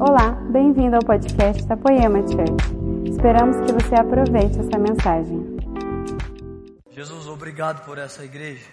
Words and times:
Olá, 0.00 0.30
bem-vindo 0.52 0.94
ao 0.94 1.02
podcast 1.02 1.66
da 1.66 1.76
Poema 1.76 2.20
Church. 2.20 3.10
Esperamos 3.10 3.56
que 3.66 3.72
você 3.72 3.96
aproveite 3.96 4.60
essa 4.60 4.78
mensagem. 4.78 5.56
Jesus, 6.92 7.26
obrigado 7.26 7.84
por 7.84 7.98
essa 7.98 8.24
igreja. 8.24 8.64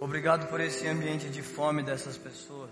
Obrigado 0.00 0.48
por 0.48 0.60
esse 0.60 0.88
ambiente 0.88 1.28
de 1.28 1.40
fome 1.40 1.84
dessas 1.84 2.18
pessoas. 2.18 2.70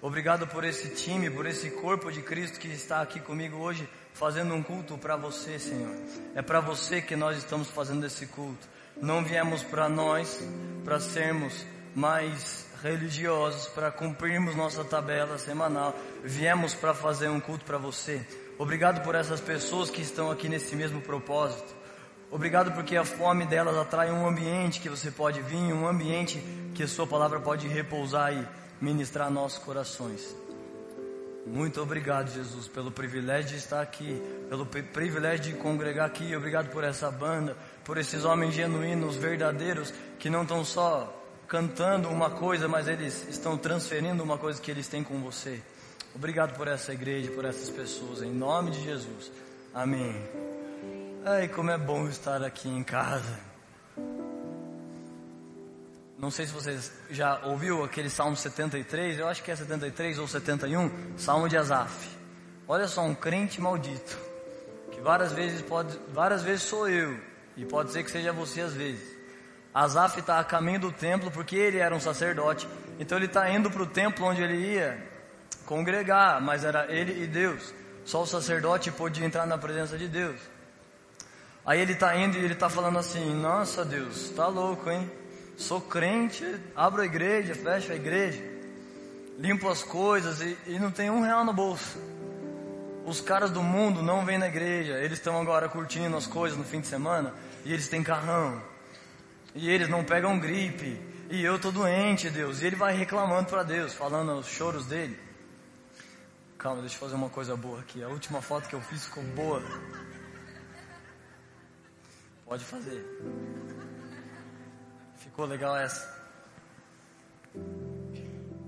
Obrigado 0.00 0.46
por 0.46 0.64
esse 0.64 0.94
time, 0.94 1.28
por 1.28 1.44
esse 1.44 1.70
corpo 1.72 2.10
de 2.10 2.22
Cristo 2.22 2.58
que 2.58 2.68
está 2.68 3.02
aqui 3.02 3.20
comigo 3.20 3.58
hoje, 3.58 3.86
fazendo 4.14 4.54
um 4.54 4.62
culto 4.62 4.96
para 4.96 5.14
você, 5.14 5.58
Senhor. 5.58 5.94
É 6.34 6.40
para 6.40 6.60
você 6.60 7.02
que 7.02 7.14
nós 7.14 7.36
estamos 7.36 7.68
fazendo 7.68 8.06
esse 8.06 8.26
culto. 8.28 8.66
Não 8.98 9.22
viemos 9.22 9.62
para 9.62 9.90
nós, 9.90 10.42
para 10.82 10.98
sermos 10.98 11.66
mais 11.94 12.71
religiosos, 12.82 13.68
para 13.68 13.90
cumprirmos 13.90 14.56
nossa 14.56 14.84
tabela 14.84 15.38
semanal. 15.38 15.94
Viemos 16.22 16.74
para 16.74 16.92
fazer 16.92 17.28
um 17.28 17.40
culto 17.40 17.64
para 17.64 17.78
você. 17.78 18.26
Obrigado 18.58 19.02
por 19.02 19.14
essas 19.14 19.40
pessoas 19.40 19.90
que 19.90 20.02
estão 20.02 20.30
aqui 20.30 20.48
nesse 20.48 20.74
mesmo 20.76 21.00
propósito. 21.00 21.74
Obrigado 22.30 22.72
porque 22.72 22.96
a 22.96 23.04
fome 23.04 23.46
delas 23.46 23.76
atrai 23.76 24.10
um 24.10 24.26
ambiente 24.26 24.80
que 24.80 24.88
você 24.88 25.10
pode 25.10 25.40
vir, 25.42 25.72
um 25.72 25.86
ambiente 25.86 26.42
que 26.74 26.82
a 26.82 26.88
sua 26.88 27.06
palavra 27.06 27.40
pode 27.40 27.68
repousar 27.68 28.32
e 28.32 28.46
ministrar 28.80 29.30
nossos 29.30 29.58
corações. 29.58 30.34
Muito 31.46 31.80
obrigado, 31.82 32.32
Jesus, 32.32 32.68
pelo 32.68 32.90
privilégio 32.90 33.50
de 33.50 33.56
estar 33.56 33.80
aqui, 33.82 34.22
pelo 34.48 34.64
privilégio 34.64 35.52
de 35.52 35.58
congregar 35.58 36.06
aqui. 36.06 36.34
Obrigado 36.36 36.70
por 36.70 36.84
essa 36.84 37.10
banda, 37.10 37.56
por 37.84 37.98
esses 37.98 38.24
homens 38.24 38.54
genuínos, 38.54 39.16
verdadeiros, 39.16 39.92
que 40.18 40.30
não 40.30 40.42
estão 40.42 40.64
só 40.64 41.21
cantando 41.52 42.08
uma 42.08 42.30
coisa, 42.30 42.66
mas 42.66 42.88
eles 42.88 43.28
estão 43.28 43.58
transferindo 43.58 44.22
uma 44.22 44.38
coisa 44.38 44.58
que 44.58 44.70
eles 44.70 44.88
têm 44.88 45.04
com 45.04 45.20
você. 45.20 45.60
Obrigado 46.14 46.56
por 46.56 46.66
essa 46.66 46.94
igreja, 46.94 47.30
por 47.30 47.44
essas 47.44 47.68
pessoas, 47.68 48.22
em 48.22 48.32
nome 48.32 48.70
de 48.70 48.82
Jesus. 48.82 49.30
Amém. 49.74 50.16
Ai, 51.26 51.48
como 51.48 51.70
é 51.70 51.76
bom 51.76 52.08
estar 52.08 52.42
aqui 52.42 52.70
em 52.70 52.82
casa. 52.82 53.38
Não 56.18 56.30
sei 56.30 56.46
se 56.46 56.54
vocês 56.54 56.90
já 57.10 57.44
ouviu 57.44 57.84
aquele 57.84 58.08
Salmo 58.08 58.34
73, 58.34 59.18
eu 59.18 59.28
acho 59.28 59.42
que 59.42 59.50
é 59.50 59.56
73 59.56 60.20
ou 60.20 60.26
71, 60.26 61.18
Salmo 61.18 61.50
de 61.50 61.58
Asaf. 61.58 62.08
Olha 62.66 62.88
só, 62.88 63.02
um 63.02 63.14
crente 63.14 63.60
maldito, 63.60 64.18
que 64.90 65.02
várias 65.02 65.32
vezes 65.32 65.60
pode, 65.60 65.98
várias 66.14 66.42
vezes 66.42 66.62
sou 66.62 66.88
eu, 66.88 67.14
e 67.58 67.66
pode 67.66 67.92
ser 67.92 68.02
que 68.02 68.10
seja 68.10 68.32
você 68.32 68.62
às 68.62 68.72
vezes. 68.72 69.11
Asaf 69.74 70.20
está 70.20 70.38
a 70.38 70.44
caminho 70.44 70.80
do 70.80 70.92
templo 70.92 71.30
porque 71.30 71.56
ele 71.56 71.78
era 71.78 71.94
um 71.94 72.00
sacerdote. 72.00 72.68
Então 72.98 73.16
ele 73.16 73.26
está 73.26 73.50
indo 73.50 73.70
para 73.70 73.82
o 73.82 73.86
templo 73.86 74.26
onde 74.26 74.42
ele 74.42 74.56
ia 74.56 75.10
congregar, 75.64 76.40
mas 76.40 76.64
era 76.64 76.86
ele 76.92 77.22
e 77.22 77.26
Deus. 77.26 77.72
Só 78.04 78.22
o 78.22 78.26
sacerdote 78.26 78.90
podia 78.90 79.24
entrar 79.24 79.46
na 79.46 79.56
presença 79.56 79.96
de 79.96 80.08
Deus. 80.08 80.38
Aí 81.64 81.80
ele 81.80 81.92
está 81.92 82.16
indo 82.16 82.36
e 82.36 82.44
ele 82.44 82.54
está 82.54 82.68
falando 82.68 82.98
assim: 82.98 83.34
Nossa 83.34 83.84
Deus, 83.84 84.30
tá 84.30 84.46
louco, 84.48 84.90
hein? 84.90 85.10
Sou 85.56 85.80
crente, 85.80 86.44
abro 86.74 87.02
a 87.02 87.06
igreja, 87.06 87.54
fecho 87.54 87.92
a 87.92 87.94
igreja, 87.94 88.42
limpo 89.38 89.68
as 89.68 89.82
coisas 89.82 90.40
e, 90.40 90.56
e 90.66 90.78
não 90.78 90.90
tem 90.90 91.08
um 91.08 91.22
real 91.22 91.44
no 91.44 91.52
bolso. 91.52 91.98
Os 93.06 93.20
caras 93.20 93.50
do 93.50 93.62
mundo 93.62 94.02
não 94.02 94.24
vêm 94.24 94.38
na 94.38 94.48
igreja, 94.48 94.94
eles 94.98 95.18
estão 95.18 95.40
agora 95.40 95.68
curtindo 95.68 96.16
as 96.16 96.26
coisas 96.26 96.58
no 96.58 96.64
fim 96.64 96.80
de 96.80 96.86
semana 96.86 97.34
e 97.64 97.72
eles 97.72 97.88
têm 97.88 98.02
carrão, 98.02 98.60
e 99.54 99.70
eles 99.70 99.88
não 99.88 100.04
pegam 100.04 100.38
gripe. 100.38 101.00
E 101.30 101.42
eu 101.42 101.58
tô 101.58 101.70
doente, 101.70 102.28
Deus. 102.30 102.60
E 102.60 102.66
ele 102.66 102.76
vai 102.76 102.94
reclamando 102.94 103.48
para 103.48 103.62
Deus, 103.62 103.94
falando 103.94 104.34
os 104.38 104.46
choros 104.46 104.86
dele. 104.86 105.18
Calma, 106.58 106.80
deixa 106.80 106.96
eu 106.96 107.00
fazer 107.00 107.14
uma 107.14 107.30
coisa 107.30 107.56
boa 107.56 107.80
aqui. 107.80 108.02
A 108.02 108.08
última 108.08 108.40
foto 108.42 108.68
que 108.68 108.74
eu 108.74 108.80
fiz 108.80 109.06
ficou 109.06 109.22
boa. 109.24 109.62
Pode 112.44 112.64
fazer. 112.64 113.04
Ficou 115.16 115.46
legal 115.46 115.76
essa. 115.76 116.22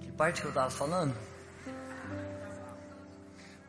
Que 0.01 0.11
parte 0.12 0.41
que 0.41 0.49
eu 0.49 0.53
tava 0.53 0.71
falando? 0.71 1.15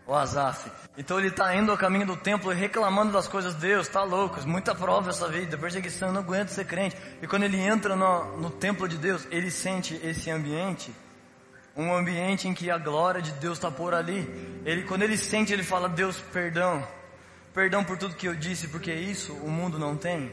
O 0.08 0.14
Azaf. 0.14 0.70
Então 0.98 1.18
ele 1.18 1.30
está 1.30 1.56
indo 1.56 1.72
ao 1.72 1.78
caminho 1.78 2.06
do 2.06 2.16
templo 2.16 2.52
e 2.52 2.56
reclamando 2.56 3.12
das 3.12 3.28
coisas 3.28 3.56
de 3.56 3.62
Deus, 3.62 3.88
tá 3.88 4.04
louco, 4.04 4.40
muita 4.48 4.76
prova 4.76 5.10
essa 5.10 5.28
vida, 5.28 5.58
perseguição, 5.58 6.12
não 6.12 6.22
aguenta 6.22 6.52
ser 6.52 6.66
crente. 6.66 6.96
E 7.22 7.28
quando 7.28 7.44
ele 7.44 7.60
entra 7.60 7.96
no, 7.96 8.38
no 8.38 8.50
templo 8.50 8.88
de 8.88 8.98
Deus, 8.98 9.28
ele 9.32 9.50
sente 9.50 10.00
esse 10.04 10.30
ambiente, 10.30 10.94
um 11.76 11.94
ambiente 11.94 12.48
em 12.48 12.54
que 12.54 12.70
a 12.70 12.78
glória 12.78 13.22
de 13.22 13.32
Deus 13.34 13.58
está 13.58 13.72
por 13.72 13.94
ali. 13.94 14.62
Ele, 14.66 14.84
quando 14.84 15.02
ele 15.02 15.18
sente, 15.18 15.52
ele 15.52 15.64
fala, 15.64 15.90
Deus, 15.90 16.20
perdão, 16.32 16.86
perdão 17.54 17.84
por 17.84 17.98
tudo 17.98 18.16
que 18.16 18.28
eu 18.28 18.36
disse, 18.36 18.68
porque 18.68 18.94
isso 18.94 19.34
o 19.34 19.50
mundo 19.50 19.80
não 19.80 19.98
tem. 19.98 20.32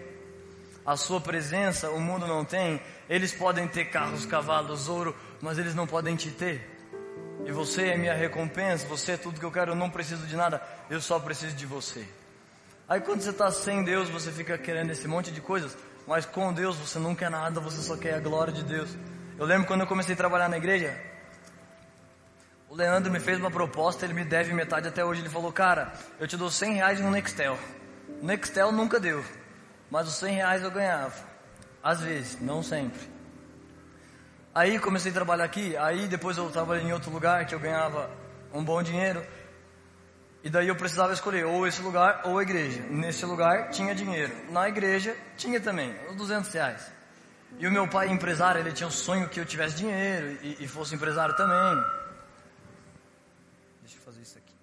A 0.84 0.96
sua 0.96 1.20
presença 1.20 1.90
o 1.90 2.00
mundo 2.00 2.26
não 2.26 2.44
tem. 2.44 2.80
Eles 3.08 3.32
podem 3.32 3.66
ter 3.68 3.86
carros, 3.86 4.26
cavalos, 4.26 4.88
ouro, 4.88 5.16
mas 5.40 5.58
eles 5.58 5.74
não 5.74 5.86
podem 5.86 6.16
te 6.16 6.30
ter. 6.30 6.71
E 7.46 7.52
você 7.52 7.88
é 7.88 7.96
minha 7.96 8.14
recompensa, 8.14 8.86
você 8.86 9.12
é 9.12 9.16
tudo 9.16 9.40
que 9.40 9.46
eu 9.46 9.50
quero, 9.50 9.72
eu 9.72 9.76
não 9.76 9.90
preciso 9.90 10.26
de 10.26 10.36
nada, 10.36 10.62
eu 10.88 11.00
só 11.00 11.18
preciso 11.18 11.56
de 11.56 11.66
você. 11.66 12.06
Aí 12.88 13.00
quando 13.00 13.20
você 13.20 13.30
está 13.30 13.50
sem 13.50 13.84
Deus, 13.84 14.08
você 14.08 14.30
fica 14.30 14.56
querendo 14.56 14.90
esse 14.90 15.08
monte 15.08 15.30
de 15.30 15.40
coisas, 15.40 15.76
mas 16.06 16.24
com 16.26 16.52
Deus 16.52 16.76
você 16.76 16.98
não 16.98 17.14
quer 17.14 17.30
nada, 17.30 17.60
você 17.60 17.82
só 17.82 17.96
quer 17.96 18.14
a 18.14 18.20
glória 18.20 18.52
de 18.52 18.62
Deus. 18.62 18.96
Eu 19.38 19.46
lembro 19.46 19.66
quando 19.66 19.80
eu 19.80 19.86
comecei 19.86 20.14
a 20.14 20.16
trabalhar 20.16 20.48
na 20.48 20.56
igreja, 20.56 20.96
o 22.72 22.74
Leandro 22.74 23.12
me 23.12 23.20
fez 23.20 23.38
uma 23.38 23.50
proposta, 23.50 24.06
ele 24.06 24.14
me 24.14 24.24
deve 24.24 24.54
metade 24.54 24.88
até 24.88 25.04
hoje. 25.04 25.20
Ele 25.20 25.28
falou, 25.28 25.52
cara, 25.52 25.92
eu 26.18 26.26
te 26.26 26.38
dou 26.38 26.50
100 26.50 26.72
reais 26.72 27.00
no 27.00 27.10
Nextel. 27.10 27.58
O 28.22 28.24
Nextel 28.24 28.72
nunca 28.72 28.98
deu, 28.98 29.22
mas 29.90 30.08
os 30.08 30.14
100 30.14 30.36
reais 30.36 30.62
eu 30.62 30.70
ganhava. 30.70 31.12
Às 31.82 32.00
vezes, 32.00 32.40
não 32.40 32.62
sempre. 32.62 33.11
Aí 34.54 34.78
comecei 34.78 35.10
a 35.10 35.14
trabalhar 35.14 35.44
aqui, 35.44 35.74
aí 35.78 36.06
depois 36.06 36.36
eu 36.36 36.50
trabalhei 36.50 36.84
em 36.84 36.92
outro 36.92 37.10
lugar 37.10 37.46
que 37.46 37.54
eu 37.54 37.60
ganhava 37.60 38.10
um 38.52 38.62
bom 38.62 38.82
dinheiro. 38.82 39.24
E 40.44 40.50
daí 40.50 40.68
eu 40.68 40.76
precisava 40.76 41.12
escolher 41.12 41.46
ou 41.46 41.66
esse 41.66 41.80
lugar 41.80 42.22
ou 42.24 42.38
a 42.38 42.42
igreja. 42.42 42.82
Nesse 42.90 43.24
lugar 43.24 43.70
tinha 43.70 43.94
dinheiro, 43.94 44.34
na 44.50 44.68
igreja 44.68 45.16
tinha 45.38 45.58
também, 45.58 45.96
os 46.10 46.16
200 46.16 46.52
reais. 46.52 46.92
E 47.58 47.66
o 47.66 47.72
meu 47.72 47.88
pai 47.88 48.08
empresário, 48.08 48.60
ele 48.60 48.72
tinha 48.72 48.88
o 48.88 48.90
sonho 48.90 49.28
que 49.28 49.40
eu 49.40 49.46
tivesse 49.46 49.76
dinheiro 49.76 50.38
e, 50.42 50.64
e 50.64 50.68
fosse 50.68 50.94
empresário 50.94 51.34
também. 51.34 51.84
Deixa 53.80 53.96
eu 53.96 54.02
fazer 54.02 54.20
isso 54.20 54.36
aqui. 54.36 54.54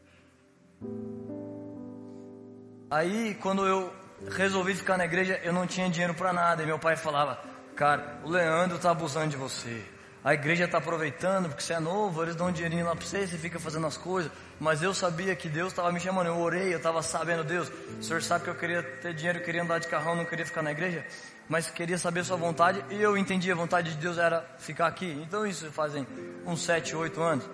Aí 2.91 3.35
quando 3.41 3.65
eu 3.65 3.91
resolvi 4.29 4.75
ficar 4.75 4.97
na 4.97 5.05
igreja, 5.05 5.39
eu 5.43 5.53
não 5.53 5.65
tinha 5.65 5.89
dinheiro 5.89 6.13
para 6.13 6.31
nada. 6.31 6.61
E 6.61 6.65
meu 6.65 6.77
pai 6.77 6.95
falava, 6.95 7.39
Cara, 7.79 8.19
o 8.25 8.29
Leandro 8.29 8.77
tá 8.77 8.91
abusando 8.91 9.29
de 9.29 9.37
você. 9.37 9.81
A 10.21 10.33
igreja 10.33 10.65
está 10.65 10.79
aproveitando 10.79 11.47
porque 11.47 11.63
você 11.63 11.71
é 11.71 11.79
novo, 11.79 12.21
eles 12.21 12.35
dão 12.35 12.47
um 12.47 12.51
dinheirinho 12.51 12.85
lá 12.85 12.93
para 12.93 13.05
você, 13.05 13.25
você 13.25 13.37
fica 13.37 13.57
fazendo 13.57 13.87
as 13.87 13.95
coisas. 13.95 14.29
Mas 14.59 14.83
eu 14.83 14.93
sabia 14.93 15.33
que 15.33 15.47
Deus 15.47 15.69
estava 15.69 15.89
me 15.89 15.97
chamando, 15.97 16.27
eu 16.27 16.37
orei, 16.37 16.73
eu 16.73 16.77
estava 16.77 17.01
sabendo, 17.01 17.41
Deus, 17.41 17.71
o 17.97 18.03
senhor 18.03 18.21
sabe 18.21 18.43
que 18.43 18.49
eu 18.49 18.55
queria 18.55 18.83
ter 18.83 19.13
dinheiro, 19.13 19.39
eu 19.39 19.45
queria 19.45 19.63
andar 19.63 19.79
de 19.79 19.87
carrão, 19.87 20.13
não 20.13 20.25
queria 20.25 20.45
ficar 20.45 20.61
na 20.61 20.73
igreja, 20.73 21.05
mas 21.47 21.69
queria 21.69 21.97
saber 21.97 22.19
a 22.19 22.23
sua 22.25 22.35
vontade 22.35 22.83
e 22.89 23.01
eu 23.01 23.17
entendi 23.17 23.49
a 23.49 23.55
vontade 23.55 23.91
de 23.91 23.97
Deus 23.97 24.17
era 24.17 24.45
ficar 24.57 24.87
aqui. 24.87 25.17
Então 25.25 25.47
isso 25.47 25.71
fazem 25.71 26.05
uns 26.45 26.61
7, 26.63 26.97
8 26.97 27.21
anos. 27.21 27.49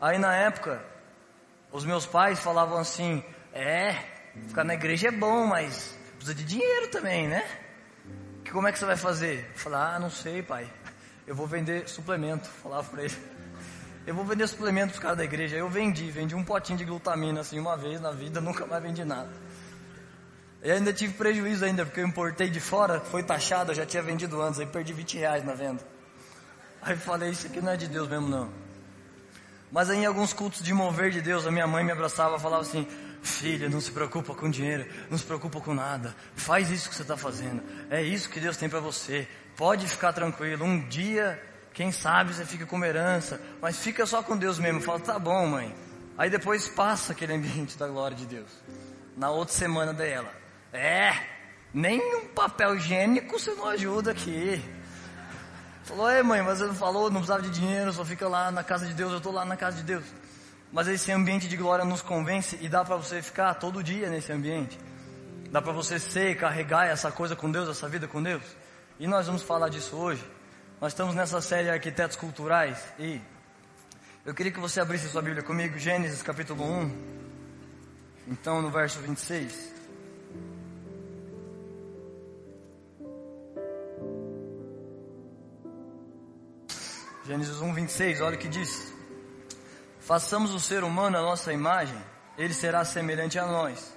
Aí 0.00 0.16
na 0.16 0.34
época, 0.34 0.82
os 1.70 1.84
meus 1.84 2.06
pais 2.06 2.38
falavam 2.38 2.78
assim: 2.78 3.22
é, 3.52 3.94
ficar 4.48 4.64
na 4.64 4.72
igreja 4.72 5.08
é 5.08 5.12
bom, 5.12 5.46
mas 5.46 5.94
precisa 6.16 6.34
de 6.34 6.44
dinheiro 6.44 6.88
também, 6.88 7.28
né? 7.28 7.44
Que 8.44 8.50
como 8.50 8.68
é 8.68 8.72
que 8.72 8.78
você 8.78 8.84
vai 8.84 8.96
fazer? 8.96 9.50
Eu 9.54 9.58
falei, 9.58 9.78
ah, 9.78 9.98
não 9.98 10.10
sei, 10.10 10.42
pai. 10.42 10.70
Eu 11.26 11.34
vou 11.34 11.46
vender 11.46 11.88
suplemento. 11.88 12.48
Falava 12.62 12.84
para 12.84 13.04
ele. 13.04 13.16
Eu 14.06 14.14
vou 14.14 14.24
vender 14.24 14.46
suplemento 14.46 14.88
para 14.88 14.94
os 14.96 15.02
caras 15.02 15.16
da 15.16 15.24
igreja. 15.24 15.56
Eu 15.56 15.68
vendi, 15.68 16.10
vendi 16.10 16.34
um 16.34 16.44
potinho 16.44 16.76
de 16.76 16.84
glutamina 16.84 17.40
assim 17.40 17.58
uma 17.58 17.76
vez 17.76 18.00
na 18.00 18.10
vida, 18.10 18.38
nunca 18.42 18.66
mais 18.66 18.82
vendi 18.82 19.02
nada. 19.02 19.30
E 20.62 20.70
ainda 20.70 20.92
tive 20.92 21.14
prejuízo 21.14 21.64
ainda, 21.64 21.84
porque 21.84 22.00
eu 22.00 22.06
importei 22.06 22.48
de 22.48 22.60
fora, 22.60 23.00
foi 23.00 23.22
taxado, 23.22 23.72
eu 23.72 23.74
já 23.74 23.84
tinha 23.84 24.02
vendido 24.02 24.40
antes, 24.40 24.60
aí 24.60 24.66
perdi 24.66 24.92
20 24.92 25.18
reais 25.18 25.44
na 25.44 25.54
venda. 25.54 25.82
Aí 26.80 26.96
falei, 26.96 27.30
isso 27.30 27.46
aqui 27.46 27.60
não 27.60 27.72
é 27.72 27.76
de 27.76 27.86
Deus 27.86 28.08
mesmo 28.08 28.28
não. 28.28 28.50
Mas 29.70 29.90
aí 29.90 29.98
em 29.98 30.06
alguns 30.06 30.32
cultos 30.32 30.62
de 30.62 30.72
mover 30.72 31.10
de 31.10 31.20
Deus, 31.20 31.46
a 31.46 31.50
minha 31.50 31.66
mãe 31.66 31.84
me 31.84 31.92
abraçava 31.92 32.36
e 32.36 32.40
falava 32.40 32.62
assim, 32.62 32.86
Filha, 33.24 33.70
não 33.70 33.80
se 33.80 33.90
preocupa 33.90 34.34
com 34.34 34.50
dinheiro, 34.50 34.86
não 35.10 35.16
se 35.16 35.24
preocupa 35.24 35.58
com 35.58 35.72
nada. 35.72 36.14
Faz 36.36 36.70
isso 36.70 36.90
que 36.90 36.94
você 36.94 37.00
está 37.00 37.16
fazendo. 37.16 37.62
É 37.88 38.02
isso 38.02 38.28
que 38.28 38.38
Deus 38.38 38.54
tem 38.54 38.68
para 38.68 38.80
você. 38.80 39.26
Pode 39.56 39.88
ficar 39.88 40.12
tranquilo. 40.12 40.62
Um 40.62 40.86
dia, 40.86 41.42
quem 41.72 41.90
sabe 41.90 42.34
você 42.34 42.44
fica 42.44 42.66
com 42.66 42.84
herança, 42.84 43.40
mas 43.62 43.78
fica 43.78 44.04
só 44.04 44.22
com 44.22 44.36
Deus 44.36 44.58
mesmo. 44.58 44.82
Fala, 44.82 45.00
tá 45.00 45.18
bom, 45.18 45.46
mãe. 45.46 45.74
Aí 46.18 46.28
depois 46.28 46.68
passa 46.68 47.12
aquele 47.12 47.32
ambiente 47.32 47.78
da 47.78 47.88
glória 47.88 48.14
de 48.14 48.26
Deus. 48.26 48.50
Na 49.16 49.30
outra 49.30 49.54
semana 49.54 49.94
dela. 49.94 50.30
É, 50.70 51.14
nem 51.72 51.98
um 52.16 52.26
papel 52.26 52.76
higiênico 52.76 53.40
você 53.40 53.54
não 53.54 53.68
ajuda 53.68 54.10
aqui. 54.10 54.62
Falou, 55.84 56.10
é 56.10 56.22
mãe, 56.22 56.42
mas 56.42 56.58
você 56.58 56.66
não 56.66 56.74
falou, 56.74 57.04
não 57.04 57.22
precisava 57.22 57.40
de 57.40 57.50
dinheiro, 57.50 57.90
só 57.90 58.04
fica 58.04 58.28
lá 58.28 58.50
na 58.50 58.62
casa 58.62 58.86
de 58.86 58.92
Deus, 58.92 59.12
eu 59.12 59.18
estou 59.18 59.32
lá 59.32 59.46
na 59.46 59.56
casa 59.56 59.78
de 59.78 59.82
Deus. 59.82 60.04
Mas 60.74 60.88
esse 60.88 61.12
ambiente 61.12 61.46
de 61.46 61.56
glória 61.56 61.84
nos 61.84 62.02
convence 62.02 62.58
e 62.60 62.68
dá 62.68 62.84
para 62.84 62.96
você 62.96 63.22
ficar 63.22 63.54
todo 63.54 63.80
dia 63.80 64.10
nesse 64.10 64.32
ambiente. 64.32 64.76
Dá 65.48 65.62
para 65.62 65.72
você 65.72 66.00
ser, 66.00 66.36
carregar 66.36 66.88
essa 66.88 67.12
coisa 67.12 67.36
com 67.36 67.48
Deus, 67.48 67.68
essa 67.68 67.88
vida 67.88 68.08
com 68.08 68.20
Deus. 68.20 68.42
E 68.98 69.06
nós 69.06 69.28
vamos 69.28 69.44
falar 69.44 69.68
disso 69.68 69.94
hoje. 69.94 70.28
Nós 70.80 70.90
estamos 70.90 71.14
nessa 71.14 71.40
série 71.40 71.70
Arquitetos 71.70 72.16
Culturais 72.16 72.76
e 72.98 73.20
eu 74.26 74.34
queria 74.34 74.50
que 74.50 74.58
você 74.58 74.80
abrisse 74.80 75.08
sua 75.08 75.22
Bíblia 75.22 75.44
comigo, 75.44 75.78
Gênesis 75.78 76.22
capítulo 76.22 76.64
1. 76.64 77.14
Então, 78.26 78.60
no 78.60 78.68
verso 78.68 78.98
26. 78.98 79.72
Gênesis 87.24 87.60
1, 87.60 87.74
26, 87.74 88.20
olha 88.22 88.34
o 88.34 88.38
que 88.40 88.48
diz. 88.48 88.93
Façamos 90.04 90.52
o 90.52 90.60
ser 90.60 90.84
humano 90.84 91.16
a 91.16 91.22
nossa 91.22 91.50
imagem, 91.50 91.98
ele 92.36 92.52
será 92.52 92.84
semelhante 92.84 93.38
a 93.38 93.46
nós. 93.46 93.96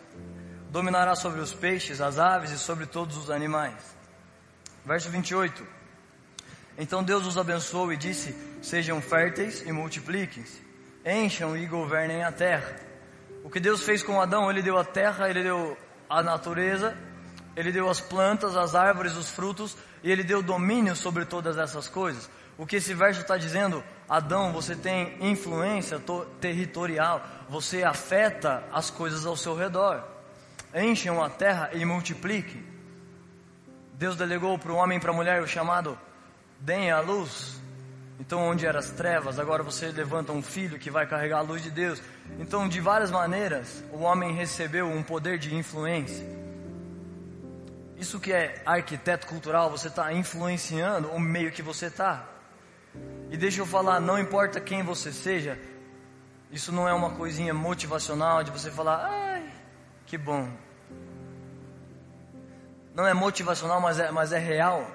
Dominará 0.69 1.15
sobre 1.15 1.42
os 1.42 1.54
peixes, 1.54 2.00
as 2.00 2.18
aves 2.18 2.51
e 2.51 2.57
sobre 2.57 2.86
todos 2.86 3.18
os 3.18 3.30
animais. 3.30 3.75
Verso 4.86 5.09
28. 5.09 5.68
Então 6.77 7.04
Deus 7.04 7.27
os 7.27 7.38
abençoou 7.38 7.92
e 7.92 7.98
disse: 7.98 8.33
Sejam 8.62 9.01
férteis 9.01 9.62
e 9.65 9.71
multipliquem-se, 9.74 10.65
encham 11.06 11.57
e 11.57 11.65
governem 11.65 12.24
a 12.24 12.31
terra. 12.31 12.74
O 13.44 13.50
que 13.50 13.60
Deus 13.60 13.83
fez 13.83 14.01
com 14.01 14.21
Adão, 14.21 14.50
ele 14.50 14.62
deu 14.62 14.77
a 14.77 14.86
terra, 14.86 15.30
ele 15.30 15.44
deu 15.44 15.77
a 16.10 16.24
natureza, 16.24 16.98
ele 17.53 17.71
deu 17.71 17.89
as 17.89 18.00
plantas, 18.00 18.56
as 18.56 18.75
árvores, 18.75 19.18
os 19.18 19.30
frutos, 19.30 19.75
e 20.01 20.10
ele 20.10 20.24
deu 20.24 20.42
domínio 20.42 20.95
sobre 20.95 21.25
todas 21.25 21.57
essas 21.57 21.89
coisas. 21.89 22.30
O 22.57 22.65
que 22.65 22.77
esse 22.77 22.94
verso 22.94 23.21
está 23.21 23.38
dizendo, 23.38 23.83
Adão, 24.09 24.51
você 24.51 24.75
tem 24.75 25.15
influência 25.19 26.01
territorial, 26.42 27.24
você 27.48 27.83
afeta 27.83 28.63
as 28.71 28.89
coisas 28.89 29.25
ao 29.25 29.38
seu 29.38 29.56
redor. 29.56 30.04
Encham 30.74 31.24
a 31.24 31.30
terra 31.30 31.69
e 31.74 31.86
multipliquem. 31.86 32.65
Deus 33.94 34.15
delegou 34.15 34.57
para 34.57 34.71
o 34.71 34.75
homem 34.75 34.98
e 34.98 35.01
para 35.01 35.12
a 35.12 35.13
mulher 35.13 35.42
o 35.42 35.48
chamado 35.48 35.98
deem 36.59 36.92
a 36.92 37.00
luz. 37.00 37.59
Então, 38.19 38.39
onde 38.39 38.65
eram 38.65 38.80
as 38.80 38.89
trevas, 38.89 39.38
agora 39.38 39.62
você 39.62 39.92
levanta 39.92 40.31
um 40.31 40.42
filho 40.42 40.80
que 40.80 40.89
vai 40.89 41.06
carregar 41.06 41.38
a 41.38 41.42
luz 41.42 41.62
de 41.62 41.69
Deus. 41.69 42.01
Então, 42.39 42.68
de 42.68 42.81
várias 42.81 43.12
maneiras, 43.12 43.83
o 43.92 44.00
homem 44.00 44.33
recebeu 44.33 44.88
um 44.88 45.03
poder 45.03 45.38
de 45.38 45.56
influência. 45.56 46.25
Isso 47.95 48.19
que 48.19 48.33
é 48.33 48.62
arquiteto 48.65 49.27
cultural, 49.27 49.69
você 49.69 49.88
está 49.88 50.12
influenciando 50.13 51.10
o 51.10 51.19
meio 51.19 51.51
que 51.51 51.62
você 51.62 51.88
está. 51.88 52.37
E 53.30 53.38
deixa 53.38 53.62
eu 53.62 53.66
falar, 53.66 54.00
não 54.00 54.18
importa 54.18 54.60
quem 54.60 54.84
você 54.84 55.12
seja, 55.12 55.60
isso 56.52 56.72
não 56.72 56.88
é 56.88 56.94
uma 56.94 57.12
coisinha 57.12 57.54
motivacional 57.54 58.44
de 58.44 58.52
você 58.52 58.72
falar, 58.72 59.06
ai, 59.06 59.44
que 60.06 60.18
bom. 60.18 60.50
Não 62.96 63.06
é 63.06 63.14
motivacional, 63.14 63.82
mas 63.82 64.00
é, 64.00 64.12
mas 64.12 64.32
é 64.32 64.40
real. 64.40 64.90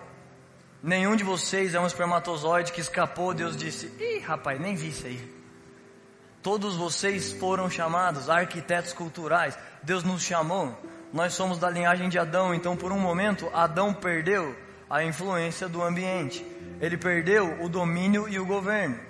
Nenhum 0.82 1.14
de 1.14 1.22
vocês 1.22 1.74
é 1.74 1.80
um 1.80 1.86
espermatozoide 1.86 2.72
que 2.72 2.80
escapou, 2.80 3.32
Deus 3.32 3.56
disse, 3.56 3.86
ih, 4.00 4.18
rapaz, 4.20 4.58
nem 4.58 4.74
vi 4.74 4.88
isso 4.88 5.06
aí. 5.06 5.42
Todos 6.42 6.74
vocês 6.74 7.32
foram 7.32 7.70
chamados 7.70 8.28
arquitetos 8.28 8.92
culturais. 8.92 9.56
Deus 9.82 10.02
nos 10.02 10.22
chamou. 10.22 10.76
Nós 11.12 11.34
somos 11.34 11.58
da 11.58 11.70
linhagem 11.70 12.08
de 12.08 12.18
Adão, 12.18 12.52
então 12.52 12.76
por 12.76 12.90
um 12.90 12.98
momento 12.98 13.48
Adão 13.54 13.94
perdeu 13.94 14.56
a 14.92 15.02
influência 15.02 15.70
do 15.70 15.82
ambiente. 15.82 16.46
Ele 16.78 16.98
perdeu 16.98 17.62
o 17.62 17.68
domínio 17.68 18.28
e 18.28 18.38
o 18.38 18.44
governo. 18.44 19.00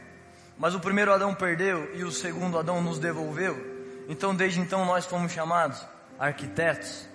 Mas 0.57 0.77
o 0.77 0.81
primeiro 0.81 1.13
Adão 1.13 1.35
perdeu 1.35 1.93
e 1.97 2.05
o 2.05 2.13
segundo 2.13 2.57
Adão 2.57 2.81
nos 2.81 3.01
devolveu. 3.01 4.05
Então 4.09 4.33
desde 4.33 4.61
então 4.61 4.85
nós 4.85 5.05
fomos 5.07 5.33
chamados 5.33 5.85
arquitetos. 6.21 7.09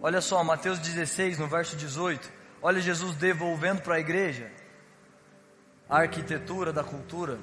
Olha 0.00 0.20
só, 0.20 0.44
Mateus 0.44 0.78
16, 0.78 1.38
no 1.38 1.48
verso 1.48 1.74
18. 1.74 2.30
Olha 2.62 2.80
Jesus 2.80 3.16
devolvendo 3.16 3.82
para 3.82 3.96
a 3.96 4.00
igreja 4.00 4.48
a 5.90 5.98
arquitetura 6.02 6.72
da 6.72 6.84
cultura. 6.84 7.40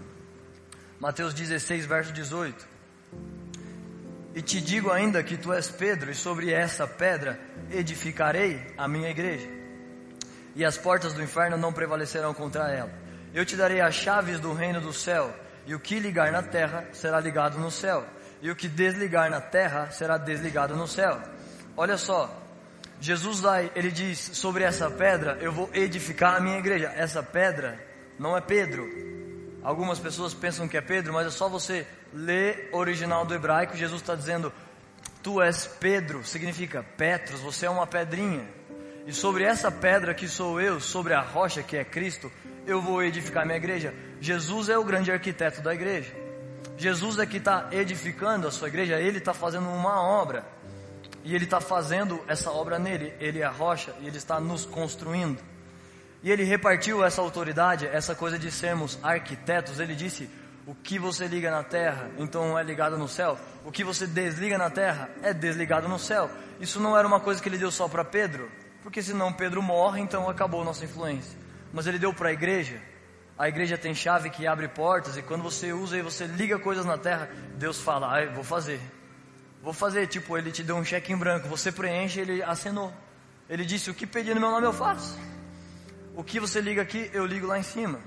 Mateus 1.01 1.33
16, 1.33 1.85
verso 1.85 2.13
18. 2.13 2.65
E 4.35 4.41
te 4.41 4.61
digo 4.61 4.89
ainda 4.89 5.21
que 5.21 5.35
tu 5.35 5.51
és 5.51 5.69
Pedro, 5.69 6.09
e 6.09 6.15
sobre 6.15 6.53
essa 6.53 6.87
pedra 6.87 7.37
edificarei 7.69 8.73
a 8.77 8.87
minha 8.87 9.09
igreja 9.09 9.58
e 10.55 10.65
as 10.65 10.77
portas 10.77 11.13
do 11.13 11.23
inferno 11.23 11.57
não 11.57 11.73
prevalecerão 11.73 12.33
contra 12.33 12.71
ela. 12.71 12.91
Eu 13.33 13.45
te 13.45 13.55
darei 13.55 13.81
as 13.81 13.95
chaves 13.95 14.39
do 14.39 14.53
reino 14.53 14.81
do 14.81 14.93
céu, 14.93 15.33
e 15.65 15.75
o 15.75 15.79
que 15.79 15.99
ligar 15.99 16.31
na 16.31 16.41
terra 16.41 16.85
será 16.93 17.19
ligado 17.19 17.59
no 17.59 17.69
céu, 17.69 18.05
e 18.41 18.49
o 18.49 18.55
que 18.55 18.67
desligar 18.67 19.29
na 19.29 19.41
terra 19.41 19.91
será 19.91 20.17
desligado 20.17 20.75
no 20.75 20.87
céu. 20.87 21.21
Olha 21.77 21.97
só, 21.97 22.29
Jesus 22.99 23.39
lá, 23.39 23.61
ele 23.63 23.91
diz 23.91 24.19
sobre 24.33 24.63
essa 24.63 24.89
pedra, 24.89 25.37
eu 25.39 25.51
vou 25.51 25.69
edificar 25.73 26.35
a 26.35 26.39
minha 26.39 26.57
igreja. 26.57 26.91
Essa 26.95 27.23
pedra 27.23 27.79
não 28.17 28.35
é 28.35 28.41
Pedro. 28.41 28.85
Algumas 29.63 29.99
pessoas 29.99 30.33
pensam 30.33 30.67
que 30.67 30.77
é 30.77 30.81
Pedro, 30.81 31.13
mas 31.13 31.27
é 31.27 31.29
só 31.29 31.47
você 31.47 31.87
ler 32.13 32.69
original 32.73 33.25
do 33.25 33.33
hebraico. 33.33 33.77
Jesus 33.77 34.01
está 34.01 34.15
dizendo, 34.15 34.51
tu 35.23 35.41
és 35.41 35.65
Pedro, 35.79 36.25
significa 36.25 36.83
Petros, 36.97 37.39
você 37.39 37.65
é 37.65 37.69
uma 37.69 37.87
pedrinha. 37.87 38.45
E 39.09 39.13
sobre 39.13 39.43
essa 39.43 39.71
pedra 39.71 40.13
que 40.13 40.27
sou 40.27 40.61
eu, 40.61 40.79
sobre 40.79 41.15
a 41.15 41.19
rocha 41.19 41.63
que 41.63 41.75
é 41.75 41.83
Cristo, 41.83 42.31
eu 42.67 42.79
vou 42.79 43.01
edificar 43.01 43.43
minha 43.43 43.57
igreja. 43.57 43.91
Jesus 44.21 44.69
é 44.69 44.77
o 44.77 44.83
grande 44.83 45.11
arquiteto 45.11 45.63
da 45.63 45.73
igreja. 45.73 46.13
Jesus 46.77 47.17
é 47.17 47.25
que 47.25 47.37
está 47.37 47.69
edificando 47.71 48.47
a 48.47 48.51
sua 48.51 48.67
igreja, 48.67 48.99
ele 48.99 49.17
está 49.17 49.33
fazendo 49.33 49.67
uma 49.67 49.99
obra. 49.99 50.45
E 51.23 51.33
ele 51.33 51.45
está 51.45 51.59
fazendo 51.59 52.23
essa 52.27 52.51
obra 52.51 52.77
nele. 52.77 53.11
Ele 53.19 53.39
é 53.39 53.45
a 53.45 53.49
rocha 53.49 53.95
e 53.99 54.05
ele 54.05 54.17
está 54.17 54.39
nos 54.39 54.63
construindo. 54.63 55.41
E 56.21 56.29
ele 56.29 56.43
repartiu 56.43 57.03
essa 57.03 57.19
autoridade, 57.19 57.87
essa 57.87 58.13
coisa 58.13 58.37
de 58.37 58.51
sermos 58.51 58.99
arquitetos. 59.01 59.79
Ele 59.79 59.95
disse: 59.95 60.29
o 60.67 60.75
que 60.75 60.99
você 60.99 61.25
liga 61.25 61.49
na 61.49 61.63
terra, 61.63 62.11
então 62.19 62.59
é 62.59 62.61
ligado 62.61 62.95
no 62.95 63.07
céu. 63.07 63.39
O 63.65 63.71
que 63.71 63.83
você 63.83 64.05
desliga 64.05 64.55
na 64.55 64.69
terra, 64.69 65.09
é 65.23 65.33
desligado 65.33 65.89
no 65.89 65.97
céu. 65.97 66.29
Isso 66.59 66.79
não 66.79 66.95
era 66.95 67.07
uma 67.07 67.19
coisa 67.19 67.41
que 67.41 67.49
ele 67.49 67.57
deu 67.57 67.71
só 67.71 67.87
para 67.87 68.05
Pedro 68.05 68.51
porque 68.81 69.01
senão 69.01 69.33
Pedro 69.33 69.61
morre, 69.61 70.01
então 70.01 70.29
acabou 70.29 70.63
nossa 70.63 70.85
influência. 70.85 71.37
Mas 71.73 71.87
ele 71.87 71.99
deu 71.99 72.13
para 72.13 72.29
a 72.29 72.33
igreja. 72.33 72.81
A 73.37 73.47
igreja 73.47 73.77
tem 73.77 73.93
chave 73.93 74.29
que 74.29 74.45
abre 74.45 74.67
portas 74.67 75.15
e 75.17 75.21
quando 75.21 75.43
você 75.43 75.71
usa 75.71 75.97
e 75.97 76.01
você 76.01 76.25
liga 76.25 76.59
coisas 76.59 76.85
na 76.85 76.97
terra, 76.97 77.29
Deus 77.55 77.79
fala: 77.79 78.07
"Ah, 78.07 78.25
vou 78.33 78.43
fazer". 78.43 78.81
Vou 79.61 79.73
fazer, 79.73 80.07
tipo, 80.07 80.37
ele 80.37 80.51
te 80.51 80.63
deu 80.63 80.75
um 80.75 80.85
cheque 80.85 81.11
em 81.11 81.17
branco, 81.17 81.47
você 81.47 81.71
preenche, 81.71 82.19
ele 82.19 82.41
assinou. 82.41 82.93
Ele 83.49 83.65
disse: 83.65 83.89
"O 83.89 83.93
que 83.93 84.07
pedir 84.07 84.33
no 84.33 84.41
meu 84.41 84.51
nome 84.51 84.65
eu 84.65 84.73
faço". 84.73 85.17
O 86.15 86.23
que 86.23 86.39
você 86.39 86.59
liga 86.59 86.81
aqui, 86.81 87.09
eu 87.13 87.25
ligo 87.25 87.47
lá 87.47 87.57
em 87.57 87.63
cima. 87.63 87.99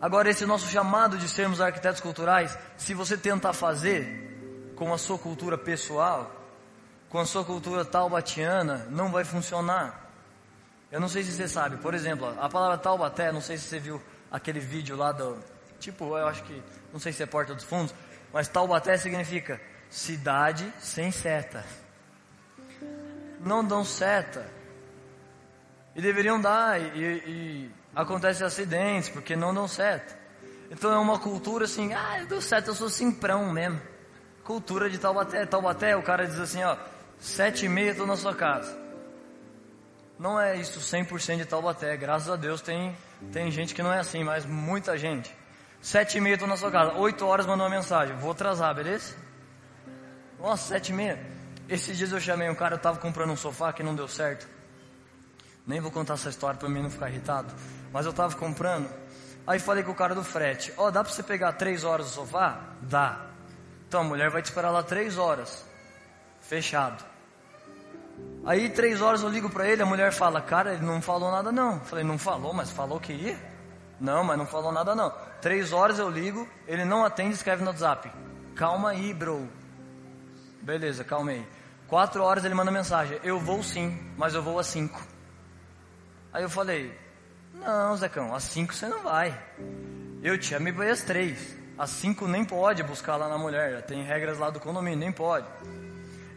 Agora 0.00 0.28
esse 0.28 0.44
nosso 0.44 0.68
chamado 0.68 1.16
de 1.16 1.28
sermos 1.28 1.60
arquitetos 1.60 2.00
culturais, 2.00 2.58
se 2.76 2.92
você 2.92 3.16
tentar 3.16 3.52
fazer 3.52 4.72
com 4.74 4.92
a 4.92 4.98
sua 4.98 5.16
cultura 5.16 5.56
pessoal, 5.56 6.43
com 7.14 7.20
a 7.20 7.24
sua 7.24 7.44
cultura 7.44 7.84
taubatiana, 7.84 8.88
não 8.90 9.08
vai 9.08 9.22
funcionar. 9.22 10.10
Eu 10.90 10.98
não 10.98 11.08
sei 11.08 11.22
se 11.22 11.30
você 11.30 11.46
sabe, 11.46 11.76
por 11.76 11.94
exemplo, 11.94 12.26
a 12.40 12.48
palavra 12.48 12.76
Taubaté, 12.76 13.30
não 13.30 13.40
sei 13.40 13.56
se 13.56 13.68
você 13.68 13.78
viu 13.78 14.02
aquele 14.32 14.58
vídeo 14.58 14.96
lá 14.96 15.12
do. 15.12 15.38
Tipo, 15.78 16.18
eu 16.18 16.26
acho 16.26 16.42
que. 16.42 16.60
Não 16.92 16.98
sei 16.98 17.12
se 17.12 17.22
é 17.22 17.26
Porta 17.26 17.54
dos 17.54 17.62
Fundos, 17.62 17.94
mas 18.32 18.48
Taubaté 18.48 18.96
significa 18.96 19.60
cidade 19.88 20.68
sem 20.80 21.12
seta. 21.12 21.64
Não 23.38 23.64
dão 23.64 23.84
seta. 23.84 24.44
E 25.94 26.02
deveriam 26.02 26.40
dar, 26.40 26.80
e, 26.80 27.00
e 27.00 27.70
acontecem 27.94 28.44
acidentes, 28.44 29.08
porque 29.08 29.36
não 29.36 29.54
dão 29.54 29.68
seta. 29.68 30.18
Então 30.68 30.92
é 30.92 30.98
uma 30.98 31.20
cultura 31.20 31.66
assim, 31.66 31.94
ah, 31.94 32.18
eu 32.18 32.26
dou 32.26 32.40
seta, 32.40 32.70
eu 32.70 32.74
sou 32.74 32.90
simprão 32.90 33.52
mesmo. 33.52 33.80
Cultura 34.42 34.90
de 34.90 34.98
Taubaté. 34.98 35.46
Taubaté, 35.46 35.96
o 35.96 36.02
cara 36.02 36.26
diz 36.26 36.40
assim, 36.40 36.64
ó, 36.64 36.76
Sete 37.24 37.64
e 37.64 37.68
meia 37.70 37.92
estou 37.92 38.06
na 38.06 38.18
sua 38.18 38.34
casa. 38.34 38.78
Não 40.18 40.38
é 40.38 40.56
isso 40.56 40.78
100% 40.78 41.38
de 41.38 41.46
Taubaté. 41.46 41.96
Graças 41.96 42.28
a 42.28 42.36
Deus 42.36 42.60
tem, 42.60 42.94
tem 43.32 43.50
gente 43.50 43.74
que 43.74 43.82
não 43.82 43.90
é 43.90 43.98
assim, 43.98 44.22
mas 44.22 44.44
muita 44.44 44.98
gente. 44.98 45.34
Sete 45.80 46.18
e 46.18 46.20
meia 46.20 46.34
estou 46.34 46.46
na 46.46 46.54
sua 46.58 46.70
casa. 46.70 46.92
Oito 46.98 47.24
horas 47.24 47.46
mandou 47.46 47.66
uma 47.66 47.74
mensagem. 47.74 48.14
Vou 48.16 48.32
atrasar, 48.32 48.74
beleza? 48.74 49.14
Nossa, 50.38 50.74
sete 50.74 50.90
e 50.90 50.92
meia. 50.92 51.18
Esses 51.66 51.96
dias 51.96 52.12
eu 52.12 52.20
chamei 52.20 52.50
um 52.50 52.54
cara, 52.54 52.74
eu 52.74 52.76
estava 52.76 52.98
comprando 52.98 53.30
um 53.30 53.36
sofá 53.36 53.72
que 53.72 53.82
não 53.82 53.94
deu 53.94 54.06
certo. 54.06 54.46
Nem 55.66 55.80
vou 55.80 55.90
contar 55.90 56.14
essa 56.14 56.28
história 56.28 56.60
para 56.60 56.68
mim 56.68 56.82
não 56.82 56.90
ficar 56.90 57.08
irritado. 57.08 57.54
Mas 57.90 58.04
eu 58.04 58.10
estava 58.10 58.36
comprando. 58.36 58.86
Aí 59.46 59.58
falei 59.58 59.82
com 59.82 59.92
o 59.92 59.96
cara 59.96 60.14
do 60.14 60.22
frete. 60.22 60.74
Ó, 60.76 60.88
oh, 60.88 60.90
dá 60.90 61.02
para 61.02 61.10
você 61.10 61.22
pegar 61.22 61.54
três 61.54 61.84
horas 61.84 62.04
do 62.04 62.12
sofá? 62.12 62.60
Dá. 62.82 63.18
Então 63.88 64.02
a 64.02 64.04
mulher 64.04 64.28
vai 64.28 64.42
te 64.42 64.50
esperar 64.50 64.70
lá 64.70 64.82
três 64.82 65.16
horas. 65.16 65.64
Fechado. 66.42 67.13
Aí 68.46 68.68
três 68.68 69.00
horas 69.00 69.22
eu 69.22 69.28
ligo 69.28 69.48
para 69.48 69.66
ele, 69.68 69.82
a 69.82 69.86
mulher 69.86 70.12
fala, 70.12 70.40
cara, 70.40 70.74
ele 70.74 70.84
não 70.84 71.00
falou 71.00 71.30
nada 71.30 71.50
não. 71.50 71.74
Eu 71.74 71.80
falei, 71.80 72.04
não 72.04 72.18
falou, 72.18 72.52
mas 72.52 72.70
falou 72.70 73.00
que 73.00 73.12
ia? 73.12 73.38
Não, 73.98 74.22
mas 74.22 74.36
não 74.36 74.46
falou 74.46 74.70
nada 74.70 74.94
não. 74.94 75.12
Três 75.40 75.72
horas 75.72 75.98
eu 75.98 76.10
ligo, 76.10 76.46
ele 76.66 76.84
não 76.84 77.04
atende, 77.04 77.34
escreve 77.34 77.62
no 77.62 77.70
WhatsApp. 77.70 78.10
Calma 78.54 78.90
aí, 78.90 79.14
bro. 79.14 79.48
Beleza, 80.60 81.04
calma 81.04 81.30
aí. 81.30 81.46
Quatro 81.88 82.22
horas 82.22 82.44
ele 82.44 82.54
manda 82.54 82.70
mensagem. 82.70 83.18
Eu 83.22 83.38
vou 83.40 83.62
sim, 83.62 83.98
mas 84.16 84.34
eu 84.34 84.42
vou 84.42 84.58
às 84.58 84.66
cinco. 84.66 85.00
Aí 86.32 86.42
eu 86.42 86.50
falei, 86.50 86.96
não, 87.54 87.96
Zecão, 87.96 88.34
às 88.34 88.44
cinco 88.44 88.74
você 88.74 88.88
não 88.88 89.02
vai. 89.02 89.38
Eu 90.22 90.40
chamei 90.40 90.72
para 90.72 90.86
ir 90.86 90.90
às 90.90 91.02
três. 91.02 91.56
Às 91.78 91.90
cinco 91.90 92.26
nem 92.28 92.44
pode 92.44 92.82
buscar 92.82 93.16
lá 93.16 93.28
na 93.28 93.38
mulher. 93.38 93.82
Tem 93.82 94.02
regras 94.02 94.38
lá 94.38 94.50
do 94.50 94.60
condomínio, 94.60 94.98
nem 94.98 95.12
pode. 95.12 95.46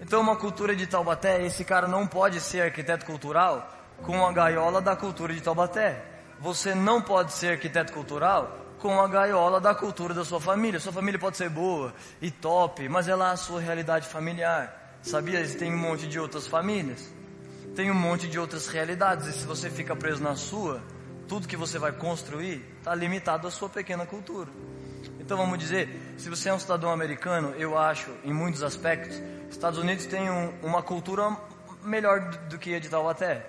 Então 0.08 0.22
uma 0.22 0.38
cultura 0.38 0.74
de 0.74 0.88
Taubaté, 0.88 1.46
esse 1.46 1.66
cara 1.66 1.86
não 1.86 2.08
pode 2.08 2.40
ser 2.40 2.62
arquiteto 2.62 3.06
cultural 3.06 3.70
com 4.04 4.26
a 4.26 4.32
gaiola 4.32 4.80
da 4.80 4.96
cultura 4.96 5.34
de 5.34 5.42
Taubaté. 5.42 6.02
Você 6.40 6.74
não 6.74 7.02
pode 7.02 7.34
ser 7.34 7.52
arquiteto 7.52 7.92
cultural 7.92 8.58
com 8.80 9.02
a 9.02 9.08
gaiola 9.10 9.60
da 9.60 9.76
cultura 9.76 10.14
da 10.14 10.24
sua 10.24 10.40
família. 10.40 10.80
Sua 10.80 10.94
família 10.94 11.20
pode 11.20 11.36
ser 11.36 11.50
boa 11.50 11.94
e 12.22 12.32
top, 12.32 12.88
mas 12.88 13.10
é 13.10 13.16
lá 13.16 13.32
a 13.32 13.36
sua 13.36 13.60
realidade 13.60 14.08
familiar. 14.08 14.98
Sabia? 15.02 15.46
Tem 15.46 15.74
um 15.74 15.78
monte 15.78 16.08
de 16.08 16.18
outras 16.18 16.48
famílias. 16.48 17.14
Tem 17.76 17.92
um 17.92 17.94
monte 17.94 18.30
de 18.30 18.40
outras 18.40 18.70
realidades. 18.70 19.28
E 19.28 19.34
se 19.34 19.46
você 19.46 19.70
fica 19.70 19.94
preso 19.94 20.24
na 20.24 20.38
sua, 20.38 20.82
tudo 21.28 21.50
que 21.50 21.58
você 21.58 21.78
vai 21.78 21.92
construir 21.92 22.66
está 22.78 22.96
limitado 22.96 23.46
à 23.46 23.52
sua 23.52 23.68
pequena 23.68 24.06
cultura. 24.06 24.50
Então 25.20 25.36
vamos 25.36 25.60
dizer, 25.60 26.16
se 26.18 26.30
você 26.30 26.48
é 26.48 26.54
um 26.54 26.60
cidadão 26.60 26.92
americano, 26.92 27.54
eu 27.58 27.78
acho, 27.78 28.10
em 28.24 28.32
muitos 28.32 28.64
aspectos, 28.64 29.22
Estados 29.50 29.80
Unidos 29.80 30.06
tem 30.06 30.30
um, 30.30 30.54
uma 30.62 30.82
cultura 30.84 31.36
melhor 31.84 32.20
do, 32.50 32.58
que 32.58 32.76
a 32.76 32.80
de 32.80 32.90
Taubaté. 32.90 33.46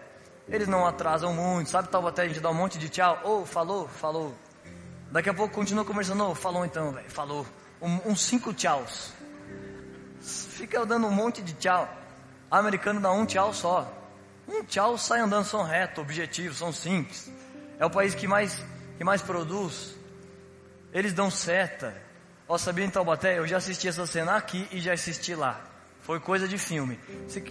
Eles 0.49 0.67
não 0.67 0.87
atrasam 0.87 1.35
muito, 1.35 1.69
sabe 1.69 1.89
Taubaté, 1.89 2.23
a 2.23 2.29
gente 2.29 2.41
dá 2.41 2.51
um 2.51 2.55
monte 2.55 2.79
de 2.79 2.89
tchau, 2.89 3.21
ou 3.25 3.43
oh, 3.43 3.47
falou, 3.47 3.89
falou. 3.89 4.35
Daqui 5.11 5.29
a 5.29 5.35
pouco 5.35 5.55
continua 5.55 5.85
conversando, 5.85 6.25
oh, 6.25 6.35
falou 6.35 6.65
então, 6.65 6.93
velho, 6.93 7.11
falou. 7.11 7.47
Um, 7.81 8.11
uns 8.11 8.23
cinco 8.23 8.53
tchauz. 8.55 9.13
Fica 10.21 10.85
dando 10.85 11.07
um 11.07 11.11
monte 11.11 11.43
de 11.43 11.53
tchau. 11.55 11.89
O 12.51 12.55
americano 12.55 13.01
dá 13.01 13.13
um 13.13 13.27
tchau 13.27 13.53
só. 13.53 13.93
Um 14.49 14.65
tchau 14.65 14.97
sai 14.97 15.21
andando, 15.21 15.45
são 15.45 15.63
reto, 15.63 16.01
objetivos, 16.01 16.59
são 16.59 16.73
simples. 16.73 17.31
É 17.79 17.85
o 17.85 17.91
país 17.91 18.15
que 18.15 18.27
mais, 18.27 18.65
que 18.97 19.05
mais 19.05 19.21
produz. 19.23 19.95
Eles 20.93 21.13
dão 21.13 21.31
seta. 21.31 21.95
Ó, 22.49 22.57
sabia 22.57 22.85
em 22.85 22.91
Taubaté? 22.91 23.39
Eu 23.39 23.47
já 23.47 23.59
assisti 23.59 23.87
essa 23.87 24.07
cena 24.07 24.37
aqui 24.37 24.67
e 24.73 24.81
já 24.81 24.95
assisti 24.95 25.35
lá. 25.35 25.61
Foi 26.09 26.19
coisa 26.19 26.49
de 26.49 26.57
filme. 26.57 26.99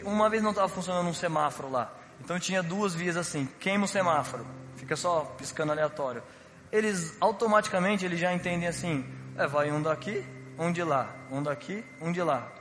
Uma 0.04 0.32
vez 0.32 0.42
não 0.42 0.50
estava 0.50 0.68
funcionando 0.68 1.08
um 1.08 1.14
semáforo 1.14 1.70
lá. 1.70 1.94
Então 2.20 2.40
tinha 2.40 2.64
duas 2.64 2.96
vias 2.96 3.16
assim. 3.16 3.48
Queima 3.60 3.86
o 3.86 3.88
semáforo. 3.88 4.44
Fica 4.78 4.96
só 4.96 5.22
piscando 5.38 5.74
aleatório. 5.74 6.24
Eles 6.72 7.16
automaticamente 7.22 8.04
eles 8.04 8.20
já 8.20 8.34
entendem 8.34 8.68
assim. 8.68 9.06
É, 9.38 9.46
vai 9.46 9.72
um 9.72 9.80
daqui, 9.80 10.26
um 10.58 10.72
de 10.72 10.84
lá. 10.84 11.08
Um 11.30 11.44
daqui, 11.44 11.86
um 12.02 12.12
de 12.12 12.24
lá. 12.24 12.52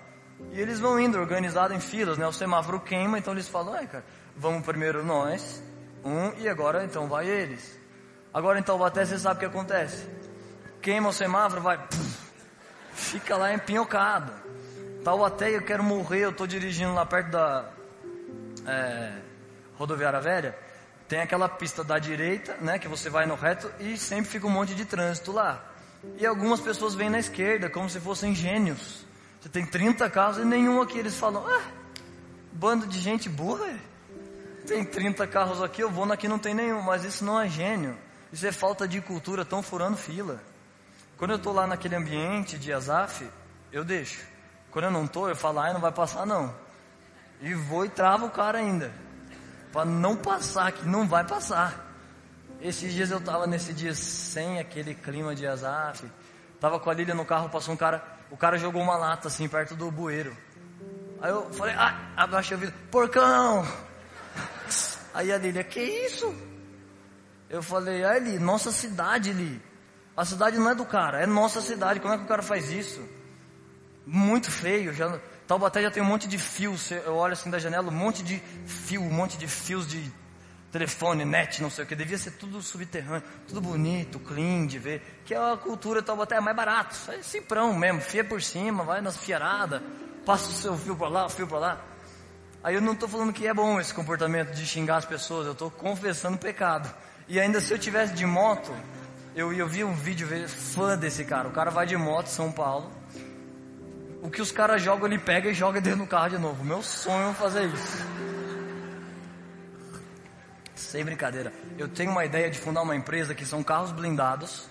E 0.52 0.60
eles 0.60 0.78
vão 0.78 1.00
indo 1.00 1.18
organizado 1.18 1.72
em 1.72 1.80
filas, 1.80 2.18
né? 2.18 2.26
O 2.26 2.32
semáforo 2.32 2.78
queima, 2.78 3.18
então 3.18 3.32
eles 3.32 3.48
falam, 3.48 3.72
ai 3.72 3.86
cara, 3.86 4.04
vamos 4.36 4.66
primeiro 4.66 5.02
nós, 5.02 5.62
um, 6.04 6.30
e 6.38 6.46
agora 6.46 6.84
então 6.84 7.08
vai 7.08 7.26
eles. 7.26 7.80
Agora 8.34 8.58
em 8.58 8.62
Taubaté 8.62 9.02
você 9.02 9.18
sabe 9.18 9.36
o 9.36 9.40
que 9.40 9.46
acontece 9.46 10.06
queima 10.86 11.08
o 11.08 11.12
semáforo, 11.12 11.60
vai. 11.60 11.78
Puf, 11.78 12.30
fica 12.94 13.36
lá 13.36 13.52
empinhocado. 13.52 14.45
Taubaté, 15.06 15.54
eu 15.54 15.62
quero 15.62 15.84
morrer, 15.84 16.24
eu 16.24 16.30
estou 16.30 16.48
dirigindo 16.48 16.92
lá 16.92 17.06
perto 17.06 17.30
da 17.30 17.70
é, 18.66 19.12
rodoviária 19.78 20.20
velha. 20.20 20.58
Tem 21.06 21.20
aquela 21.20 21.48
pista 21.48 21.84
da 21.84 21.96
direita, 21.96 22.56
né, 22.60 22.76
que 22.76 22.88
você 22.88 23.08
vai 23.08 23.24
no 23.24 23.36
reto 23.36 23.70
e 23.78 23.96
sempre 23.96 24.28
fica 24.28 24.48
um 24.48 24.50
monte 24.50 24.74
de 24.74 24.84
trânsito 24.84 25.30
lá. 25.30 25.64
E 26.18 26.26
algumas 26.26 26.58
pessoas 26.58 26.96
vêm 26.96 27.08
na 27.08 27.20
esquerda, 27.20 27.70
como 27.70 27.88
se 27.88 28.00
fossem 28.00 28.34
gênios. 28.34 29.06
Você 29.40 29.48
tem 29.48 29.64
30 29.64 30.10
carros 30.10 30.38
e 30.38 30.44
nenhum 30.44 30.82
aqui. 30.82 30.98
Eles 30.98 31.16
falam, 31.16 31.46
ah, 31.46 31.62
bando 32.50 32.84
de 32.84 32.98
gente 32.98 33.28
burra. 33.28 33.78
Tem 34.66 34.84
30 34.84 35.24
carros 35.28 35.62
aqui, 35.62 35.84
eu 35.84 35.88
vou 35.88 36.04
naqui 36.04 36.26
não 36.26 36.40
tem 36.40 36.52
nenhum. 36.52 36.82
Mas 36.82 37.04
isso 37.04 37.24
não 37.24 37.40
é 37.40 37.48
gênio. 37.48 37.96
Isso 38.32 38.44
é 38.44 38.50
falta 38.50 38.88
de 38.88 39.00
cultura, 39.00 39.42
estão 39.42 39.62
furando 39.62 39.96
fila. 39.96 40.42
Quando 41.16 41.30
eu 41.30 41.36
estou 41.36 41.52
lá 41.52 41.64
naquele 41.64 41.94
ambiente 41.94 42.58
de 42.58 42.72
Azaf, 42.72 43.24
eu 43.70 43.84
deixo. 43.84 44.34
Quando 44.76 44.84
eu 44.84 44.90
não 44.90 45.06
estou, 45.06 45.26
eu 45.26 45.34
falo, 45.34 45.60
ai, 45.60 45.72
não 45.72 45.80
vai 45.80 45.90
passar 45.90 46.26
não. 46.26 46.54
E 47.40 47.54
vou 47.54 47.86
e 47.86 47.88
travo 47.88 48.26
o 48.26 48.30
cara 48.30 48.58
ainda. 48.58 48.92
Para 49.72 49.86
não 49.86 50.14
passar, 50.14 50.70
que 50.70 50.86
não 50.86 51.08
vai 51.08 51.24
passar. 51.24 51.96
Esses 52.60 52.92
dias 52.92 53.10
eu 53.10 53.16
estava 53.16 53.46
nesse 53.46 53.72
dia 53.72 53.94
sem 53.94 54.58
aquele 54.58 54.94
clima 54.94 55.34
de 55.34 55.46
Azaf. 55.46 56.04
Tava 56.60 56.78
com 56.78 56.90
a 56.90 56.92
Lília 56.92 57.14
no 57.14 57.24
carro, 57.24 57.48
passou 57.48 57.72
um 57.72 57.76
cara. 57.78 58.04
O 58.30 58.36
cara 58.36 58.58
jogou 58.58 58.82
uma 58.82 58.98
lata 58.98 59.28
assim 59.28 59.48
perto 59.48 59.74
do 59.74 59.90
bueiro. 59.90 60.36
Aí 61.22 61.30
eu 61.30 61.50
falei, 61.54 61.74
ah, 61.74 62.12
abaixei 62.14 62.54
o 62.54 62.60
vidro, 62.60 62.74
porcão! 62.90 63.66
Aí 65.14 65.32
a 65.32 65.38
Lília, 65.38 65.64
que 65.64 65.80
isso? 65.80 66.34
Eu 67.48 67.62
falei, 67.62 68.04
ah, 68.04 68.18
Eli, 68.18 68.38
nossa 68.38 68.70
cidade, 68.70 69.30
Eli. 69.30 69.58
A 70.14 70.26
cidade 70.26 70.58
não 70.58 70.68
é 70.68 70.74
do 70.74 70.84
cara, 70.84 71.22
é 71.22 71.26
nossa 71.26 71.62
cidade. 71.62 71.98
Como 71.98 72.12
é 72.12 72.18
que 72.18 72.24
o 72.24 72.28
cara 72.28 72.42
faz 72.42 72.70
isso? 72.70 73.15
Muito 74.06 74.50
feio. 74.50 74.94
Já, 74.94 75.18
Taubaté 75.46 75.82
já 75.82 75.90
tem 75.90 76.02
um 76.02 76.06
monte 76.06 76.28
de 76.28 76.38
fios. 76.38 76.90
Eu 76.92 77.16
olho 77.16 77.32
assim 77.32 77.50
da 77.50 77.58
janela, 77.58 77.88
um 77.88 77.94
monte 77.94 78.22
de 78.22 78.40
fio, 78.64 79.02
um 79.02 79.10
monte 79.10 79.36
de 79.36 79.48
fios 79.48 79.86
de 79.86 80.12
telefone, 80.70 81.24
net, 81.24 81.60
não 81.60 81.70
sei 81.70 81.84
o 81.84 81.86
que. 81.86 81.96
Devia 81.96 82.16
ser 82.16 82.32
tudo 82.32 82.62
subterrâneo, 82.62 83.26
tudo 83.48 83.60
bonito, 83.60 84.18
clean 84.20 84.66
de 84.66 84.78
ver. 84.78 85.22
Que 85.24 85.34
a 85.34 85.56
cultura 85.56 86.02
Taubaté 86.02 86.36
é 86.36 86.40
mais 86.40 86.56
barato. 86.56 86.96
É 87.10 87.22
simprão 87.22 87.74
mesmo, 87.74 88.00
fia 88.00 88.22
por 88.22 88.40
cima, 88.40 88.84
vai 88.84 89.00
nas 89.00 89.16
fiaradas, 89.16 89.82
passa 90.24 90.50
o 90.50 90.52
seu 90.52 90.76
fio 90.76 90.94
para 90.96 91.08
lá, 91.08 91.26
o 91.26 91.30
fio 91.30 91.46
para 91.46 91.58
lá. 91.58 91.84
Aí 92.62 92.74
eu 92.74 92.80
não 92.80 92.92
estou 92.92 93.08
falando 93.08 93.32
que 93.32 93.46
é 93.46 93.54
bom 93.54 93.80
esse 93.80 93.94
comportamento 93.94 94.52
de 94.52 94.66
xingar 94.66 94.96
as 94.96 95.04
pessoas, 95.04 95.46
eu 95.46 95.52
estou 95.52 95.70
confessando 95.70 96.36
pecado. 96.36 96.92
E 97.28 97.40
ainda 97.40 97.60
se 97.60 97.72
eu 97.72 97.78
tivesse 97.78 98.12
de 98.14 98.26
moto, 98.26 98.72
eu, 99.34 99.52
eu 99.52 99.66
vi 99.66 99.84
um 99.84 99.94
vídeo 99.94 100.26
fã 100.48 100.96
desse 100.96 101.24
cara. 101.24 101.48
O 101.48 101.52
cara 101.52 101.70
vai 101.70 101.86
de 101.86 101.96
moto 101.96 102.26
São 102.26 102.50
Paulo. 102.50 102.90
O 104.22 104.30
que 104.30 104.40
os 104.40 104.50
caras 104.50 104.82
jogam, 104.82 105.06
ele 105.06 105.18
pega 105.18 105.50
e 105.50 105.54
joga 105.54 105.80
dentro 105.80 106.00
do 106.00 106.06
carro 106.06 106.30
de 106.30 106.38
novo. 106.38 106.64
Meu 106.64 106.82
sonho 106.82 107.30
é 107.30 107.34
fazer 107.34 107.66
isso. 107.66 108.04
Sem 110.74 111.04
brincadeira. 111.04 111.52
Eu 111.78 111.88
tenho 111.88 112.10
uma 112.10 112.24
ideia 112.24 112.50
de 112.50 112.58
fundar 112.58 112.82
uma 112.82 112.94
empresa 112.94 113.34
que 113.34 113.44
são 113.44 113.62
carros 113.62 113.92
blindados, 113.92 114.68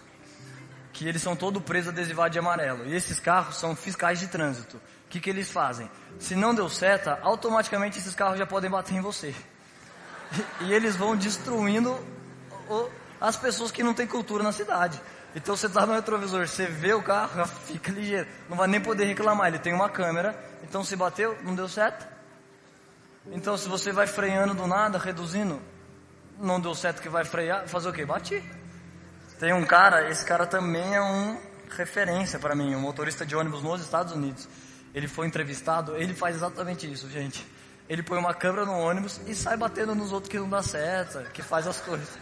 que 0.94 1.08
eles 1.08 1.22
são 1.22 1.36
todo 1.36 1.60
preso 1.60 1.90
adesivado 1.90 2.30
de 2.30 2.40
amarelo. 2.40 2.86
E 2.86 2.96
esses 2.96 3.20
carros 3.20 3.58
são 3.58 3.76
fiscais 3.76 4.20
de 4.20 4.28
trânsito. 4.28 4.78
O 4.78 5.10
que, 5.10 5.20
que 5.20 5.30
eles 5.30 5.52
fazem? 5.52 5.90
Se 6.20 6.36
não 6.36 6.54
deu 6.54 6.70
seta, 6.70 7.20
automaticamente 7.22 8.00
esses 8.00 8.16
carros 8.16 8.38
já 8.38 8.46
podem 8.46 8.70
bater 8.70 8.96
em 8.96 9.02
você. 9.02 9.34
E, 10.60 10.66
e 10.66 10.74
eles 10.74 10.96
vão 10.96 11.16
destruindo 11.16 11.92
o, 12.70 12.90
as 13.20 13.36
pessoas 13.36 13.72
que 13.72 13.84
não 13.84 13.94
têm 13.94 14.08
cultura 14.08 14.44
na 14.44 14.52
cidade. 14.52 15.02
Então 15.36 15.56
você 15.56 15.68
está 15.68 15.86
no 15.86 15.94
retrovisor, 15.94 16.48
você 16.48 16.66
vê 16.66 16.94
o 16.94 17.04
carro, 17.04 17.46
fica 17.46 17.92
ligeiro. 17.92 18.28
Não 18.50 18.56
vai 18.56 18.68
nem 18.68 18.80
poder 18.80 19.04
reclamar, 19.04 19.48
ele 19.48 19.60
tem 19.60 19.74
uma 19.74 19.90
câmera. 19.90 20.34
Então 20.64 20.84
se 20.84 20.96
bateu, 20.96 21.38
não 21.44 21.54
deu 21.54 21.68
certo. 21.68 22.08
Então 23.28 23.58
se 23.58 23.68
você 23.68 23.92
vai 23.92 24.08
freando 24.08 24.54
do 24.54 24.66
nada, 24.66 24.98
reduzindo, 24.98 25.62
não 26.40 26.60
deu 26.60 26.74
certo 26.74 27.02
que 27.02 27.10
vai 27.10 27.26
frear, 27.26 27.68
fazer 27.68 27.90
o 27.90 27.94
quê? 27.94 28.06
Bati. 28.06 28.42
Tem 29.38 29.54
um 29.54 29.66
cara, 29.66 30.10
esse 30.10 30.24
cara 30.24 30.48
também 30.48 30.96
é 30.96 31.02
um 31.02 31.38
referência 31.76 32.40
para 32.40 32.56
mim, 32.56 32.74
um 32.74 32.80
motorista 32.80 33.26
de 33.26 33.36
ônibus 33.36 33.62
nos 33.62 33.82
Estados 33.82 34.14
Unidos. 34.14 34.48
Ele 34.94 35.10
foi 35.10 35.28
entrevistado, 35.28 35.98
ele 35.98 36.14
faz 36.14 36.38
exatamente 36.38 36.90
isso, 36.90 37.10
gente. 37.10 37.46
Ele 37.90 38.02
põe 38.02 38.18
uma 38.18 38.34
câmera 38.34 38.66
no 38.66 38.80
ônibus 38.80 39.20
e 39.28 39.36
sai 39.36 39.58
batendo 39.58 39.94
nos 39.94 40.14
outros 40.14 40.30
que 40.32 40.40
não 40.40 40.50
dá 40.50 40.64
certo, 40.64 41.20
que 41.32 41.42
faz 41.42 41.68
as 41.68 41.82
coisas. 41.82 42.18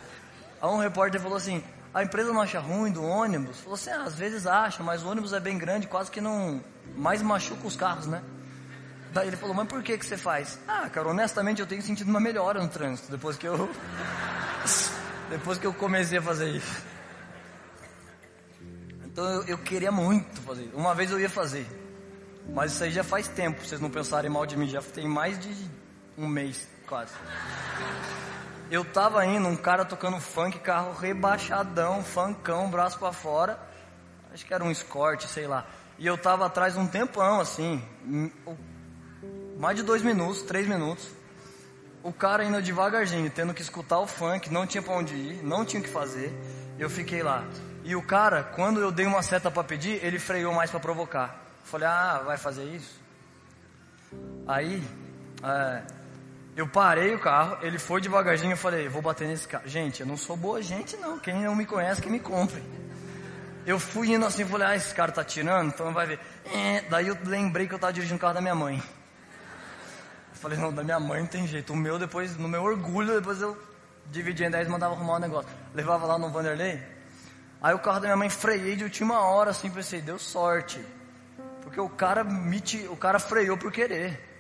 Aí 0.60 0.70
um 0.70 0.77
repórter 0.77 1.22
falou 1.22 1.38
assim: 1.38 1.63
a 1.93 2.03
empresa 2.03 2.33
não 2.33 2.41
acha 2.41 2.59
ruim 2.59 2.91
do 2.91 3.03
ônibus? 3.03 3.59
Falou 3.59 3.75
assim: 3.75 3.91
ah, 3.91 4.03
às 4.03 4.15
vezes 4.15 4.47
acha, 4.47 4.81
mas 4.81 5.03
o 5.03 5.09
ônibus 5.09 5.31
é 5.31 5.39
bem 5.39 5.57
grande, 5.57 5.88
quase 5.88 6.09
que 6.09 6.19
não. 6.19 6.63
mais 6.95 7.21
machuca 7.21 7.67
os 7.67 7.75
carros, 7.75 8.07
né? 8.07 8.23
Daí 9.13 9.27
ele 9.27 9.38
falou: 9.38 9.53
mas 9.53 9.67
por 9.67 9.83
que, 9.83 9.97
que 9.97 10.05
você 10.05 10.17
faz? 10.17 10.59
Ah, 10.67 10.89
cara, 10.89 11.07
honestamente 11.07 11.62
eu 11.62 11.67
tenho 11.67 11.81
sentido 11.81 12.09
uma 12.09 12.19
melhora 12.19 12.62
no 12.62 12.67
trânsito 12.67 13.12
depois 13.12 13.38
que 13.38 13.47
eu. 13.47 13.69
depois 15.29 15.57
que 15.59 15.67
eu 15.67 15.73
comecei 15.73 16.17
a 16.17 16.21
fazer 16.21 16.50
isso. 16.50 16.83
Então 19.05 19.23
eu, 19.25 19.43
eu 19.43 19.57
queria 19.59 19.91
muito 19.91 20.41
fazer. 20.41 20.71
Uma 20.73 20.95
vez 20.95 21.12
eu 21.12 21.19
ia 21.19 21.29
fazer. 21.29 21.67
Mas 22.50 22.73
isso 22.73 22.83
aí 22.83 22.91
já 22.91 23.03
faz 23.03 23.27
tempo, 23.27 23.65
vocês 23.65 23.79
não 23.79 23.89
pensarem 23.89 24.29
mal 24.29 24.45
de 24.45 24.57
mim, 24.57 24.67
já 24.67 24.81
tem 24.81 25.07
mais 25.07 25.39
de 25.39 25.55
um 26.17 26.27
mês 26.27 26.67
quase. 26.88 27.13
Eu 28.73 28.83
tava 28.83 29.23
indo, 29.23 29.47
um 29.47 29.55
cara 29.55 29.85
tocando 29.85 30.19
funk, 30.19 30.57
carro 30.57 30.93
rebaixadão, 30.93 32.03
funkão, 32.03 32.71
braço 32.71 32.97
para 32.97 33.13
fora. 33.13 33.59
Acho 34.33 34.43
que 34.43 34.51
era 34.51 34.63
um 34.63 34.71
escorte, 34.71 35.27
sei 35.27 35.45
lá. 35.45 35.67
E 35.99 36.07
eu 36.07 36.17
tava 36.17 36.47
atrás 36.47 36.75
um 36.75 36.87
tempão, 36.87 37.39
assim. 37.39 37.83
Mais 39.59 39.77
de 39.77 39.83
dois 39.83 40.01
minutos, 40.01 40.41
três 40.41 40.67
minutos. 40.67 41.07
O 42.01 42.11
cara 42.11 42.43
indo 42.43 42.59
devagarzinho, 42.63 43.29
tendo 43.29 43.53
que 43.53 43.61
escutar 43.61 43.99
o 43.99 44.07
funk, 44.07 44.51
não 44.51 44.65
tinha 44.65 44.81
pra 44.81 44.95
onde 44.95 45.13
ir, 45.13 45.43
não 45.43 45.63
tinha 45.63 45.79
o 45.79 45.83
que 45.83 45.91
fazer. 45.91 46.33
Eu 46.79 46.89
fiquei 46.89 47.21
lá. 47.21 47.43
E 47.83 47.95
o 47.95 48.01
cara, 48.01 48.41
quando 48.41 48.81
eu 48.81 48.91
dei 48.91 49.05
uma 49.05 49.21
seta 49.21 49.51
para 49.51 49.63
pedir, 49.63 50.03
ele 50.03 50.17
freou 50.17 50.51
mais 50.51 50.71
para 50.71 50.79
provocar. 50.79 51.45
Falei, 51.63 51.87
ah, 51.87 52.23
vai 52.25 52.37
fazer 52.37 52.63
isso? 52.63 52.99
Aí, 54.47 54.83
é, 55.43 55.83
eu 56.55 56.67
parei 56.67 57.15
o 57.15 57.19
carro, 57.19 57.57
ele 57.62 57.79
foi 57.79 58.00
devagarzinho, 58.00 58.53
eu 58.53 58.57
falei, 58.57 58.88
vou 58.88 59.01
bater 59.01 59.27
nesse 59.27 59.48
carro. 59.48 59.67
Gente, 59.67 60.01
eu 60.01 60.07
não 60.07 60.15
sou 60.15 60.38
boa 60.38 60.62
gente 60.62 60.95
não, 60.98 61.17
quem 61.17 61.41
não 61.41 61.55
me 61.55 61.65
conhece 61.65 62.01
que 62.01 62.10
me 62.10 62.19
compre. 62.19 62.62
Eu 63.65 63.79
fui 63.79 64.13
indo 64.13 64.25
assim, 64.25 64.45
falei, 64.45 64.67
ah, 64.67 64.75
esse 64.75 64.93
cara 64.93 65.12
tá 65.12 65.24
tirando, 65.24 65.69
então 65.69 65.91
vai 65.93 66.05
ver. 66.05 66.19
É, 66.53 66.81
daí 66.89 67.07
eu 67.07 67.17
lembrei 67.25 67.67
que 67.67 67.74
eu 67.74 67.79
tava 67.79 67.93
dirigindo 67.93 68.17
o 68.17 68.19
carro 68.19 68.36
da 68.36 68.41
minha 68.41 68.53
mãe. 68.53 68.75
Eu 68.77 70.36
falei, 70.36 70.57
não, 70.57 70.72
da 70.72 70.83
minha 70.83 71.00
mãe 71.00 71.22
não 71.22 71.27
tem 71.27 71.48
jeito. 71.48 71.74
O 71.74 71.75
meu 71.75 71.98
depois, 71.98 72.38
no 72.38 72.48
meu 72.48 72.62
orgulho, 72.62 73.15
depois 73.15 73.41
eu 73.41 73.57
dividia 74.12 74.48
em 74.48 74.51
10 74.51 74.67
e 74.67 74.69
mandava 74.69 74.93
arrumar 74.93 75.13
o 75.13 75.15
um 75.15 75.19
negócio. 75.19 75.50
Levava 75.74 76.05
lá 76.05 76.19
no 76.19 76.29
Vanderlei. 76.29 76.83
Aí 77.62 77.74
o 77.74 77.79
carro 77.79 78.01
da 78.01 78.07
minha 78.07 78.17
mãe 78.17 78.29
freiei 78.29 78.75
de 78.75 78.83
última 78.83 79.22
hora, 79.22 79.51
assim, 79.51 79.72
pensei, 79.72 80.01
deu 80.01 80.19
sorte. 80.19 80.86
Porque 81.62 81.79
o 81.79 81.89
cara 81.89 82.24
me, 82.24 82.62
o 82.89 82.98
cara 82.98 83.17
freou 83.17 83.57
por 83.57 83.72
querer. 83.72 84.32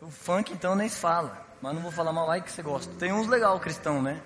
O 0.00 0.10
funk 0.10 0.52
então 0.52 0.74
nem 0.74 0.88
se 0.88 0.98
fala. 0.98 1.46
Mas 1.60 1.74
não 1.74 1.82
vou 1.82 1.90
falar 1.90 2.12
mal 2.12 2.30
aí 2.30 2.40
que 2.40 2.50
você 2.50 2.62
gosta. 2.62 2.92
Tem 2.98 3.12
uns 3.12 3.26
legal 3.26 3.58
cristão, 3.58 4.00
né? 4.00 4.22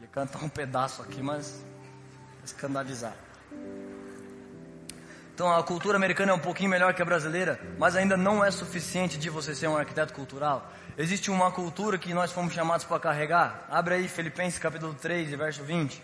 Ia 0.00 0.06
cantar 0.06 0.42
um 0.44 0.48
pedaço 0.48 1.02
aqui, 1.02 1.20
mas 1.20 1.64
escandalizar. 2.44 3.14
Então 5.34 5.54
a 5.54 5.62
cultura 5.62 5.96
americana 5.96 6.32
é 6.32 6.34
um 6.34 6.38
pouquinho 6.38 6.70
melhor 6.70 6.92
que 6.94 7.02
a 7.02 7.04
brasileira, 7.04 7.60
mas 7.78 7.94
ainda 7.94 8.16
não 8.16 8.44
é 8.44 8.50
suficiente 8.50 9.16
de 9.16 9.30
você 9.30 9.54
ser 9.54 9.68
um 9.68 9.76
arquiteto 9.76 10.12
cultural. 10.12 10.72
Existe 10.96 11.30
uma 11.30 11.52
cultura 11.52 11.96
que 11.96 12.12
nós 12.12 12.32
fomos 12.32 12.52
chamados 12.52 12.84
para 12.84 12.98
carregar. 12.98 13.64
Abre 13.70 13.94
aí 13.94 14.08
Filipenses 14.08 14.58
capítulo 14.58 14.94
3, 14.94 15.30
verso 15.30 15.62
20. 15.62 16.02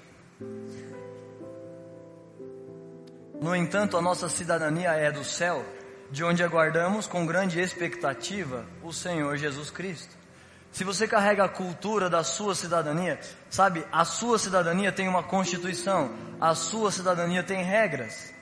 No 3.40 3.56
entanto, 3.56 3.96
a 3.96 4.02
nossa 4.02 4.28
cidadania 4.28 4.92
é 4.92 5.11
do 5.11 5.25
céu, 5.25 5.64
de 6.14 6.23
onde 6.23 6.44
aguardamos 6.44 7.09
com 7.09 7.26
grande 7.26 7.61
expectativa 7.61 8.64
o 8.85 8.92
Senhor 8.92 9.37
Jesus 9.37 9.68
Cristo. 9.68 10.14
Se 10.71 10.85
você 10.85 11.09
carrega 11.09 11.42
a 11.42 11.49
cultura 11.49 12.09
da 12.09 12.23
sua 12.23 12.54
cidadania, 12.54 13.18
sabe, 13.50 13.85
a 13.90 14.04
sua 14.04 14.38
cidadania 14.38 14.92
tem 14.92 15.09
uma 15.09 15.25
constituição, 15.25 16.12
a 16.40 16.54
sua 16.54 16.92
cidadania 16.92 17.42
tem 17.42 17.64
regras. 17.64 18.33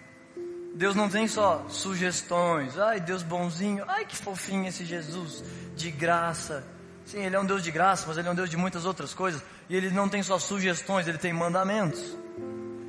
Deus 0.74 0.94
não 0.94 1.08
tem 1.08 1.26
só 1.26 1.64
sugestões. 1.70 2.78
Ai, 2.78 3.00
Deus 3.00 3.22
bonzinho. 3.22 3.84
Ai, 3.88 4.04
que 4.04 4.16
fofinho 4.16 4.68
esse 4.68 4.84
Jesus 4.84 5.42
de 5.74 5.90
graça. 5.90 6.66
Sim, 7.06 7.20
ele 7.24 7.36
é 7.36 7.40
um 7.40 7.46
Deus 7.46 7.62
de 7.62 7.70
graça, 7.70 8.04
mas 8.06 8.18
ele 8.18 8.28
é 8.28 8.30
um 8.30 8.34
Deus 8.34 8.50
de 8.50 8.56
muitas 8.56 8.84
outras 8.84 9.14
coisas. 9.14 9.42
E 9.70 9.74
ele 9.74 9.90
não 9.90 10.10
tem 10.10 10.22
só 10.22 10.38
sugestões, 10.38 11.08
ele 11.08 11.16
tem 11.16 11.32
mandamentos. 11.32 12.16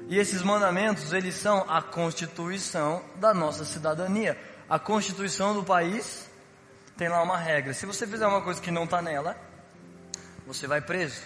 E 0.09 0.19
esses 0.19 0.41
mandamentos, 0.41 1.13
eles 1.13 1.35
são 1.35 1.65
a 1.69 1.81
constituição 1.81 3.01
da 3.15 3.33
nossa 3.33 3.63
cidadania. 3.63 4.37
A 4.69 4.79
constituição 4.79 5.53
do 5.53 5.63
país 5.63 6.29
tem 6.97 7.09
lá 7.09 7.21
uma 7.21 7.37
regra. 7.37 7.73
Se 7.73 7.85
você 7.85 8.07
fizer 8.07 8.25
uma 8.27 8.41
coisa 8.41 8.61
que 8.61 8.71
não 8.71 8.85
está 8.85 9.01
nela, 9.01 9.37
você 10.45 10.67
vai 10.67 10.81
preso. 10.81 11.21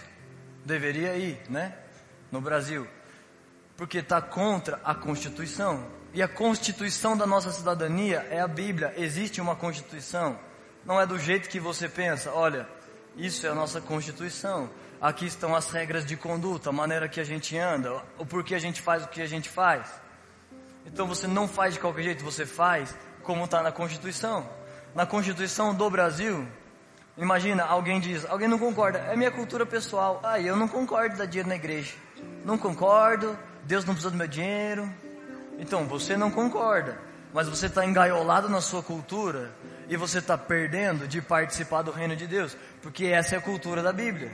Deveria 0.64 1.16
ir, 1.16 1.40
né? 1.48 1.74
No 2.30 2.40
Brasil. 2.40 2.86
Porque 3.76 3.98
está 3.98 4.20
contra 4.20 4.80
a 4.84 4.94
Constituição. 4.94 5.86
E 6.12 6.22
a 6.22 6.28
constituição 6.28 7.16
da 7.16 7.26
nossa 7.26 7.52
cidadania 7.52 8.26
é 8.30 8.40
a 8.40 8.48
Bíblia. 8.48 8.94
Existe 8.96 9.40
uma 9.40 9.54
constituição. 9.54 10.38
Não 10.84 11.00
é 11.00 11.06
do 11.06 11.18
jeito 11.18 11.48
que 11.48 11.60
você 11.60 11.88
pensa. 11.88 12.32
Olha, 12.32 12.66
isso 13.16 13.46
é 13.46 13.50
a 13.50 13.54
nossa 13.54 13.80
constituição. 13.80 14.70
Aqui 15.00 15.26
estão 15.26 15.54
as 15.54 15.70
regras 15.70 16.04
de 16.04 16.16
conduta, 16.16 16.70
a 16.70 16.72
maneira 16.72 17.08
que 17.08 17.20
a 17.20 17.24
gente 17.24 17.56
anda, 17.56 18.02
o 18.18 18.26
porquê 18.26 18.54
a 18.54 18.58
gente 18.58 18.80
faz 18.80 19.04
o 19.04 19.08
que 19.08 19.22
a 19.22 19.26
gente 19.26 19.48
faz. 19.48 19.88
Então 20.86 21.06
você 21.06 21.26
não 21.26 21.46
faz 21.46 21.74
de 21.74 21.80
qualquer 21.80 22.02
jeito, 22.02 22.24
você 22.24 22.46
faz 22.46 22.96
como 23.28 23.44
está 23.44 23.62
na 23.62 23.70
Constituição. 23.70 24.48
Na 24.94 25.04
Constituição 25.04 25.74
do 25.74 25.90
Brasil, 25.90 26.48
imagina, 27.14 27.62
alguém 27.62 28.00
diz, 28.00 28.24
alguém 28.24 28.48
não 28.48 28.58
concorda, 28.58 29.00
é 29.00 29.14
minha 29.14 29.30
cultura 29.30 29.66
pessoal. 29.66 30.18
Ah, 30.24 30.40
eu 30.40 30.56
não 30.56 30.66
concordo 30.66 31.18
da 31.18 31.26
dinheiro 31.26 31.46
na 31.46 31.56
igreja. 31.56 31.92
Não 32.42 32.56
concordo, 32.56 33.38
Deus 33.64 33.84
não 33.84 33.92
precisa 33.92 34.10
do 34.10 34.16
meu 34.16 34.26
dinheiro. 34.26 34.90
Então, 35.58 35.84
você 35.84 36.16
não 36.16 36.30
concorda, 36.30 36.98
mas 37.34 37.46
você 37.46 37.66
está 37.66 37.84
engaiolado 37.84 38.48
na 38.48 38.62
sua 38.62 38.82
cultura 38.82 39.50
e 39.90 39.94
você 39.94 40.20
está 40.20 40.38
perdendo 40.38 41.06
de 41.06 41.20
participar 41.20 41.82
do 41.82 41.90
reino 41.90 42.16
de 42.16 42.26
Deus, 42.26 42.56
porque 42.80 43.08
essa 43.08 43.34
é 43.34 43.38
a 43.38 43.42
cultura 43.42 43.82
da 43.82 43.92
Bíblia. 43.92 44.32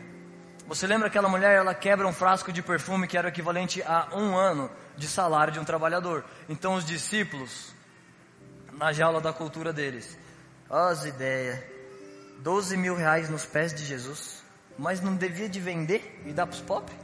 Você 0.69 0.87
lembra 0.87 1.09
aquela 1.09 1.29
mulher, 1.29 1.57
ela 1.57 1.75
quebra 1.75 2.07
um 2.07 2.13
frasco 2.13 2.53
de 2.53 2.63
perfume 2.63 3.09
que 3.09 3.19
era 3.19 3.27
o 3.27 3.31
equivalente 3.31 3.83
a 3.83 4.07
um 4.13 4.37
ano 4.37 4.71
de 4.97 5.09
salário 5.09 5.53
de 5.53 5.59
um 5.59 5.65
trabalhador. 5.65 6.25
Então 6.49 6.75
os 6.77 6.85
discípulos, 6.85 7.75
na 8.77 8.93
jaula 8.93 9.21
da 9.21 9.33
cultura 9.33 9.73
deles, 9.73 10.19
as 10.69 11.05
ideias, 11.05 11.61
12 12.41 12.77
mil 12.77 12.95
reais 12.95 13.29
nos 13.29 13.45
pés 13.45 13.73
de 13.73 13.85
Jesus, 13.85 14.43
mas 14.79 15.01
não 15.01 15.15
devia 15.15 15.49
de 15.49 15.61
vender 15.61 16.23
e 16.27 16.33
dar 16.33 16.47
para 16.47 16.55
os 16.55 16.61
pobres? 16.61 16.97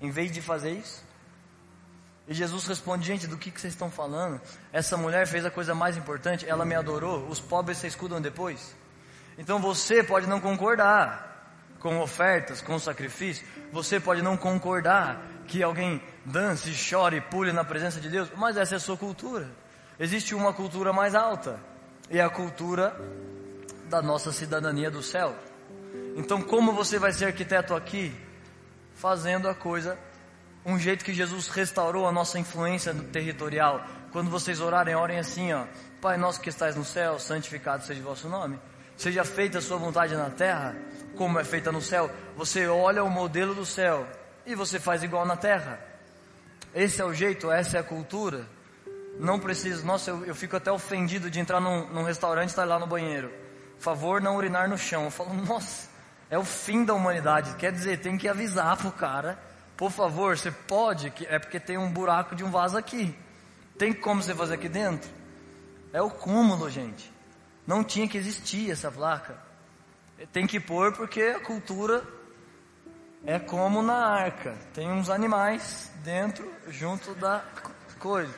Em 0.00 0.10
vez 0.10 0.30
de 0.30 0.40
fazer 0.40 0.70
isso? 0.70 1.04
E 2.26 2.34
Jesus 2.34 2.66
responde: 2.66 3.06
Gente, 3.06 3.26
do 3.26 3.36
que, 3.36 3.50
que 3.50 3.60
vocês 3.60 3.72
estão 3.72 3.90
falando? 3.90 4.40
Essa 4.72 4.96
mulher 4.96 5.26
fez 5.26 5.44
a 5.44 5.50
coisa 5.50 5.74
mais 5.74 5.96
importante, 5.96 6.48
ela 6.48 6.64
me 6.64 6.74
adorou. 6.74 7.26
Os 7.28 7.40
pobres 7.40 7.78
vocês 7.78 7.94
cuidam 7.94 8.20
depois. 8.20 8.74
Então 9.36 9.58
você 9.58 10.02
pode 10.02 10.26
não 10.26 10.40
concordar 10.40 11.32
com 11.80 12.00
ofertas, 12.00 12.62
com 12.62 12.78
sacrifício. 12.78 13.46
Você 13.72 14.00
pode 14.00 14.22
não 14.22 14.36
concordar 14.36 15.20
que 15.46 15.62
alguém 15.62 16.02
dance, 16.24 16.72
chore, 16.72 17.20
pule 17.20 17.52
na 17.52 17.64
presença 17.64 18.00
de 18.00 18.08
Deus. 18.08 18.30
Mas 18.36 18.56
essa 18.56 18.74
é 18.74 18.76
a 18.76 18.80
sua 18.80 18.96
cultura. 18.96 19.50
Existe 19.98 20.34
uma 20.34 20.52
cultura 20.52 20.92
mais 20.92 21.14
alta. 21.14 21.60
E 22.10 22.18
é 22.18 22.22
a 22.22 22.28
cultura 22.28 22.94
da 23.88 24.02
nossa 24.02 24.32
cidadania 24.32 24.90
do 24.90 25.02
céu. 25.02 25.34
Então, 26.16 26.42
como 26.42 26.72
você 26.72 26.98
vai 26.98 27.12
ser 27.12 27.26
arquiteto 27.26 27.74
aqui? 27.74 28.14
Fazendo 28.94 29.48
a 29.48 29.54
coisa 29.54 29.98
um 30.64 30.78
jeito 30.78 31.04
que 31.04 31.12
Jesus 31.12 31.48
restaurou 31.48 32.06
a 32.06 32.12
nossa 32.12 32.38
influência 32.38 32.94
territorial. 33.12 33.84
Quando 34.10 34.30
vocês 34.30 34.60
orarem, 34.60 34.94
orem 34.94 35.18
assim, 35.18 35.52
ó. 35.52 35.66
Pai 36.00 36.16
nosso 36.16 36.40
que 36.40 36.48
estás 36.48 36.74
no 36.74 36.84
céu, 36.84 37.18
santificado 37.18 37.84
seja 37.84 38.00
o 38.00 38.04
vosso 38.04 38.28
nome. 38.28 38.58
Seja 38.96 39.24
feita 39.24 39.58
a 39.58 39.60
sua 39.60 39.76
vontade 39.76 40.14
na 40.14 40.30
terra, 40.30 40.74
como 41.16 41.38
é 41.38 41.44
feita 41.44 41.70
no 41.70 41.82
céu. 41.82 42.10
Você 42.36 42.66
olha 42.66 43.04
o 43.04 43.10
modelo 43.10 43.54
do 43.54 43.66
céu 43.66 44.06
e 44.46 44.54
você 44.54 44.78
faz 44.78 45.02
igual 45.02 45.26
na 45.26 45.36
terra. 45.36 45.78
Esse 46.74 47.00
é 47.02 47.04
o 47.04 47.12
jeito, 47.12 47.50
essa 47.50 47.76
é 47.76 47.80
a 47.80 47.84
cultura. 47.84 48.46
Não 49.18 49.38
preciso, 49.38 49.86
nossa, 49.86 50.10
eu, 50.10 50.24
eu 50.24 50.34
fico 50.34 50.56
até 50.56 50.70
ofendido 50.70 51.30
de 51.30 51.40
entrar 51.40 51.60
num, 51.60 51.86
num 51.88 52.02
restaurante 52.02 52.48
e 52.48 52.52
estar 52.52 52.64
lá 52.64 52.78
no 52.78 52.86
banheiro. 52.86 53.32
Favor 53.78 54.20
não 54.20 54.36
urinar 54.36 54.68
no 54.68 54.78
chão. 54.78 55.04
Eu 55.04 55.10
falo, 55.10 55.32
nossa, 55.46 55.88
é 56.30 56.38
o 56.38 56.44
fim 56.44 56.84
da 56.84 56.94
humanidade. 56.94 57.54
Quer 57.56 57.72
dizer, 57.72 58.00
tem 58.00 58.18
que 58.18 58.28
avisar 58.28 58.76
pro 58.76 58.90
cara 58.92 59.38
por 59.76 59.90
favor, 59.90 60.36
você 60.36 60.50
pode, 60.50 61.12
é 61.26 61.38
porque 61.38 61.58
tem 61.58 61.76
um 61.76 61.90
buraco 61.90 62.34
de 62.34 62.44
um 62.44 62.50
vaso 62.50 62.76
aqui. 62.78 63.16
Tem 63.76 63.92
como 63.92 64.22
você 64.22 64.34
fazer 64.34 64.54
aqui 64.54 64.68
dentro? 64.68 65.10
É 65.92 66.00
o 66.00 66.10
cúmulo, 66.10 66.70
gente. 66.70 67.12
Não 67.66 67.82
tinha 67.82 68.06
que 68.06 68.16
existir 68.16 68.70
essa 68.70 68.90
placa. 68.90 69.36
Tem 70.32 70.46
que 70.46 70.60
pôr 70.60 70.92
porque 70.92 71.22
a 71.22 71.40
cultura 71.40 72.04
é 73.26 73.38
como 73.38 73.82
na 73.82 74.06
arca. 74.06 74.56
Tem 74.72 74.90
uns 74.92 75.10
animais 75.10 75.90
dentro, 76.04 76.48
junto 76.68 77.14
da 77.14 77.44
coisa. 77.98 78.32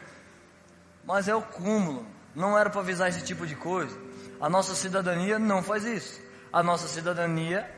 Mas 1.07 1.29
é 1.29 1.35
o 1.35 1.41
cúmulo. 1.41 2.05
Não 2.35 2.59
era 2.59 2.69
para 2.69 2.81
avisar 2.81 3.09
esse 3.09 3.25
tipo 3.25 3.47
de 3.47 3.55
coisa. 3.55 3.97
A 4.41 4.51
nossa 4.51 4.75
cidadania 4.75 5.39
não 5.39 5.63
faz 5.63 5.85
isso. 5.85 6.21
A 6.53 6.63
nossa 6.63 6.89
cidadania 6.89 7.71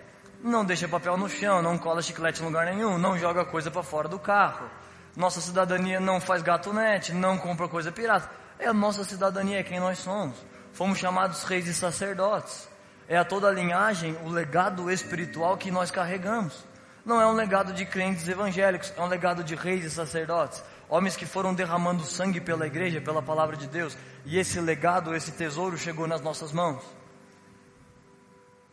não 0.43 0.64
deixa 0.64 0.88
papel 0.88 1.17
no 1.17 1.29
chão, 1.29 1.61
não 1.61 1.77
cola 1.77 2.01
chiclete 2.01 2.43
em 2.43 2.47
lugar 2.47 2.64
nenhum, 2.67 2.97
não 2.97 3.19
joga 3.19 3.45
coisa 3.45 3.71
para 3.71 3.83
fora 3.83 4.09
do 4.09 4.19
carro. 4.19 4.69
Nossa 5.17 5.41
cidadania 5.41 6.01
não 6.01 6.21
faz 6.21 6.43
gatunete, 6.43 7.12
não 7.12 7.37
compra 7.37 7.69
coisa 7.69 7.93
pirata. 7.93 8.31
É 8.59 8.67
a 8.67 8.73
nossa 8.73 9.05
cidadania, 9.05 9.61
é 9.61 9.62
quem 9.62 9.79
nós 9.79 9.99
somos. 9.99 10.37
Fomos 10.73 10.99
chamados 10.99 11.43
reis 11.45 11.67
e 11.67 11.75
sacerdotes. 11.75 12.69
É 13.09 13.17
a 13.17 13.25
toda 13.25 13.49
a 13.49 13.53
linhagem, 13.53 14.17
o 14.25 14.29
legado 14.29 14.91
espiritual 14.91 15.57
que 15.57 15.71
nós 15.71 15.91
carregamos. 15.91 16.64
Não 17.05 17.21
é 17.21 17.27
um 17.27 17.33
legado 17.33 17.73
de 17.73 17.87
crentes 17.87 18.29
evangélicos, 18.29 18.93
é 18.97 19.01
um 19.01 19.07
legado 19.07 19.43
de 19.43 19.55
reis 19.55 19.85
e 19.85 19.91
sacerdotes. 19.91 20.62
Homens 20.88 21.16
que 21.16 21.27
foram 21.27 21.55
derramando 21.55 22.03
sangue 22.05 22.40
pela 22.40 22.66
igreja, 22.66 23.01
pela 23.01 23.22
palavra 23.22 23.57
de 23.57 23.66
Deus. 23.66 23.96
E 24.24 24.38
esse 24.38 24.61
legado, 24.61 25.14
esse 25.14 25.33
tesouro 25.33 25.77
chegou 25.77 26.07
nas 26.07 26.20
nossas 26.20 26.53
mãos. 26.53 26.83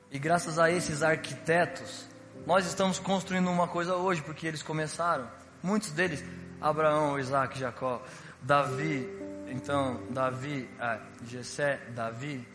E 0.10 0.18
graças 0.18 0.58
a 0.58 0.72
esses 0.72 1.04
arquitetos, 1.04 2.08
nós 2.46 2.66
estamos 2.66 3.00
construindo 3.00 3.50
uma 3.50 3.68
coisa 3.68 3.96
hoje, 3.96 4.22
porque 4.22 4.48
eles 4.48 4.64
começaram. 4.64 5.28
Muitos 5.62 5.92
deles, 5.92 6.24
Abraão, 6.62 7.20
Isaac, 7.20 7.60
Jacó, 7.60 8.02
Davi, 8.42 9.10
então, 9.48 10.02
Davi, 10.10 10.70
ah, 10.80 11.00
Jessé, 11.26 11.82
Davi, 11.94 12.48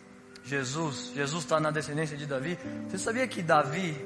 Jesus, 0.44 1.12
Jesus 1.14 1.44
está 1.44 1.60
na 1.60 1.70
descendência 1.70 2.16
de 2.16 2.26
Davi. 2.26 2.58
Você 2.88 2.98
sabia 2.98 3.26
que 3.28 3.42
Davi 3.42 3.96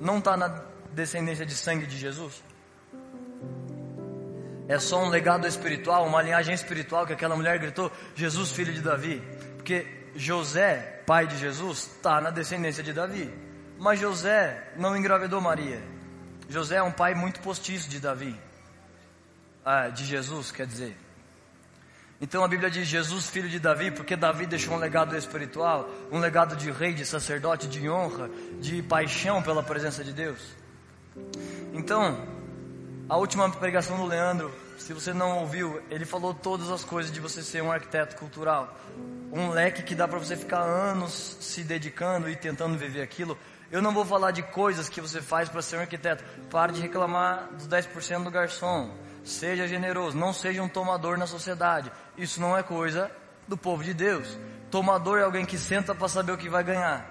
não 0.00 0.18
está 0.18 0.36
na 0.36 0.48
descendência 0.92 1.46
de 1.46 1.54
sangue 1.54 1.86
de 1.86 1.96
Jesus? 1.96 2.42
É 4.68 4.78
só 4.78 5.02
um 5.02 5.08
legado 5.08 5.46
espiritual, 5.46 6.06
uma 6.06 6.20
linhagem 6.20 6.54
espiritual 6.54 7.06
que 7.06 7.14
aquela 7.14 7.34
mulher 7.34 7.58
gritou: 7.58 7.90
Jesus, 8.14 8.52
filho 8.52 8.72
de 8.72 8.82
Davi. 8.82 9.22
Porque 9.56 9.86
José, 10.14 11.02
pai 11.06 11.26
de 11.26 11.38
Jesus, 11.38 11.90
está 11.96 12.20
na 12.20 12.30
descendência 12.30 12.82
de 12.82 12.92
Davi. 12.92 13.32
Mas 13.78 13.98
José 13.98 14.72
não 14.76 14.94
engravidou 14.94 15.40
Maria. 15.40 15.82
José 16.48 16.76
é 16.76 16.82
um 16.82 16.92
pai 16.92 17.14
muito 17.14 17.40
postiço 17.40 17.88
de 17.88 17.98
Davi. 17.98 18.38
Ah, 19.64 19.88
de 19.88 20.04
Jesus, 20.04 20.50
quer 20.50 20.66
dizer. 20.66 20.96
Então 22.20 22.42
a 22.42 22.48
Bíblia 22.48 22.68
diz 22.68 22.88
Jesus, 22.88 23.30
filho 23.30 23.48
de 23.48 23.60
Davi, 23.60 23.90
porque 23.90 24.16
Davi 24.16 24.44
deixou 24.44 24.74
um 24.74 24.78
legado 24.78 25.16
espiritual, 25.16 25.88
um 26.10 26.18
legado 26.18 26.56
de 26.56 26.70
rei, 26.70 26.92
de 26.92 27.06
sacerdote, 27.06 27.68
de 27.68 27.88
honra, 27.88 28.28
de 28.60 28.82
paixão 28.82 29.40
pela 29.40 29.62
presença 29.62 30.02
de 30.02 30.12
Deus. 30.12 30.40
Então, 31.72 32.37
a 33.08 33.16
última 33.16 33.48
pregação 33.50 33.96
do 33.96 34.04
Leandro, 34.04 34.54
se 34.76 34.92
você 34.92 35.14
não 35.14 35.38
ouviu, 35.38 35.82
ele 35.90 36.04
falou 36.04 36.34
todas 36.34 36.70
as 36.70 36.84
coisas 36.84 37.10
de 37.10 37.20
você 37.20 37.42
ser 37.42 37.62
um 37.62 37.72
arquiteto 37.72 38.16
cultural. 38.16 38.76
Um 39.32 39.48
leque 39.48 39.82
que 39.82 39.94
dá 39.94 40.06
para 40.06 40.18
você 40.18 40.36
ficar 40.36 40.60
anos 40.60 41.38
se 41.40 41.64
dedicando 41.64 42.28
e 42.28 42.36
tentando 42.36 42.76
viver 42.76 43.00
aquilo. 43.00 43.38
Eu 43.72 43.80
não 43.80 43.92
vou 43.92 44.04
falar 44.04 44.30
de 44.30 44.42
coisas 44.42 44.88
que 44.88 45.00
você 45.00 45.22
faz 45.22 45.48
para 45.48 45.62
ser 45.62 45.76
um 45.76 45.80
arquiteto. 45.80 46.22
Pare 46.50 46.72
de 46.72 46.82
reclamar 46.82 47.48
dos 47.52 47.66
10% 47.66 48.24
do 48.24 48.30
garçom. 48.30 48.90
Seja 49.24 49.66
generoso, 49.66 50.16
não 50.16 50.32
seja 50.32 50.62
um 50.62 50.68
tomador 50.68 51.16
na 51.16 51.26
sociedade. 51.26 51.90
Isso 52.16 52.40
não 52.40 52.56
é 52.56 52.62
coisa 52.62 53.10
do 53.46 53.56
povo 53.56 53.82
de 53.82 53.94
Deus. 53.94 54.38
Tomador 54.70 55.18
é 55.18 55.22
alguém 55.22 55.46
que 55.46 55.56
senta 55.56 55.94
para 55.94 56.08
saber 56.08 56.32
o 56.32 56.38
que 56.38 56.48
vai 56.48 56.62
ganhar. 56.62 57.10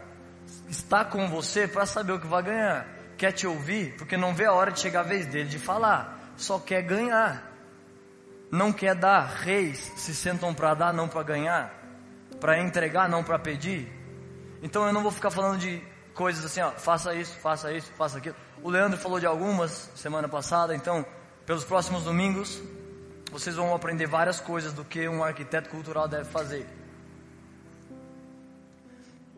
Está 0.70 1.04
com 1.04 1.28
você 1.28 1.68
para 1.68 1.86
saber 1.86 2.14
o 2.14 2.20
que 2.20 2.28
vai 2.28 2.44
ganhar. 2.44 2.97
Quer 3.18 3.32
te 3.32 3.48
ouvir 3.48 3.96
porque 3.98 4.16
não 4.16 4.34
vê 4.34 4.46
a 4.46 4.54
hora 4.54 4.72
de 4.72 4.80
chegar 4.80 5.02
a 5.02 5.04
vez 5.04 5.26
dele 5.26 5.50
de 5.50 5.60
falar. 5.60 6.34
Só 6.38 6.60
quer 6.60 6.82
ganhar. 6.84 7.52
Não 8.52 8.72
quer 8.72 8.96
dar. 8.96 9.26
Reis 9.26 9.92
se 9.96 10.14
sentam 10.14 10.54
para 10.54 10.74
dar, 10.74 10.94
não 10.94 11.08
para 11.08 11.24
ganhar. 11.24 11.74
Para 12.40 12.60
entregar, 12.60 13.10
não 13.10 13.24
para 13.24 13.40
pedir. 13.40 13.92
Então 14.62 14.86
eu 14.86 14.94
não 14.94 15.02
vou 15.02 15.12
ficar 15.12 15.32
falando 15.32 15.60
de 15.60 15.82
coisas 16.14 16.44
assim, 16.44 16.62
ó, 16.62 16.72
faça 16.72 17.14
isso, 17.14 17.38
faça 17.40 17.72
isso, 17.72 17.92
faça 17.98 18.18
aquilo. 18.18 18.36
O 18.64 18.70
Leandro 18.70 18.98
falou 18.98 19.20
de 19.20 19.26
algumas 19.26 19.90
semana 19.96 20.28
passada, 20.28 20.76
então 20.76 21.06
pelos 21.46 21.64
próximos 21.64 22.04
domingos, 22.04 22.62
vocês 23.32 23.56
vão 23.56 23.74
aprender 23.74 24.08
várias 24.08 24.40
coisas 24.40 24.74
do 24.74 24.84
que 24.84 25.08
um 25.08 25.24
arquiteto 25.24 25.70
cultural 25.70 26.08
deve 26.08 26.26
fazer. 26.26 26.68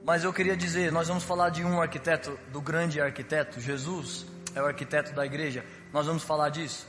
Mas 0.05 0.23
eu 0.23 0.33
queria 0.33 0.55
dizer, 0.55 0.91
nós 0.91 1.07
vamos 1.07 1.23
falar 1.23 1.49
de 1.49 1.63
um 1.63 1.81
arquiteto, 1.81 2.38
do 2.51 2.62
grande 2.62 2.99
arquiteto, 2.99 3.59
Jesus 3.59 4.25
é 4.55 4.62
o 4.62 4.65
arquiteto 4.65 5.13
da 5.13 5.25
igreja. 5.25 5.63
Nós 5.93 6.07
vamos 6.07 6.23
falar 6.23 6.49
disso. 6.49 6.88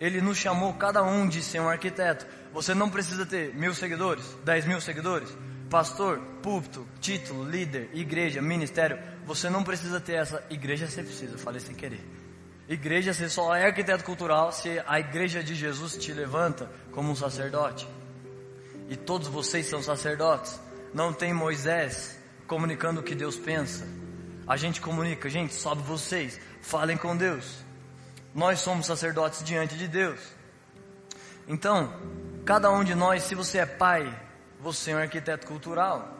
Ele 0.00 0.20
nos 0.20 0.38
chamou 0.38 0.72
cada 0.74 1.02
um 1.02 1.28
de 1.28 1.42
ser 1.42 1.60
um 1.60 1.68
arquiteto. 1.68 2.26
Você 2.52 2.74
não 2.74 2.90
precisa 2.90 3.24
ter 3.24 3.54
mil 3.54 3.74
seguidores, 3.74 4.24
dez 4.44 4.64
mil 4.64 4.80
seguidores, 4.80 5.28
pastor, 5.70 6.18
púlpito, 6.42 6.86
título, 7.00 7.44
líder, 7.48 7.90
igreja, 7.92 8.40
ministério. 8.42 8.98
Você 9.24 9.48
não 9.48 9.62
precisa 9.62 10.00
ter 10.00 10.14
essa. 10.14 10.42
Igreja 10.50 10.86
você 10.86 11.02
precisa, 11.02 11.38
falei 11.38 11.60
sem 11.60 11.74
querer. 11.74 12.04
Igreja, 12.68 13.12
você 13.12 13.28
só 13.28 13.54
é 13.54 13.66
arquiteto 13.66 14.04
cultural 14.04 14.50
se 14.50 14.82
a 14.86 14.98
igreja 14.98 15.42
de 15.42 15.54
Jesus 15.54 15.96
te 15.96 16.12
levanta 16.12 16.70
como 16.92 17.10
um 17.10 17.16
sacerdote. 17.16 17.86
E 18.88 18.96
todos 18.96 19.28
vocês 19.28 19.66
são 19.66 19.82
sacerdotes. 19.82 20.58
Não 20.92 21.12
tem 21.12 21.32
Moisés 21.32 22.18
comunicando 22.46 23.00
o 23.00 23.02
que 23.02 23.14
Deus 23.14 23.36
pensa. 23.36 23.86
A 24.46 24.56
gente 24.56 24.80
comunica, 24.80 25.28
gente, 25.28 25.54
sobe 25.54 25.82
vocês, 25.82 26.38
falem 26.60 26.96
com 26.96 27.16
Deus. 27.16 27.64
Nós 28.34 28.60
somos 28.60 28.86
sacerdotes 28.86 29.42
diante 29.42 29.76
de 29.76 29.88
Deus. 29.88 30.20
Então, 31.46 31.92
cada 32.44 32.70
um 32.70 32.84
de 32.84 32.94
nós, 32.94 33.22
se 33.22 33.34
você 33.34 33.58
é 33.58 33.66
pai, 33.66 34.12
você 34.60 34.90
é 34.90 34.96
um 34.96 34.98
arquiteto 34.98 35.46
cultural. 35.46 36.18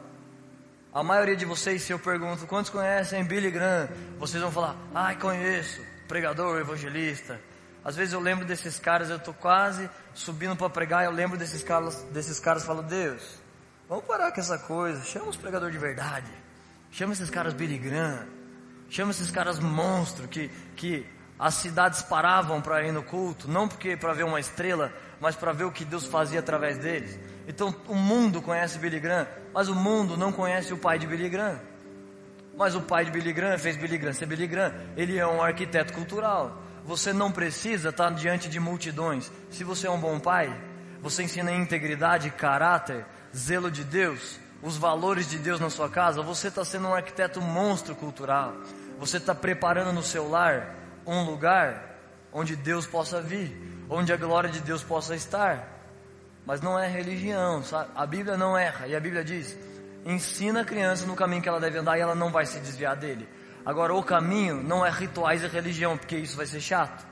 A 0.93 1.03
maioria 1.03 1.35
de 1.35 1.45
vocês, 1.45 1.83
se 1.83 1.93
eu 1.93 1.99
pergunto 1.99 2.47
quantos 2.47 2.71
conhecem 2.71 3.25
Billy 3.25 3.51
Graham, 3.51 3.89
vocês 4.19 4.43
vão 4.43 4.53
falar, 4.53 4.77
ai, 4.95 5.19
conheço 5.19 5.83
pregador, 6.07 6.61
evangelista. 6.61 7.41
Às 7.85 7.97
vezes 7.97 8.15
eu 8.15 8.21
lembro 8.21 8.45
desses 8.45 8.79
caras, 8.79 9.11
eu 9.11 9.17
estou 9.17 9.35
quase 9.35 9.91
subindo 10.15 10.57
para 10.57 10.71
pregar, 10.71 11.05
eu 11.05 11.11
lembro 11.11 11.37
desses 11.37 11.63
caras, 11.63 12.03
desses 12.13 12.39
caras 12.39 12.65
falo, 12.65 12.83
Deus, 12.83 13.23
vamos 13.89 14.05
parar 14.05 14.33
com 14.33 14.41
essa 14.41 14.59
coisa, 14.59 15.05
chama 15.05 15.29
os 15.29 15.37
pregadores 15.37 15.75
de 15.75 15.81
verdade, 15.81 16.31
chama 16.91 17.13
esses 17.13 17.31
caras 17.31 17.55
Billy 17.55 17.79
Graham, 17.79 18.27
chama 18.89 19.11
esses 19.11 19.31
caras 19.31 19.59
monstros 19.59 20.29
que, 20.29 20.49
que 20.77 21.07
as 21.39 21.55
cidades 21.55 22.03
paravam 22.03 22.61
para 22.61 22.83
ir 22.87 22.93
no 22.93 23.03
culto, 23.03 23.49
não 23.49 23.67
porque 23.67 23.97
para 23.97 24.13
ver 24.13 24.25
uma 24.25 24.41
estrela, 24.41 24.93
mas 25.21 25.35
para 25.35 25.53
ver 25.53 25.65
o 25.65 25.73
que 25.73 25.85
Deus 25.85 26.07
fazia 26.07 26.41
através 26.41 26.79
deles. 26.79 27.19
Então 27.47 27.75
o 27.89 27.95
mundo 27.95 28.41
conhece 28.41 28.79
Billy 28.79 29.01
Graham, 29.01 29.27
mas 29.53 29.69
o 29.69 29.75
mundo 29.75 30.17
não 30.17 30.33
conhece 30.33 30.73
o 30.73 30.79
pai 30.79 30.99
de 30.99 31.07
Billy 31.07 31.29
Graham. 31.29 31.61
Mas 32.57 32.75
o 32.77 32.81
pai 32.81 33.05
de 33.05 33.11
Billy 33.11 33.33
Graham 33.33 33.59
fez 33.59 33.77
Billy 33.77 33.99
Graham 33.99 34.15
ser 34.15 34.27
Billy 34.27 34.47
Graham. 34.47 34.73
Ele 34.97 35.19
é 35.19 35.27
um 35.27 35.43
arquiteto 35.43 35.93
cultural. 35.93 36.63
Você 36.85 37.13
não 37.13 37.33
precisa 37.33 37.89
estar 37.89 38.11
diante 38.11 38.49
de 38.49 38.61
multidões. 38.61 39.31
Se 39.51 39.65
você 39.65 39.87
é 39.87 39.91
um 39.91 39.99
bom 39.99 40.21
pai, 40.21 40.55
você 41.01 41.25
ensina 41.25 41.51
integridade, 41.51 42.31
caráter, 42.31 43.05
zelo 43.35 43.71
de 43.71 43.85
Deus, 43.85 44.39
os 44.63 44.77
valores 44.77 45.29
de 45.29 45.39
Deus 45.39 45.61
na 45.61 45.69
sua 45.69 45.89
casa. 45.89 46.23
Você 46.23 46.49
está 46.49 46.65
sendo 46.65 46.89
um 46.89 46.95
arquiteto 46.95 47.41
monstro 47.41 47.95
cultural. 47.95 48.55
Você 48.99 49.17
está 49.17 49.35
preparando 49.35 49.93
no 49.93 50.03
seu 50.03 50.29
lar 50.29 50.75
um 51.07 51.25
lugar 51.25 51.99
onde 52.33 52.57
Deus 52.57 52.87
possa 52.87 53.21
vir, 53.21 53.57
onde 53.89 54.13
a 54.13 54.17
glória 54.17 54.49
de 54.49 54.61
Deus 54.61 54.83
possa 54.83 55.15
estar. 55.15 55.69
Mas 56.47 56.61
não 56.61 56.79
é 56.79 56.87
religião, 56.87 57.63
sabe? 57.63 57.91
A 57.95 58.07
Bíblia 58.07 58.37
não 58.37 58.57
erra. 58.57 58.87
E 58.87 58.95
a 58.95 59.01
Bíblia 59.01 59.25
diz: 59.25 59.57
ensina 60.05 60.61
a 60.61 60.65
criança 60.65 61.07
no 61.07 61.17
caminho 61.17 61.43
que 61.43 61.49
ela 61.49 61.61
deve 61.61 61.79
andar 61.79 61.99
e 61.99 62.01
ela 62.01 62.15
não 62.15 62.31
vai 62.31 62.47
se 62.47 62.59
desviar 62.61 62.97
dele. 62.97 63.29
Agora, 63.65 63.95
o 63.95 64.03
caminho 64.03 64.63
não 64.63 64.85
é 64.85 64.91
rituais 64.91 65.43
e 65.43 65.47
religião, 65.47 65.97
porque 65.97 66.17
isso 66.17 66.37
vai 66.37 66.45
ser 66.45 66.61
chato. 66.61 67.07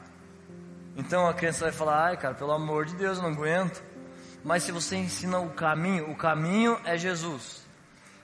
Então 0.95 1.27
a 1.27 1.33
criança 1.33 1.65
vai 1.65 1.73
falar: 1.73 2.05
ai, 2.05 2.17
cara, 2.17 2.35
pelo 2.35 2.53
amor 2.53 2.85
de 2.85 2.95
Deus, 2.95 3.17
eu 3.19 3.25
não 3.25 3.31
aguento. 3.31 3.83
Mas 4.45 4.65
se 4.65 4.73
você 4.73 4.97
ensina 4.97 5.39
o 5.39 5.51
caminho, 5.51 6.11
o 6.11 6.17
caminho 6.17 6.79
é 6.85 6.97
Jesus. 6.97 7.63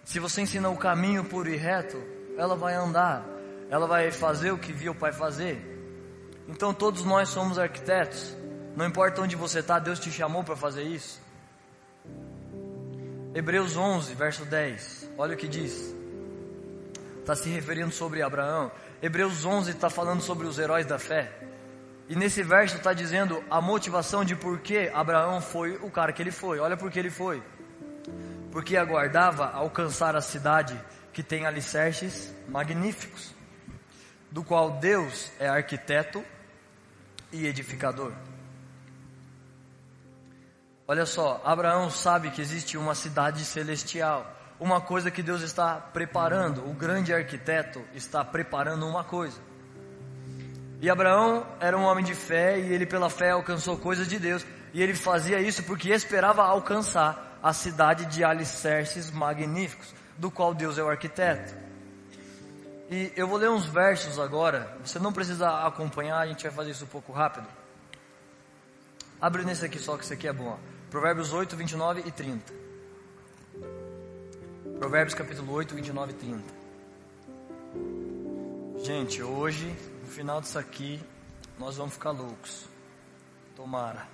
Se 0.04 0.18
você 0.18 0.42
ensina 0.42 0.68
o 0.68 0.76
caminho 0.76 1.24
puro 1.24 1.48
e 1.48 1.56
reto, 1.56 2.02
ela 2.36 2.56
vai 2.56 2.74
andar, 2.74 3.24
ela 3.70 3.86
vai 3.86 4.10
fazer 4.10 4.50
o 4.50 4.58
que 4.58 4.72
viu 4.72 4.92
o 4.92 4.94
pai 4.94 5.12
fazer. 5.12 5.76
Então 6.48 6.72
todos 6.72 7.04
nós 7.04 7.28
somos 7.28 7.58
arquitetos. 7.58 8.34
Não 8.74 8.86
importa 8.86 9.20
onde 9.20 9.36
você 9.36 9.58
está, 9.58 9.78
Deus 9.78 9.98
te 9.98 10.10
chamou 10.10 10.42
para 10.42 10.56
fazer 10.56 10.82
isso. 10.82 11.20
Hebreus 13.34 13.76
11, 13.76 14.14
verso 14.14 14.44
10. 14.44 15.10
Olha 15.18 15.34
o 15.34 15.36
que 15.36 15.46
diz. 15.46 15.94
Está 17.20 17.36
se 17.36 17.50
referindo 17.50 17.92
sobre 17.92 18.22
Abraão. 18.22 18.72
Hebreus 19.02 19.44
11 19.44 19.72
está 19.72 19.90
falando 19.90 20.22
sobre 20.22 20.46
os 20.46 20.58
heróis 20.58 20.86
da 20.86 20.98
fé. 20.98 21.30
E 22.08 22.16
nesse 22.16 22.42
verso 22.42 22.76
está 22.76 22.94
dizendo 22.94 23.44
a 23.50 23.60
motivação 23.60 24.24
de 24.24 24.34
por 24.34 24.60
que 24.60 24.88
Abraão 24.94 25.42
foi 25.42 25.76
o 25.76 25.90
cara 25.90 26.12
que 26.12 26.22
ele 26.22 26.30
foi. 26.30 26.58
Olha 26.58 26.76
por 26.76 26.90
que 26.90 26.98
ele 26.98 27.10
foi. 27.10 27.42
Porque 28.50 28.78
aguardava 28.78 29.50
alcançar 29.52 30.16
a 30.16 30.22
cidade 30.22 30.80
que 31.12 31.22
tem 31.22 31.44
alicerces 31.44 32.32
magníficos, 32.48 33.34
do 34.30 34.42
qual 34.42 34.70
Deus 34.78 35.30
é 35.38 35.48
arquiteto 35.48 36.24
e 37.30 37.46
edificador. 37.46 38.12
Olha 40.86 41.04
só, 41.04 41.42
Abraão 41.44 41.90
sabe 41.90 42.30
que 42.30 42.40
existe 42.40 42.78
uma 42.78 42.94
cidade 42.94 43.44
celestial, 43.44 44.34
uma 44.58 44.80
coisa 44.80 45.10
que 45.10 45.22
Deus 45.22 45.42
está 45.42 45.74
preparando, 45.74 46.66
o 46.66 46.72
grande 46.72 47.12
arquiteto 47.12 47.84
está 47.92 48.24
preparando 48.24 48.86
uma 48.86 49.04
coisa. 49.04 49.38
E 50.80 50.88
Abraão 50.88 51.46
era 51.60 51.76
um 51.76 51.82
homem 51.82 52.04
de 52.04 52.14
fé 52.14 52.58
e 52.58 52.72
ele 52.72 52.86
pela 52.86 53.10
fé 53.10 53.30
alcançou 53.30 53.76
coisas 53.76 54.06
de 54.06 54.18
Deus, 54.18 54.46
e 54.72 54.82
ele 54.82 54.94
fazia 54.94 55.40
isso 55.40 55.62
porque 55.64 55.90
esperava 55.90 56.42
alcançar 56.42 57.38
a 57.42 57.52
cidade 57.52 58.06
de 58.06 58.22
alicerces 58.22 59.10
magníficos, 59.10 59.94
do 60.16 60.30
qual 60.30 60.54
Deus 60.54 60.78
é 60.78 60.82
o 60.82 60.88
arquiteto. 60.88 61.54
E 62.90 63.12
eu 63.16 63.26
vou 63.26 63.38
ler 63.38 63.50
uns 63.50 63.66
versos 63.66 64.18
agora, 64.18 64.76
você 64.84 64.98
não 64.98 65.12
precisa 65.12 65.66
acompanhar, 65.66 66.18
a 66.20 66.26
gente 66.26 66.42
vai 66.42 66.52
fazer 66.52 66.70
isso 66.70 66.84
um 66.84 66.88
pouco 66.88 67.12
rápido. 67.12 67.46
Abre 69.20 69.44
nesse 69.44 69.64
aqui 69.64 69.78
só, 69.78 69.96
que 69.96 70.04
esse 70.04 70.14
aqui 70.14 70.28
é 70.28 70.32
bom. 70.32 70.58
Provérbios 70.90 71.32
8, 71.32 71.56
29 71.56 72.02
e 72.06 72.10
30. 72.10 72.52
Provérbios 74.78 75.14
capítulo 75.14 75.52
8, 75.52 75.74
29 75.74 76.12
e 76.12 76.14
30. 76.14 76.44
Gente, 78.84 79.22
hoje, 79.22 79.74
no 80.08 80.14
final 80.14 80.40
disso 80.40 80.58
aqui, 80.58 80.98
nós 81.58 81.76
vamos 81.76 81.92
ficar 81.92 82.12
loucos. 82.12 82.64
Tomara. 83.54 84.08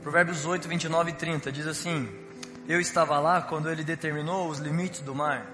Provérbios 0.00 0.46
8, 0.46 0.68
29 0.68 1.10
e 1.10 1.14
30 1.14 1.50
diz 1.50 1.66
assim: 1.66 2.08
Eu 2.68 2.80
estava 2.80 3.18
lá 3.18 3.42
quando 3.42 3.68
ele 3.68 3.82
determinou 3.82 4.48
os 4.48 4.60
limites 4.60 5.00
do 5.00 5.16
mar, 5.16 5.44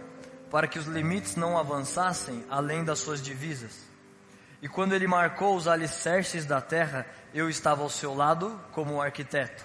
para 0.50 0.68
que 0.68 0.78
os 0.78 0.84
limites 0.84 1.36
não 1.36 1.56
avançassem 1.56 2.44
além 2.50 2.84
das 2.84 2.98
suas 2.98 3.22
divisas. 3.22 3.80
E 4.60 4.68
quando 4.68 4.92
ele 4.92 5.06
marcou 5.06 5.56
os 5.56 5.66
alicerces 5.66 6.44
da 6.44 6.60
terra, 6.60 7.06
eu 7.32 7.48
estava 7.48 7.82
ao 7.82 7.88
seu 7.88 8.14
lado 8.14 8.60
como 8.72 9.00
arquiteto. 9.00 9.64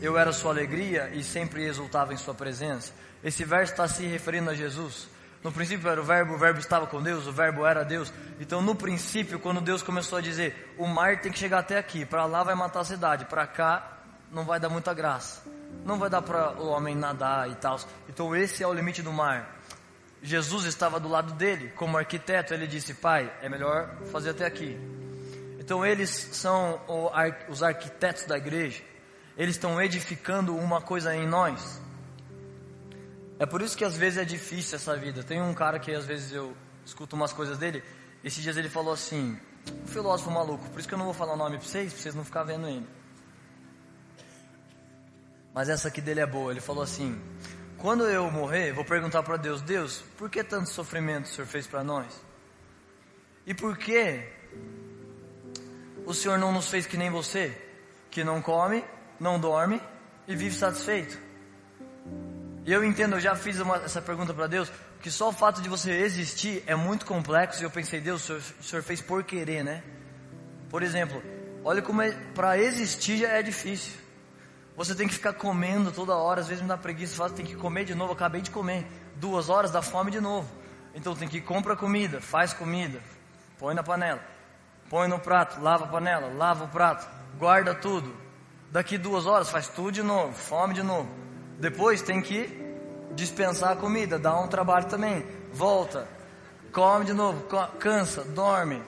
Eu 0.00 0.16
era 0.16 0.32
sua 0.32 0.52
alegria 0.52 1.10
e 1.12 1.24
sempre 1.24 1.64
exultava 1.64 2.14
em 2.14 2.16
sua 2.16 2.32
presença. 2.32 2.92
Esse 3.24 3.44
verso 3.44 3.72
está 3.72 3.88
se 3.88 4.06
referindo 4.06 4.50
a 4.50 4.54
Jesus. 4.54 5.08
No 5.42 5.50
princípio 5.50 5.90
era 5.90 6.00
o 6.00 6.04
verbo, 6.04 6.34
o 6.34 6.38
verbo 6.38 6.60
estava 6.60 6.86
com 6.86 7.02
Deus, 7.02 7.26
o 7.26 7.32
verbo 7.32 7.66
era 7.66 7.84
Deus. 7.84 8.12
Então 8.38 8.62
no 8.62 8.74
princípio, 8.74 9.40
quando 9.40 9.60
Deus 9.60 9.82
começou 9.82 10.18
a 10.18 10.22
dizer, 10.22 10.74
o 10.78 10.86
mar 10.86 11.20
tem 11.20 11.32
que 11.32 11.38
chegar 11.38 11.58
até 11.58 11.78
aqui, 11.78 12.04
para 12.04 12.24
lá 12.26 12.44
vai 12.44 12.54
matar 12.54 12.80
a 12.80 12.84
cidade, 12.84 13.24
para 13.24 13.46
cá 13.46 13.98
não 14.30 14.44
vai 14.44 14.58
dar 14.58 14.68
muita 14.68 14.94
graça. 14.94 15.42
Não 15.84 15.98
vai 15.98 16.08
dar 16.08 16.22
para 16.22 16.60
o 16.60 16.68
homem 16.68 16.94
nadar 16.94 17.50
e 17.50 17.54
tal. 17.56 17.78
Então 18.08 18.34
esse 18.36 18.62
é 18.62 18.66
o 18.66 18.72
limite 18.72 19.02
do 19.02 19.12
mar. 19.12 19.58
Jesus 20.22 20.64
estava 20.64 21.00
do 21.00 21.08
lado 21.08 21.32
dele, 21.32 21.70
como 21.70 21.98
arquiteto, 21.98 22.54
ele 22.54 22.66
disse: 22.66 22.94
Pai, 22.94 23.32
é 23.42 23.48
melhor 23.48 23.96
fazer 24.12 24.30
até 24.30 24.46
aqui. 24.46 24.78
Então 25.58 25.84
eles 25.84 26.10
são 26.32 26.80
os 27.48 27.62
arquitetos 27.62 28.24
da 28.26 28.36
igreja, 28.36 28.82
eles 29.36 29.56
estão 29.56 29.80
edificando 29.82 30.56
uma 30.56 30.80
coisa 30.80 31.14
em 31.14 31.26
nós. 31.26 31.80
É 33.42 33.46
por 33.46 33.60
isso 33.60 33.76
que 33.76 33.84
às 33.84 33.96
vezes 33.96 34.20
é 34.20 34.24
difícil 34.24 34.76
essa 34.76 34.96
vida. 34.96 35.24
Tem 35.24 35.42
um 35.42 35.52
cara 35.52 35.80
que 35.80 35.90
às 35.92 36.06
vezes 36.06 36.30
eu 36.30 36.56
escuto 36.86 37.16
umas 37.16 37.32
coisas 37.32 37.58
dele, 37.58 37.82
esses 38.22 38.40
dias 38.40 38.56
ele 38.56 38.68
falou 38.68 38.94
assim: 38.94 39.36
um 39.82 39.86
filósofo 39.88 40.30
maluco, 40.30 40.70
por 40.70 40.78
isso 40.78 40.86
que 40.86 40.94
eu 40.94 40.98
não 40.98 41.06
vou 41.06 41.12
falar 41.12 41.32
o 41.32 41.36
nome 41.36 41.58
para 41.58 41.66
vocês, 41.66 41.92
para 41.92 42.00
vocês 42.00 42.14
não 42.14 42.24
ficarem 42.24 42.54
vendo 42.54 42.68
ele. 42.68 42.86
Mas 45.52 45.68
essa 45.68 45.88
aqui 45.88 46.00
dele 46.00 46.20
é 46.20 46.26
boa. 46.26 46.52
Ele 46.52 46.60
falou 46.60 46.84
assim: 46.84 47.20
quando 47.78 48.04
eu 48.04 48.30
morrer, 48.30 48.72
vou 48.72 48.84
perguntar 48.84 49.24
para 49.24 49.36
Deus: 49.36 49.60
Deus, 49.60 50.04
por 50.16 50.30
que 50.30 50.44
tanto 50.44 50.70
sofrimento 50.70 51.24
o 51.24 51.28
Senhor 51.28 51.48
fez 51.48 51.66
para 51.66 51.82
nós? 51.82 52.24
E 53.44 53.52
por 53.52 53.76
que 53.76 54.24
o 56.06 56.14
Senhor 56.14 56.38
não 56.38 56.52
nos 56.52 56.68
fez 56.68 56.86
que 56.86 56.96
nem 56.96 57.10
você, 57.10 57.60
que 58.08 58.22
não 58.22 58.40
come, 58.40 58.84
não 59.18 59.40
dorme 59.40 59.82
e 60.28 60.36
vive 60.36 60.54
satisfeito? 60.54 61.31
E 62.64 62.72
eu 62.72 62.84
entendo, 62.84 63.16
eu 63.16 63.20
já 63.20 63.34
fiz 63.34 63.58
uma, 63.58 63.76
essa 63.76 64.00
pergunta 64.00 64.32
para 64.32 64.46
Deus, 64.46 64.70
que 65.00 65.10
só 65.10 65.30
o 65.30 65.32
fato 65.32 65.60
de 65.60 65.68
você 65.68 65.90
existir 65.90 66.62
é 66.66 66.76
muito 66.76 67.04
complexo. 67.04 67.60
E 67.60 67.64
eu 67.64 67.70
pensei, 67.70 68.00
Deus, 68.00 68.22
o 68.22 68.26
Senhor, 68.26 68.42
o 68.60 68.62
senhor 68.62 68.82
fez 68.82 69.00
por 69.00 69.24
querer, 69.24 69.64
né? 69.64 69.82
Por 70.70 70.82
exemplo, 70.82 71.22
olha 71.64 71.82
como 71.82 72.00
é, 72.02 72.12
para 72.34 72.56
existir 72.58 73.18
já 73.18 73.28
é 73.28 73.42
difícil. 73.42 74.00
Você 74.76 74.94
tem 74.94 75.06
que 75.06 75.14
ficar 75.14 75.34
comendo 75.34 75.92
toda 75.92 76.14
hora, 76.14 76.40
às 76.40 76.48
vezes 76.48 76.62
me 76.62 76.68
dá 76.68 76.78
preguiça, 76.78 77.16
faz, 77.16 77.32
tem 77.32 77.44
que 77.44 77.56
comer 77.56 77.84
de 77.84 77.94
novo, 77.94 78.12
acabei 78.12 78.40
de 78.40 78.50
comer. 78.50 78.86
Duas 79.16 79.48
horas 79.48 79.70
dá 79.70 79.82
fome 79.82 80.10
de 80.10 80.20
novo. 80.20 80.50
Então 80.94 81.14
tem 81.14 81.28
que 81.28 81.40
compra 81.40 81.76
comida, 81.76 82.20
faz 82.20 82.52
comida, 82.52 83.00
põe 83.58 83.74
na 83.74 83.82
panela, 83.82 84.20
põe 84.88 85.08
no 85.08 85.18
prato, 85.18 85.60
lava 85.60 85.84
a 85.84 85.88
panela, 85.88 86.32
lava 86.34 86.64
o 86.64 86.68
prato, 86.68 87.06
guarda 87.38 87.74
tudo. 87.74 88.14
Daqui 88.70 88.96
duas 88.96 89.26
horas 89.26 89.50
faz 89.50 89.68
tudo 89.68 89.92
de 89.92 90.02
novo, 90.02 90.32
fome 90.32 90.74
de 90.74 90.82
novo. 90.82 91.08
Depois 91.58 92.02
tem 92.02 92.20
que 92.20 92.48
dispensar 93.14 93.72
a 93.72 93.76
comida, 93.76 94.18
dá 94.18 94.38
um 94.38 94.48
trabalho 94.48 94.86
também. 94.86 95.24
Volta, 95.52 96.08
come 96.72 97.04
de 97.04 97.12
novo, 97.12 97.44
cansa, 97.78 98.24
dorme. 98.24 98.82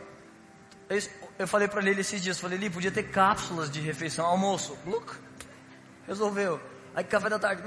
Eu 1.39 1.47
falei 1.49 1.69
para 1.69 1.81
ele 1.81 2.01
esses 2.01 2.21
dias, 2.21 2.39
falei, 2.39 2.59
ele 2.59 2.71
podia 2.71 2.91
ter 2.91 3.05
cápsulas 3.05 3.71
de 3.71 3.81
refeição, 3.81 4.27
almoço. 4.27 4.77
Look, 4.87 5.17
Resolveu. 6.07 6.61
Aí 6.95 7.03
café 7.03 7.29
da 7.29 7.39
tarde, 7.39 7.63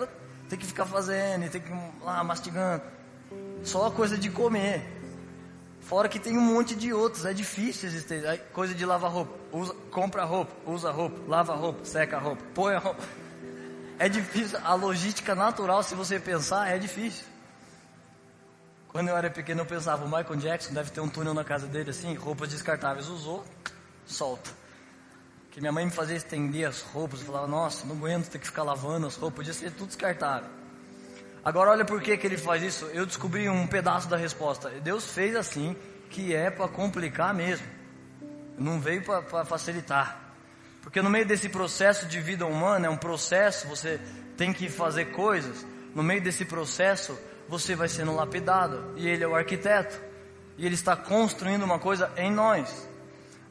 tem 0.47 0.57
que 0.57 0.65
ficar 0.65 0.85
fazendo, 0.85 1.49
tem 1.49 1.59
que 1.59 1.71
lá 2.03 2.23
mastigando. 2.23 2.83
Só 3.63 3.89
coisa 3.89 4.17
de 4.17 4.29
comer. 4.29 4.95
Fora 5.81 6.07
que 6.07 6.19
tem 6.19 6.37
um 6.37 6.41
monte 6.41 6.75
de 6.75 6.93
outros, 6.93 7.25
é 7.25 7.33
difícil 7.33 7.87
existir. 7.89 8.25
Aí, 8.27 8.37
coisa 8.53 8.75
de 8.75 8.85
lavar 8.85 9.11
roupa, 9.11 9.33
usa, 9.51 9.73
compra 9.89 10.23
roupa, 10.23 10.53
usa 10.65 10.91
roupa, 10.91 11.17
lava 11.27 11.55
roupa, 11.55 11.83
seca 11.85 12.17
roupa, 12.17 12.43
põe 12.53 12.75
a 12.75 12.79
roupa. 12.79 13.01
É 13.99 14.07
difícil, 14.07 14.59
a 14.63 14.73
logística 14.73 15.33
natural, 15.33 15.81
se 15.83 15.95
você 15.95 16.19
pensar, 16.19 16.69
é 16.69 16.77
difícil. 16.77 17.25
Quando 18.89 19.09
eu 19.09 19.17
era 19.17 19.29
pequeno, 19.29 19.61
eu 19.61 19.65
pensava, 19.65 20.05
o 20.05 20.07
Michael 20.07 20.35
Jackson 20.37 20.73
deve 20.73 20.91
ter 20.91 21.01
um 21.01 21.09
túnel 21.09 21.33
na 21.33 21.43
casa 21.43 21.67
dele 21.67 21.89
assim, 21.89 22.13
roupas 22.15 22.49
descartáveis, 22.49 23.07
usou, 23.07 23.45
solta 24.05 24.49
que 25.57 25.61
minha 25.61 25.71
mãe 25.71 25.85
me 25.85 25.91
fazia 25.91 26.15
estender 26.15 26.67
as 26.67 26.81
roupas, 26.81 27.19
eu 27.19 27.25
falava, 27.25 27.47
nossa, 27.47 27.83
não 27.87 27.95
aguento 27.95 28.29
ter 28.29 28.37
que 28.37 28.45
ficar 28.45 28.61
lavando 28.61 29.07
as 29.07 29.15
roupas, 29.15 29.37
podia 29.37 29.53
ser 29.53 29.71
tudo 29.71 29.87
descartável. 29.87 30.47
Agora 31.43 31.71
olha 31.71 31.83
por 31.83 31.99
que, 31.99 32.15
que 32.15 32.27
ele 32.27 32.37
faz 32.37 32.61
isso, 32.61 32.85
eu 32.93 33.07
descobri 33.07 33.49
um 33.49 33.65
pedaço 33.65 34.07
da 34.07 34.15
resposta. 34.15 34.69
Deus 34.69 35.11
fez 35.11 35.35
assim, 35.35 35.75
que 36.11 36.31
é 36.35 36.51
para 36.51 36.67
complicar 36.67 37.33
mesmo, 37.33 37.65
não 38.55 38.79
veio 38.79 39.03
para 39.03 39.43
facilitar. 39.45 40.26
Porque 40.87 41.01
no 41.01 41.09
meio 41.09 41.25
desse 41.25 41.49
processo 41.49 42.05
de 42.05 42.21
vida 42.21 42.45
humana, 42.45 42.87
é 42.87 42.89
um 42.89 42.95
processo, 42.95 43.67
você 43.67 43.99
tem 44.37 44.53
que 44.53 44.69
fazer 44.69 45.11
coisas, 45.11 45.65
no 45.93 46.01
meio 46.01 46.21
desse 46.21 46.45
processo, 46.45 47.19
você 47.49 47.75
vai 47.75 47.89
sendo 47.89 48.15
lapidado, 48.15 48.93
e 48.95 49.05
ele 49.05 49.21
é 49.21 49.27
o 49.27 49.35
arquiteto, 49.35 49.99
e 50.57 50.65
ele 50.65 50.75
está 50.75 50.95
construindo 50.95 51.63
uma 51.63 51.77
coisa 51.77 52.09
em 52.15 52.31
nós. 52.31 52.87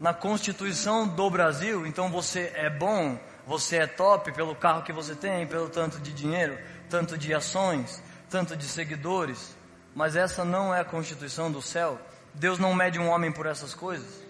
Na 0.01 0.15
Constituição 0.15 1.07
do 1.07 1.29
Brasil, 1.29 1.87
então 1.87 2.09
você 2.09 2.51
é 2.55 2.71
bom, 2.71 3.21
você 3.47 3.77
é 3.77 3.87
top 3.87 4.33
pelo 4.33 4.57
carro 4.57 4.83
que 4.83 4.93
você 4.93 5.15
tem, 5.15 5.47
pelo 5.47 5.69
tanto 5.69 6.01
de 6.01 6.15
dinheiro, 6.15 6.57
tanto 6.89 7.19
de 7.19 7.35
ações, 7.35 8.03
tanto 8.31 8.57
de 8.57 8.65
seguidores, 8.65 9.55
mas 9.95 10.17
essa 10.17 10.43
não 10.43 10.75
é 10.75 10.81
a 10.81 10.87
Constituição 10.87 11.53
do 11.53 11.61
céu. 11.61 12.01
Deus 12.33 12.59
não 12.59 12.73
mede 12.73 12.99
um 12.99 13.11
homem 13.11 13.31
por 13.31 13.45
essas 13.45 13.75
coisas. 13.75 14.26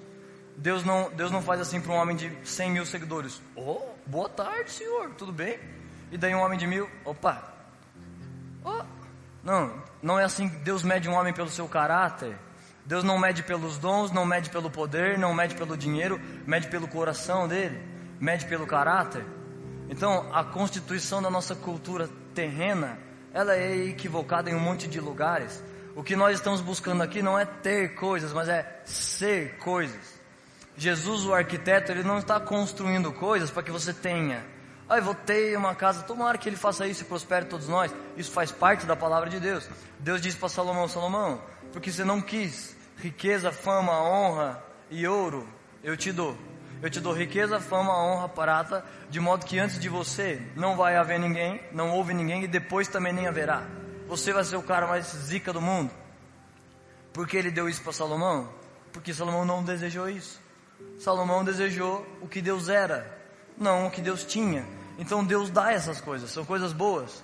Deus 0.56 0.84
não, 0.84 1.10
Deus 1.10 1.30
não 1.30 1.42
faz 1.42 1.60
assim 1.60 1.80
para 1.80 1.92
um 1.92 1.96
homem 1.96 2.16
de 2.16 2.32
100 2.44 2.70
mil 2.70 2.86
seguidores. 2.86 3.40
Oh, 3.54 3.80
boa 4.06 4.28
tarde, 4.28 4.70
senhor, 4.70 5.10
tudo 5.16 5.32
bem? 5.32 5.58
E 6.10 6.16
daí 6.16 6.34
um 6.34 6.40
homem 6.40 6.58
de 6.58 6.66
mil, 6.66 6.88
opa. 7.04 7.42
Oh. 8.64 8.82
Não, 9.44 9.82
não 10.02 10.18
é 10.18 10.24
assim. 10.24 10.48
Deus 10.48 10.82
mede 10.82 11.08
um 11.08 11.14
homem 11.14 11.32
pelo 11.32 11.48
seu 11.48 11.68
caráter. 11.68 12.36
Deus 12.84 13.04
não 13.04 13.18
mede 13.18 13.42
pelos 13.42 13.78
dons, 13.78 14.10
não 14.12 14.24
mede 14.24 14.48
pelo 14.48 14.70
poder, 14.70 15.18
não 15.18 15.34
mede 15.34 15.54
pelo 15.54 15.76
dinheiro, 15.76 16.20
mede 16.46 16.68
pelo 16.68 16.88
coração 16.88 17.46
dele, 17.46 17.80
mede 18.18 18.46
pelo 18.46 18.66
caráter. 18.66 19.24
Então, 19.88 20.32
a 20.32 20.42
constituição 20.44 21.20
da 21.20 21.30
nossa 21.30 21.54
cultura 21.54 22.08
terrena, 22.34 22.98
ela 23.32 23.54
é 23.56 23.86
equivocada 23.86 24.50
em 24.50 24.54
um 24.54 24.60
monte 24.60 24.88
de 24.88 25.00
lugares. 25.00 25.62
O 25.94 26.02
que 26.02 26.16
nós 26.16 26.34
estamos 26.34 26.60
buscando 26.60 27.02
aqui 27.02 27.22
não 27.22 27.38
é 27.38 27.44
ter 27.44 27.94
coisas, 27.94 28.32
mas 28.32 28.48
é 28.48 28.80
ser 28.84 29.58
coisas. 29.58 30.15
Jesus, 30.76 31.24
o 31.24 31.34
arquiteto, 31.34 31.90
ele 31.90 32.02
não 32.02 32.18
está 32.18 32.38
construindo 32.38 33.12
coisas 33.12 33.50
para 33.50 33.62
que 33.62 33.70
você 33.70 33.92
tenha. 33.94 34.44
Ah, 34.88 34.98
eu 34.98 35.02
vou 35.02 35.14
ter 35.14 35.56
uma 35.56 35.74
casa, 35.74 36.02
tomara 36.02 36.38
que 36.38 36.48
ele 36.48 36.56
faça 36.56 36.86
isso 36.86 37.02
e 37.02 37.06
prospere 37.06 37.46
todos 37.46 37.66
nós. 37.66 37.92
Isso 38.16 38.30
faz 38.30 38.52
parte 38.52 38.86
da 38.86 38.94
palavra 38.94 39.28
de 39.28 39.40
Deus. 39.40 39.68
Deus 39.98 40.20
disse 40.20 40.36
para 40.36 40.48
Salomão: 40.48 40.86
Salomão, 40.86 41.40
porque 41.72 41.90
você 41.90 42.04
não 42.04 42.20
quis 42.20 42.76
riqueza, 42.98 43.50
fama, 43.50 44.00
honra 44.00 44.62
e 44.90 45.06
ouro, 45.06 45.48
eu 45.82 45.96
te 45.96 46.12
dou. 46.12 46.36
Eu 46.82 46.90
te 46.90 47.00
dou 47.00 47.12
riqueza, 47.12 47.58
fama, 47.58 47.96
honra, 47.96 48.28
prata, 48.28 48.84
de 49.08 49.18
modo 49.18 49.46
que 49.46 49.58
antes 49.58 49.78
de 49.78 49.88
você 49.88 50.40
não 50.54 50.76
vai 50.76 50.96
haver 50.96 51.18
ninguém, 51.18 51.60
não 51.72 51.90
houve 51.90 52.12
ninguém 52.12 52.44
e 52.44 52.46
depois 52.46 52.86
também 52.86 53.14
nem 53.14 53.26
haverá. 53.26 53.62
Você 54.06 54.32
vai 54.32 54.44
ser 54.44 54.56
o 54.56 54.62
cara 54.62 54.86
mais 54.86 55.06
zica 55.06 55.52
do 55.52 55.60
mundo. 55.60 55.90
Por 57.14 57.26
que 57.26 57.36
ele 57.36 57.50
deu 57.50 57.66
isso 57.66 57.82
para 57.82 57.92
Salomão? 57.92 58.48
Porque 58.92 59.12
Salomão 59.12 59.44
não 59.44 59.64
desejou 59.64 60.08
isso. 60.08 60.38
Salomão 60.98 61.44
desejou 61.44 62.06
o 62.20 62.28
que 62.28 62.40
Deus 62.40 62.68
era, 62.68 63.06
não 63.56 63.86
o 63.86 63.90
que 63.90 64.00
Deus 64.00 64.24
tinha. 64.24 64.66
Então 64.98 65.24
Deus 65.24 65.50
dá 65.50 65.72
essas 65.72 66.00
coisas, 66.00 66.30
são 66.30 66.44
coisas 66.44 66.72
boas. 66.72 67.22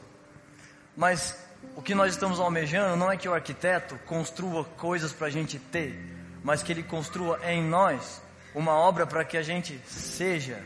Mas 0.96 1.36
o 1.74 1.82
que 1.82 1.94
nós 1.94 2.12
estamos 2.12 2.38
almejando 2.38 2.96
não 2.96 3.10
é 3.10 3.16
que 3.16 3.28
o 3.28 3.34
arquiteto 3.34 3.98
construa 4.06 4.64
coisas 4.64 5.12
para 5.12 5.28
a 5.28 5.30
gente 5.30 5.58
ter, 5.58 5.98
mas 6.42 6.62
que 6.62 6.72
ele 6.72 6.82
construa 6.82 7.40
em 7.44 7.62
nós 7.64 8.22
uma 8.54 8.72
obra 8.72 9.06
para 9.06 9.24
que 9.24 9.36
a 9.36 9.42
gente 9.42 9.80
seja. 9.86 10.62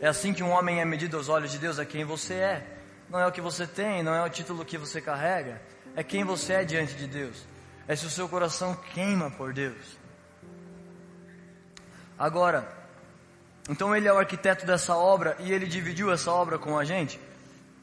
É 0.00 0.08
assim 0.08 0.32
que 0.32 0.42
um 0.42 0.50
homem 0.50 0.80
é 0.80 0.84
medido 0.84 1.16
aos 1.16 1.28
olhos 1.28 1.50
de 1.50 1.58
Deus, 1.58 1.78
é 1.78 1.84
quem 1.84 2.04
você 2.04 2.34
é. 2.34 2.66
Não 3.08 3.18
é 3.18 3.26
o 3.26 3.32
que 3.32 3.40
você 3.40 3.66
tem, 3.66 4.02
não 4.02 4.14
é 4.14 4.22
o 4.22 4.28
título 4.28 4.64
que 4.64 4.76
você 4.76 5.00
carrega, 5.00 5.62
é 5.96 6.02
quem 6.02 6.24
você 6.24 6.54
é 6.54 6.64
diante 6.64 6.94
de 6.94 7.06
Deus. 7.06 7.46
É 7.86 7.96
se 7.96 8.04
o 8.04 8.10
seu 8.10 8.28
coração 8.28 8.76
queima 8.92 9.30
por 9.30 9.52
Deus. 9.52 9.98
Agora, 12.18 12.68
então 13.68 13.94
ele 13.94 14.08
é 14.08 14.12
o 14.12 14.18
arquiteto 14.18 14.66
dessa 14.66 14.96
obra 14.96 15.36
e 15.38 15.52
ele 15.52 15.66
dividiu 15.66 16.10
essa 16.10 16.32
obra 16.32 16.58
com 16.58 16.78
a 16.78 16.84
gente. 16.84 17.20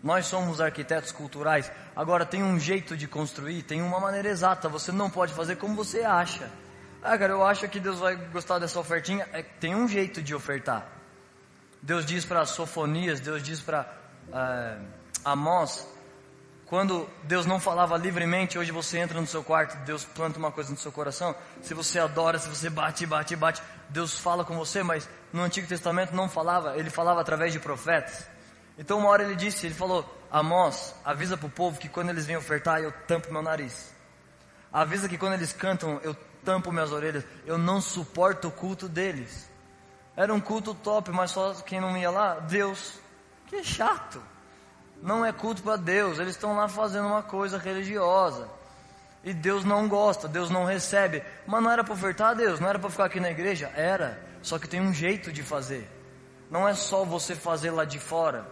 Nós 0.04 0.26
somos 0.26 0.60
arquitetos 0.60 1.12
culturais. 1.12 1.72
Agora 1.96 2.26
tem 2.26 2.44
um 2.44 2.60
jeito 2.60 2.98
de 2.98 3.08
construir, 3.08 3.64
tem 3.64 3.82
uma 3.82 4.00
maneira 4.00 4.30
exata. 4.30 4.68
Você 4.70 4.92
não 4.92 5.10
pode 5.10 5.34
fazer 5.34 5.56
como 5.56 5.76
você 5.76 6.04
acha. 6.04 6.52
Ah, 7.02 7.18
cara, 7.18 7.34
eu 7.34 7.46
acho 7.46 7.68
que 7.70 7.80
Deus 7.80 8.00
vai 8.00 8.16
gostar 8.16 8.60
dessa 8.60 8.80
ofertinha. 8.80 9.28
É, 9.32 9.42
tem 9.42 9.76
um 9.76 9.88
jeito 9.88 10.22
de 10.22 10.34
ofertar. 10.36 10.88
Deus 11.82 12.06
diz 12.06 12.26
para 12.26 12.46
Sofonias, 12.46 13.20
Deus 13.20 13.44
diz 13.44 13.62
para 13.62 13.88
uh, 14.30 14.86
Amós, 15.24 15.88
Quando 16.66 17.08
Deus 17.24 17.46
não 17.46 17.60
falava 17.60 17.96
livremente, 17.96 18.58
hoje 18.58 18.72
você 18.72 18.98
entra 18.98 19.22
no 19.22 19.28
seu 19.28 19.44
quarto, 19.44 19.78
Deus 19.86 20.04
planta 20.04 20.40
uma 20.40 20.52
coisa 20.52 20.72
no 20.72 20.78
seu 20.78 20.92
coração. 20.92 21.36
Se 21.62 21.76
você 21.76 22.00
adora, 22.00 22.40
se 22.40 22.50
você 22.50 22.72
bate, 22.72 23.06
bate, 23.06 23.36
bate, 23.36 23.62
Deus 23.90 24.20
fala 24.20 24.44
com 24.44 24.56
você, 24.58 24.84
mas 24.84 25.08
no 25.32 25.42
Antigo 25.42 25.68
Testamento 25.68 26.16
não 26.16 26.30
falava, 26.30 26.78
ele 26.78 26.90
falava 26.90 27.22
através 27.22 27.54
de 27.54 27.60
profetas. 27.60 28.28
Então 28.78 29.00
uma 29.00 29.10
hora 29.10 29.24
ele 29.24 29.36
disse, 29.36 29.66
ele 29.66 29.76
falou, 29.76 30.06
Amós, 30.32 30.94
avisa 31.04 31.38
para 31.38 31.48
o 31.48 31.50
povo 31.50 31.80
que 31.80 31.88
quando 31.88 32.10
eles 32.10 32.26
vêm 32.26 32.36
ofertar, 32.36 32.82
eu 32.82 32.92
tampo 33.08 33.32
meu 33.32 33.42
nariz. 33.42 33.94
Avisa 34.72 35.08
que 35.08 35.18
quando 35.18 35.34
eles 35.34 35.54
cantam, 35.54 36.00
eu 36.04 36.16
tampo 36.44 36.72
minhas 36.72 36.92
orelhas. 36.92 37.24
Eu 37.46 37.58
não 37.58 37.80
suporto 37.80 38.50
o 38.50 38.52
culto 38.52 38.90
deles. 38.90 39.50
Era 40.16 40.34
um 40.34 40.40
culto 40.40 40.74
top, 40.74 41.12
mas 41.12 41.32
só 41.32 41.54
quem 41.56 41.80
não 41.80 41.98
ia 41.98 42.10
lá, 42.10 42.40
Deus. 42.40 43.00
Que 43.48 43.64
chato. 43.64 44.22
Não 45.02 45.26
é 45.26 45.32
culto 45.32 45.62
para 45.62 45.76
Deus, 45.76 46.20
eles 46.20 46.36
estão 46.36 46.56
lá 46.56 46.68
fazendo 46.68 47.08
uma 47.08 47.24
coisa 47.24 47.58
religiosa. 47.58 48.50
E 49.26 49.34
Deus 49.34 49.66
não 49.66 49.90
gosta, 49.90 50.28
Deus 50.28 50.52
não 50.52 50.66
recebe. 50.66 51.24
Mas 51.48 51.64
não 51.64 51.72
era 51.72 51.84
para 51.84 51.94
ofertar 51.96 52.30
a 52.30 52.34
Deus, 52.36 52.60
não 52.60 52.70
era 52.70 52.78
para 52.78 52.92
ficar 52.92 53.06
aqui 53.06 53.20
na 53.20 53.32
igreja? 53.32 53.72
Era. 53.76 54.24
Só 54.44 54.60
que 54.60 54.68
tem 54.68 54.80
um 54.80 54.94
jeito 54.94 55.32
de 55.32 55.42
fazer. 55.42 55.90
Não 56.50 56.68
é 56.68 56.76
só 56.76 57.04
você 57.04 57.34
fazer 57.34 57.72
lá 57.72 57.84
de 57.84 57.98
fora. 57.98 58.48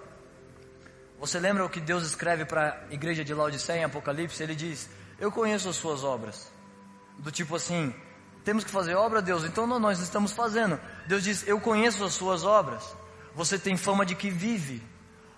Você 1.19 1.39
lembra 1.39 1.63
o 1.63 1.69
que 1.69 1.79
Deus 1.79 2.03
escreve 2.03 2.43
para 2.43 2.85
a 2.89 2.93
igreja 2.93 3.23
de 3.23 3.35
Laodiceia 3.35 3.81
em 3.81 3.83
Apocalipse? 3.83 4.41
Ele 4.41 4.55
diz: 4.55 4.89
Eu 5.19 5.31
conheço 5.31 5.69
as 5.69 5.75
suas 5.75 6.03
obras. 6.03 6.51
Do 7.19 7.31
tipo 7.31 7.55
assim, 7.55 7.93
temos 8.43 8.63
que 8.63 8.71
fazer 8.71 8.95
obra, 8.95 9.21
Deus, 9.21 9.43
então 9.43 9.67
não, 9.67 9.79
nós 9.79 9.99
estamos 9.99 10.31
fazendo. 10.31 10.79
Deus 11.05 11.23
diz: 11.23 11.47
Eu 11.47 11.61
conheço 11.61 12.03
as 12.03 12.15
suas 12.15 12.43
obras. 12.43 12.95
Você 13.35 13.59
tem 13.59 13.77
fama 13.77 14.03
de 14.07 14.15
que 14.15 14.31
vive. 14.31 14.81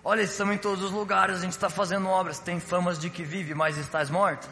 Olha, 0.02 0.22
estamos 0.22 0.54
em 0.54 0.58
todos 0.58 0.82
os 0.82 0.90
lugares, 0.90 1.36
a 1.36 1.40
gente 1.40 1.52
está 1.52 1.68
fazendo 1.68 2.08
obras. 2.08 2.38
Tem 2.38 2.58
famas 2.58 2.98
de 2.98 3.10
que 3.10 3.22
vive, 3.22 3.54
mas 3.54 3.76
estás 3.76 4.08
morto. 4.08 4.48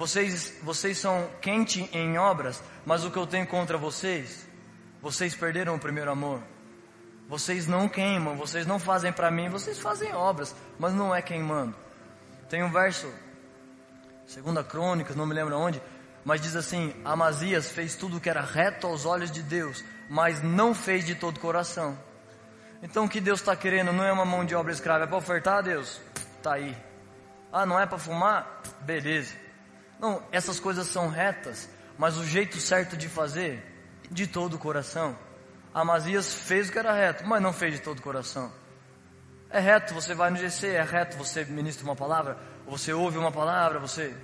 Vocês, 0.00 0.54
vocês 0.62 0.96
são 0.96 1.28
quente 1.42 1.86
em 1.92 2.16
obras, 2.16 2.62
mas 2.86 3.04
o 3.04 3.10
que 3.10 3.18
eu 3.18 3.26
tenho 3.26 3.46
contra 3.46 3.76
vocês, 3.76 4.48
vocês 5.02 5.34
perderam 5.34 5.74
o 5.74 5.78
primeiro 5.78 6.10
amor. 6.10 6.40
Vocês 7.28 7.66
não 7.66 7.86
queimam, 7.86 8.34
vocês 8.34 8.66
não 8.66 8.78
fazem 8.78 9.12
para 9.12 9.30
mim, 9.30 9.50
vocês 9.50 9.78
fazem 9.78 10.14
obras, 10.14 10.56
mas 10.78 10.94
não 10.94 11.14
é 11.14 11.20
queimando. 11.20 11.76
Tem 12.48 12.64
um 12.64 12.72
verso, 12.72 13.12
segunda 14.26 14.64
Crônicas, 14.64 15.14
não 15.14 15.26
me 15.26 15.34
lembro 15.34 15.54
onde, 15.58 15.82
mas 16.24 16.40
diz 16.40 16.56
assim: 16.56 16.94
Amazias 17.04 17.70
fez 17.70 17.94
tudo 17.94 18.16
o 18.16 18.20
que 18.22 18.30
era 18.30 18.40
reto 18.40 18.86
aos 18.86 19.04
olhos 19.04 19.30
de 19.30 19.42
Deus, 19.42 19.84
mas 20.08 20.42
não 20.42 20.74
fez 20.74 21.04
de 21.04 21.14
todo 21.14 21.38
coração. 21.38 21.94
Então 22.82 23.04
o 23.04 23.08
que 23.08 23.20
Deus 23.20 23.40
está 23.40 23.54
querendo 23.54 23.92
não 23.92 24.04
é 24.04 24.10
uma 24.10 24.24
mão 24.24 24.46
de 24.46 24.54
obra 24.54 24.72
escrava, 24.72 25.04
é 25.04 25.06
para 25.06 25.18
ofertar 25.18 25.58
a 25.58 25.60
Deus? 25.60 26.00
Tá 26.42 26.54
aí. 26.54 26.74
Ah, 27.52 27.66
não 27.66 27.78
é 27.78 27.84
para 27.84 27.98
fumar? 27.98 28.62
Beleza. 28.80 29.39
Não, 30.00 30.22
essas 30.32 30.58
coisas 30.58 30.86
são 30.86 31.08
retas, 31.08 31.68
mas 31.98 32.16
o 32.16 32.24
jeito 32.24 32.58
certo 32.58 32.96
de 32.96 33.08
fazer, 33.08 33.62
de 34.10 34.26
todo 34.26 34.54
o 34.54 34.58
coração. 34.58 35.16
Amazias 35.74 36.32
fez 36.32 36.68
o 36.68 36.72
que 36.72 36.78
era 36.78 36.92
reto, 36.92 37.26
mas 37.26 37.42
não 37.42 37.52
fez 37.52 37.74
de 37.74 37.80
todo 37.80 37.98
o 37.98 38.02
coração. 38.02 38.50
É 39.50 39.60
reto, 39.60 39.92
você 39.92 40.14
vai 40.14 40.30
no 40.30 40.36
GC, 40.36 40.68
é 40.68 40.82
reto, 40.82 41.16
você 41.16 41.44
ministra 41.44 41.84
uma 41.84 41.96
palavra, 41.96 42.38
você 42.66 42.92
ouve 42.92 43.18
uma 43.18 43.30
palavra, 43.30 43.78
você 43.78 44.16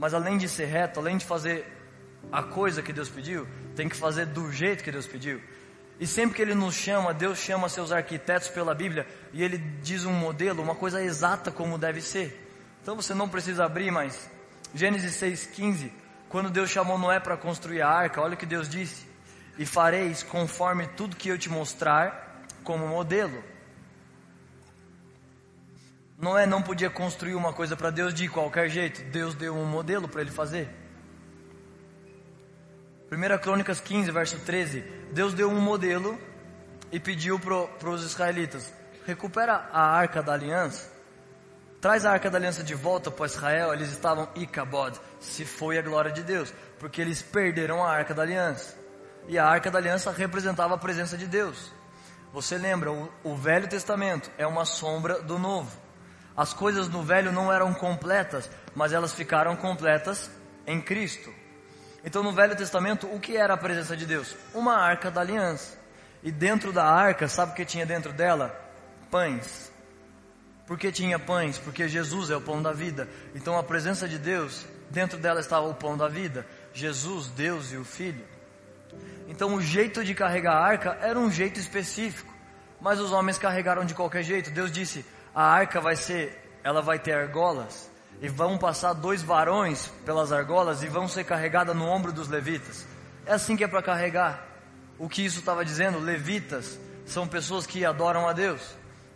mas 0.00 0.14
além 0.14 0.38
de 0.38 0.48
ser 0.48 0.64
reto, 0.64 0.98
além 0.98 1.18
de 1.18 1.26
fazer 1.26 1.66
a 2.32 2.42
coisa 2.42 2.80
que 2.80 2.90
Deus 2.90 3.10
pediu, 3.10 3.46
tem 3.76 3.86
que 3.86 3.94
fazer 3.94 4.24
do 4.24 4.50
jeito 4.50 4.82
que 4.82 4.90
Deus 4.90 5.06
pediu. 5.06 5.42
E 5.98 6.06
sempre 6.06 6.36
que 6.36 6.40
Ele 6.40 6.54
nos 6.54 6.74
chama, 6.74 7.12
Deus 7.12 7.38
chama 7.38 7.68
seus 7.68 7.92
arquitetos 7.92 8.48
pela 8.48 8.74
Bíblia 8.74 9.06
e 9.30 9.42
Ele 9.42 9.58
diz 9.58 10.06
um 10.06 10.12
modelo, 10.12 10.62
uma 10.62 10.74
coisa 10.74 11.02
exata 11.02 11.50
como 11.50 11.76
deve 11.76 12.00
ser. 12.00 12.48
Então 12.80 12.96
você 12.96 13.12
não 13.12 13.28
precisa 13.28 13.66
abrir, 13.66 13.90
mas 13.90 14.30
Gênesis 14.74 15.20
6,15, 15.20 15.90
quando 16.28 16.50
Deus 16.50 16.70
chamou 16.70 16.98
Noé 16.98 17.18
para 17.18 17.36
construir 17.36 17.82
a 17.82 17.88
arca, 17.88 18.20
olha 18.20 18.34
o 18.34 18.36
que 18.36 18.46
Deus 18.46 18.68
disse: 18.68 19.06
E 19.58 19.66
fareis 19.66 20.22
conforme 20.22 20.86
tudo 20.88 21.16
que 21.16 21.28
eu 21.28 21.38
te 21.38 21.48
mostrar 21.48 22.46
como 22.62 22.86
modelo. 22.86 23.42
Noé 26.16 26.46
não 26.46 26.60
podia 26.60 26.90
construir 26.90 27.34
uma 27.34 27.52
coisa 27.52 27.76
para 27.76 27.90
Deus 27.90 28.12
de 28.12 28.28
qualquer 28.28 28.68
jeito. 28.68 29.02
Deus 29.10 29.34
deu 29.34 29.56
um 29.56 29.64
modelo 29.64 30.06
para 30.06 30.20
ele 30.20 30.30
fazer. 30.30 30.68
1 33.10 33.38
Crônicas 33.38 33.80
15, 33.80 34.10
verso 34.10 34.38
13. 34.40 34.80
Deus 35.12 35.34
deu 35.34 35.50
um 35.50 35.60
modelo 35.60 36.20
e 36.92 37.00
pediu 37.00 37.40
para 37.40 37.90
os 37.90 38.04
israelitas: 38.04 38.72
recupera 39.06 39.68
a 39.72 39.82
arca 39.82 40.22
da 40.22 40.34
aliança, 40.34 40.89
traz 41.80 42.04
a 42.04 42.12
arca 42.12 42.30
da 42.30 42.38
aliança 42.38 42.62
de 42.62 42.74
volta 42.74 43.10
para 43.10 43.26
Israel. 43.26 43.72
Eles 43.72 43.90
estavam 43.90 44.28
Icabod, 44.34 44.98
se 45.18 45.44
foi 45.44 45.78
a 45.78 45.82
glória 45.82 46.12
de 46.12 46.22
Deus, 46.22 46.52
porque 46.78 47.00
eles 47.00 47.22
perderam 47.22 47.82
a 47.82 47.90
arca 47.90 48.14
da 48.14 48.22
aliança. 48.22 48.76
E 49.28 49.38
a 49.38 49.46
arca 49.46 49.70
da 49.70 49.78
aliança 49.78 50.10
representava 50.10 50.74
a 50.74 50.78
presença 50.78 51.16
de 51.16 51.26
Deus. 51.26 51.72
Você 52.32 52.56
lembra, 52.56 52.92
o, 52.92 53.08
o 53.24 53.36
Velho 53.36 53.68
Testamento 53.68 54.30
é 54.38 54.46
uma 54.46 54.64
sombra 54.64 55.20
do 55.20 55.38
Novo. 55.38 55.70
As 56.36 56.54
coisas 56.54 56.88
no 56.88 57.02
velho 57.02 57.32
não 57.32 57.52
eram 57.52 57.74
completas, 57.74 58.48
mas 58.74 58.92
elas 58.92 59.12
ficaram 59.12 59.56
completas 59.56 60.30
em 60.66 60.80
Cristo. 60.80 61.30
Então 62.04 62.22
no 62.22 62.32
Velho 62.32 62.56
Testamento, 62.56 63.06
o 63.12 63.20
que 63.20 63.36
era 63.36 63.54
a 63.54 63.58
presença 63.58 63.96
de 63.96 64.06
Deus? 64.06 64.34
Uma 64.54 64.76
arca 64.76 65.10
da 65.10 65.20
aliança. 65.20 65.76
E 66.22 66.30
dentro 66.30 66.72
da 66.72 66.84
arca, 66.84 67.28
sabe 67.28 67.52
o 67.52 67.54
que 67.54 67.64
tinha 67.64 67.84
dentro 67.84 68.12
dela? 68.12 68.54
Pães. 69.10 69.69
Por 70.70 70.78
que 70.78 70.92
tinha 70.92 71.18
pães? 71.18 71.58
Porque 71.58 71.88
Jesus 71.88 72.30
é 72.30 72.36
o 72.36 72.40
pão 72.40 72.62
da 72.62 72.72
vida. 72.72 73.08
Então 73.34 73.58
a 73.58 73.62
presença 73.62 74.06
de 74.06 74.16
Deus, 74.16 74.64
dentro 74.88 75.18
dela 75.18 75.40
estava 75.40 75.66
o 75.66 75.74
pão 75.74 75.96
da 75.96 76.06
vida. 76.06 76.46
Jesus, 76.72 77.26
Deus 77.26 77.72
e 77.72 77.76
o 77.76 77.84
Filho. 77.84 78.24
Então 79.26 79.56
o 79.56 79.60
jeito 79.60 80.04
de 80.04 80.14
carregar 80.14 80.52
a 80.52 80.64
arca 80.64 80.96
era 81.02 81.18
um 81.18 81.28
jeito 81.28 81.58
específico. 81.58 82.32
Mas 82.80 83.00
os 83.00 83.10
homens 83.10 83.36
carregaram 83.36 83.84
de 83.84 83.94
qualquer 83.94 84.22
jeito. 84.22 84.52
Deus 84.52 84.70
disse: 84.70 85.04
a 85.34 85.42
arca 85.42 85.80
vai 85.80 85.96
ser, 85.96 86.40
ela 86.62 86.80
vai 86.80 87.00
ter 87.00 87.14
argolas 87.14 87.90
e 88.22 88.28
vão 88.28 88.56
passar 88.56 88.92
dois 88.92 89.24
varões 89.24 89.88
pelas 90.06 90.30
argolas 90.30 90.84
e 90.84 90.86
vão 90.86 91.08
ser 91.08 91.24
carregadas 91.24 91.74
no 91.74 91.84
ombro 91.84 92.12
dos 92.12 92.28
levitas. 92.28 92.86
É 93.26 93.32
assim 93.32 93.56
que 93.56 93.64
é 93.64 93.66
para 93.68 93.82
carregar. 93.82 94.46
O 95.00 95.08
que 95.08 95.24
isso 95.24 95.40
estava 95.40 95.64
dizendo? 95.64 95.98
Levitas 95.98 96.78
são 97.06 97.26
pessoas 97.26 97.66
que 97.66 97.84
adoram 97.84 98.28
a 98.28 98.32
Deus, 98.32 98.62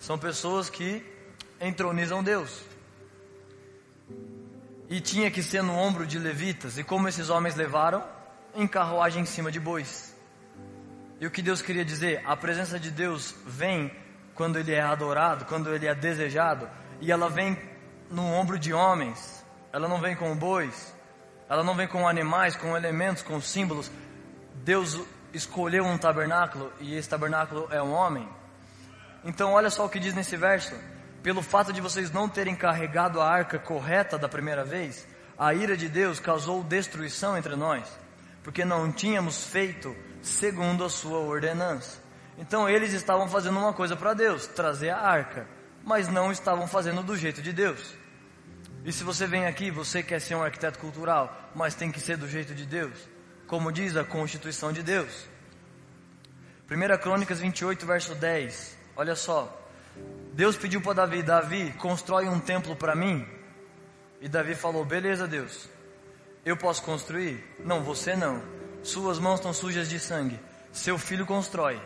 são 0.01 0.19
pessoas 0.19 0.69
que 0.69 1.14
entronizam 1.67 2.23
Deus. 2.23 2.63
E 4.89 5.01
tinha 5.01 5.31
que 5.31 5.43
ser 5.43 5.63
no 5.63 5.77
ombro 5.77 6.07
de 6.07 6.19
levitas. 6.19 6.79
E 6.79 6.85
como 6.85 7.09
esses 7.09 7.31
homens 7.31 7.55
levaram? 7.55 8.05
Em 8.55 8.67
carruagem 8.67 9.23
em 9.23 9.27
cima 9.27 9.51
de 9.51 9.59
bois. 9.59 10.15
E 11.21 11.27
o 11.27 11.31
que 11.31 11.43
Deus 11.43 11.63
queria 11.63 11.85
dizer? 11.85 12.23
A 12.25 12.37
presença 12.37 12.79
de 12.79 12.91
Deus 12.91 13.35
vem 13.47 13.91
quando 14.35 14.59
ele 14.59 14.73
é 14.73 14.81
adorado, 14.81 15.45
quando 15.45 15.75
ele 15.75 15.87
é 15.87 15.95
desejado, 15.95 16.69
e 17.01 17.11
ela 17.11 17.31
vem 17.31 17.57
no 18.11 18.25
ombro 18.25 18.59
de 18.59 18.73
homens, 18.73 19.45
ela 19.73 19.89
não 19.89 20.01
vem 20.01 20.15
com 20.17 20.37
bois, 20.37 20.95
ela 21.49 21.63
não 21.63 21.75
vem 21.75 21.87
com 21.87 22.07
animais, 22.07 22.57
com 22.57 22.77
elementos, 22.77 23.23
com 23.23 23.41
símbolos. 23.41 23.91
Deus 24.65 25.01
escolheu 25.33 25.85
um 25.85 25.99
tabernáculo 25.99 26.73
e 26.81 26.95
esse 26.95 27.09
tabernáculo 27.09 27.69
é 27.71 27.83
um 27.83 27.93
homem. 27.93 28.29
Então, 29.25 29.53
olha 29.53 29.71
só 29.71 29.87
o 29.87 29.89
que 29.89 29.99
diz 29.99 30.15
nesse 30.15 30.37
verso: 30.37 30.75
pelo 31.25 31.41
fato 31.41 31.73
de 31.73 31.81
vocês 31.81 32.11
não 32.11 32.29
terem 32.29 32.55
carregado 32.55 33.19
a 33.19 33.27
arca 33.27 33.59
correta 33.59 34.19
da 34.19 34.29
primeira 34.29 34.63
vez, 34.63 35.09
a 35.39 35.55
ira 35.55 35.75
de 35.75 35.89
Deus 35.89 36.21
causou 36.21 36.63
destruição 36.63 37.35
entre 37.35 37.57
nós, 37.57 37.89
porque 38.43 38.63
não 38.63 38.93
tínhamos 38.93 39.47
feito 39.47 39.97
segundo 40.21 40.85
a 40.85 40.91
sua 40.91 41.21
ordenança. 41.21 41.99
Então 42.37 42.69
eles 42.69 42.93
estavam 42.93 43.27
fazendo 43.27 43.59
uma 43.59 43.73
coisa 43.73 43.97
para 43.97 44.13
Deus, 44.13 44.47
trazer 44.49 44.91
a 44.91 44.99
arca, 44.99 45.49
mas 45.83 46.09
não 46.09 46.31
estavam 46.31 46.69
fazendo 46.69 47.03
do 47.03 47.17
jeito 47.17 47.41
de 47.41 47.55
Deus. 47.55 47.95
E 48.85 48.93
se 48.93 49.03
você 49.03 49.27
vem 49.27 49.47
aqui, 49.47 49.71
você 49.71 50.03
quer 50.03 50.21
ser 50.21 50.35
um 50.35 50.43
arquiteto 50.43 50.79
cultural, 50.79 51.51
mas 51.55 51.75
tem 51.75 51.91
que 51.91 52.01
ser 52.01 52.19
do 52.19 52.29
jeito 52.29 52.55
de 52.55 52.67
Deus, 52.67 52.99
como 53.47 53.73
diz 53.73 53.97
a 53.97 54.05
Constituição 54.05 54.75
de 54.75 54.83
Deus. 54.83 55.27
1 56.71 56.99
Crônicas 56.99 57.41
28, 57.41 57.87
verso 57.87 58.15
10. 58.15 58.77
Olha 58.95 59.17
só. 59.17 59.64
Deus 60.33 60.57
pediu 60.57 60.81
para 60.81 60.95
Davi: 60.95 61.23
Davi, 61.23 61.73
constrói 61.79 62.29
um 62.29 62.41
templo 62.41 62.75
para 62.75 62.95
mim. 62.95 63.27
E 64.21 64.29
Davi 64.29 64.55
falou: 64.55 64.85
Beleza, 64.85 65.27
Deus. 65.27 65.69
Eu 66.45 66.57
posso 66.57 66.83
construir? 66.83 67.43
Não, 67.61 67.83
você 67.83 68.15
não. 68.15 68.43
Suas 68.83 69.19
mãos 69.19 69.37
estão 69.37 69.53
sujas 69.53 69.89
de 69.89 69.99
sangue. 69.99 70.39
Seu 70.73 70.99
filho 70.99 71.25
constrói. 71.25 71.81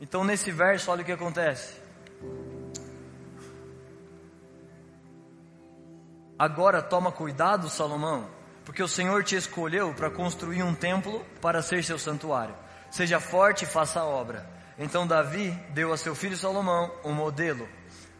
Então 0.00 0.24
nesse 0.24 0.50
verso, 0.50 0.90
olha 0.90 1.02
o 1.02 1.04
que 1.04 1.12
acontece. 1.12 1.80
Agora 6.38 6.82
toma 6.82 7.10
cuidado, 7.10 7.70
Salomão, 7.70 8.28
porque 8.64 8.82
o 8.82 8.88
Senhor 8.88 9.24
te 9.24 9.36
escolheu 9.36 9.94
para 9.94 10.10
construir 10.10 10.62
um 10.62 10.74
templo 10.74 11.24
para 11.40 11.62
ser 11.62 11.82
seu 11.82 11.98
santuário. 11.98 12.54
Seja 12.90 13.20
forte 13.20 13.64
e 13.64 13.66
faça 13.66 14.00
a 14.00 14.04
obra. 14.04 14.55
Então 14.78 15.06
Davi 15.06 15.50
deu 15.70 15.92
a 15.92 15.96
seu 15.96 16.14
filho 16.14 16.36
Salomão 16.36 16.92
um 17.04 17.12
modelo. 17.12 17.68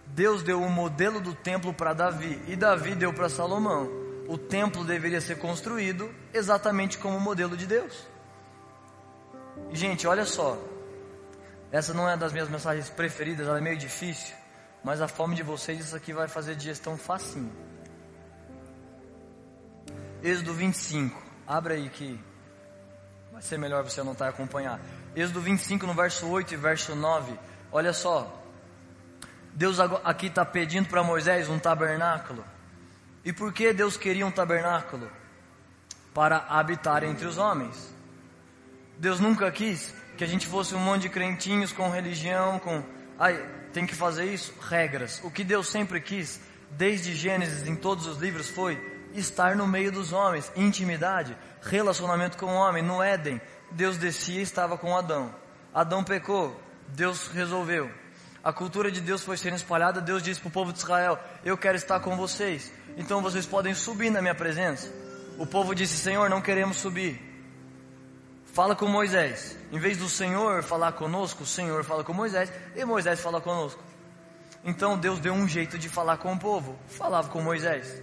Deus 0.06 0.42
deu 0.42 0.62
o 0.62 0.70
modelo 0.70 1.20
do 1.20 1.34
templo 1.34 1.74
para 1.74 1.92
Davi 1.92 2.40
e 2.46 2.56
Davi 2.56 2.94
deu 2.94 3.12
para 3.12 3.28
Salomão. 3.28 3.90
O 4.28 4.38
templo 4.38 4.84
deveria 4.84 5.20
ser 5.20 5.38
construído 5.38 6.12
exatamente 6.32 6.98
como 6.98 7.16
o 7.16 7.20
modelo 7.20 7.56
de 7.56 7.66
Deus. 7.66 8.06
Gente, 9.72 10.06
olha 10.06 10.24
só. 10.24 10.58
Essa 11.70 11.92
não 11.92 12.08
é 12.08 12.16
das 12.16 12.32
minhas 12.32 12.48
mensagens 12.48 12.88
preferidas, 12.88 13.46
ela 13.46 13.58
é 13.58 13.60
meio 13.60 13.76
difícil. 13.76 14.34
Mas 14.82 15.00
a 15.00 15.08
fome 15.08 15.34
de 15.34 15.42
vocês, 15.42 15.80
isso 15.80 15.96
aqui 15.96 16.12
vai 16.12 16.28
fazer 16.28 16.54
digestão 16.54 16.96
facinho. 16.96 17.52
Êxodo 20.22 20.54
25. 20.54 21.20
Abre 21.46 21.74
aí 21.74 21.88
que 21.88 22.18
vai 23.32 23.42
ser 23.42 23.58
melhor 23.58 23.84
você 23.84 24.00
anotar 24.00 24.28
e 24.28 24.30
acompanhar. 24.30 24.80
Êxodo 25.16 25.40
25, 25.40 25.86
no 25.86 25.94
verso 25.94 26.28
8 26.28 26.52
e 26.52 26.56
verso 26.58 26.94
9. 26.94 27.32
Olha 27.72 27.94
só. 27.94 28.44
Deus 29.54 29.80
aqui 29.80 30.26
está 30.26 30.44
pedindo 30.44 30.90
para 30.90 31.02
Moisés 31.02 31.48
um 31.48 31.58
tabernáculo. 31.58 32.44
E 33.24 33.32
por 33.32 33.50
que 33.50 33.72
Deus 33.72 33.96
queria 33.96 34.26
um 34.26 34.30
tabernáculo? 34.30 35.10
Para 36.12 36.44
habitar 36.50 37.02
entre 37.02 37.26
os 37.26 37.38
homens. 37.38 37.94
Deus 38.98 39.18
nunca 39.18 39.50
quis 39.50 39.94
que 40.18 40.24
a 40.24 40.26
gente 40.26 40.46
fosse 40.46 40.74
um 40.74 40.78
monte 40.78 41.02
de 41.02 41.08
crentinhos 41.08 41.72
com 41.72 41.88
religião, 41.88 42.58
com. 42.58 42.84
Ai, 43.18 43.42
tem 43.72 43.86
que 43.86 43.94
fazer 43.94 44.26
isso? 44.26 44.52
Regras. 44.68 45.20
O 45.24 45.30
que 45.30 45.42
Deus 45.42 45.68
sempre 45.68 45.98
quis, 45.98 46.40
desde 46.72 47.14
Gênesis 47.14 47.66
em 47.66 47.74
todos 47.74 48.06
os 48.06 48.18
livros, 48.18 48.48
foi 48.48 48.78
estar 49.14 49.56
no 49.56 49.66
meio 49.66 49.90
dos 49.90 50.12
homens, 50.12 50.52
intimidade, 50.54 51.36
relacionamento 51.62 52.36
com 52.36 52.46
o 52.46 52.54
homem. 52.54 52.82
No 52.82 53.02
Éden, 53.02 53.40
Deus 53.70 53.96
descia 53.98 54.40
e 54.40 54.42
estava 54.42 54.78
com 54.78 54.96
Adão. 54.96 55.34
Adão 55.74 56.02
pecou, 56.02 56.58
Deus 56.88 57.28
resolveu 57.28 57.90
a 58.46 58.52
cultura 58.52 58.92
de 58.92 59.00
Deus 59.00 59.24
foi 59.24 59.36
sendo 59.36 59.56
espalhada, 59.56 60.00
Deus 60.00 60.22
disse 60.22 60.38
para 60.38 60.46
o 60.46 60.52
povo 60.52 60.72
de 60.72 60.78
Israel: 60.78 61.18
Eu 61.44 61.58
quero 61.58 61.76
estar 61.76 61.98
com 61.98 62.16
vocês, 62.16 62.72
então 62.96 63.20
vocês 63.20 63.44
podem 63.44 63.74
subir 63.74 64.08
na 64.08 64.22
minha 64.22 64.36
presença. 64.36 64.88
O 65.36 65.44
povo 65.44 65.74
disse: 65.74 65.96
Senhor, 65.96 66.30
não 66.30 66.40
queremos 66.40 66.76
subir. 66.76 67.20
Fala 68.54 68.76
com 68.76 68.86
Moisés. 68.86 69.58
Em 69.72 69.80
vez 69.80 69.98
do 69.98 70.08
Senhor 70.08 70.62
falar 70.62 70.92
conosco, 70.92 71.42
o 71.42 71.46
Senhor 71.46 71.82
fala 71.82 72.04
com 72.04 72.12
Moisés 72.12 72.52
e 72.76 72.84
Moisés 72.84 73.18
fala 73.18 73.40
conosco. 73.40 73.82
Então 74.62 74.96
Deus 74.96 75.18
deu 75.18 75.32
um 75.32 75.48
jeito 75.48 75.76
de 75.76 75.88
falar 75.88 76.18
com 76.18 76.32
o 76.32 76.38
povo, 76.38 76.78
falava 76.86 77.28
com 77.28 77.42
Moisés. 77.42 78.00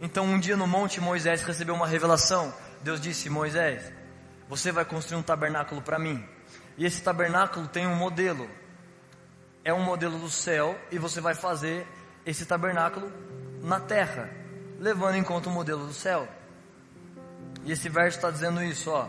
Então 0.00 0.26
um 0.26 0.38
dia 0.38 0.56
no 0.56 0.68
monte 0.68 1.00
Moisés 1.00 1.42
recebeu 1.42 1.74
uma 1.74 1.88
revelação. 1.88 2.54
Deus 2.84 3.00
disse: 3.00 3.28
Moisés, 3.28 3.82
você 4.48 4.72
vai 4.72 4.84
construir 4.84 5.18
um 5.18 5.22
tabernáculo 5.22 5.82
para 5.82 5.98
mim. 5.98 6.24
E 6.76 6.84
esse 6.84 7.02
tabernáculo 7.02 7.66
tem 7.68 7.86
um 7.86 7.96
modelo 7.96 8.48
é 9.66 9.74
um 9.74 9.82
modelo 9.82 10.16
do 10.16 10.30
céu 10.30 10.78
e 10.92 10.98
você 10.98 11.20
vai 11.20 11.34
fazer 11.34 11.84
esse 12.24 12.46
tabernáculo 12.46 13.10
na 13.60 13.80
terra, 13.80 14.30
levando 14.78 15.16
em 15.16 15.24
conta 15.24 15.48
o 15.48 15.52
modelo 15.52 15.84
do 15.88 15.92
céu. 15.92 16.28
E 17.64 17.72
esse 17.72 17.88
verso 17.88 18.16
está 18.16 18.30
dizendo 18.30 18.62
isso, 18.62 18.92
ó. 18.92 19.08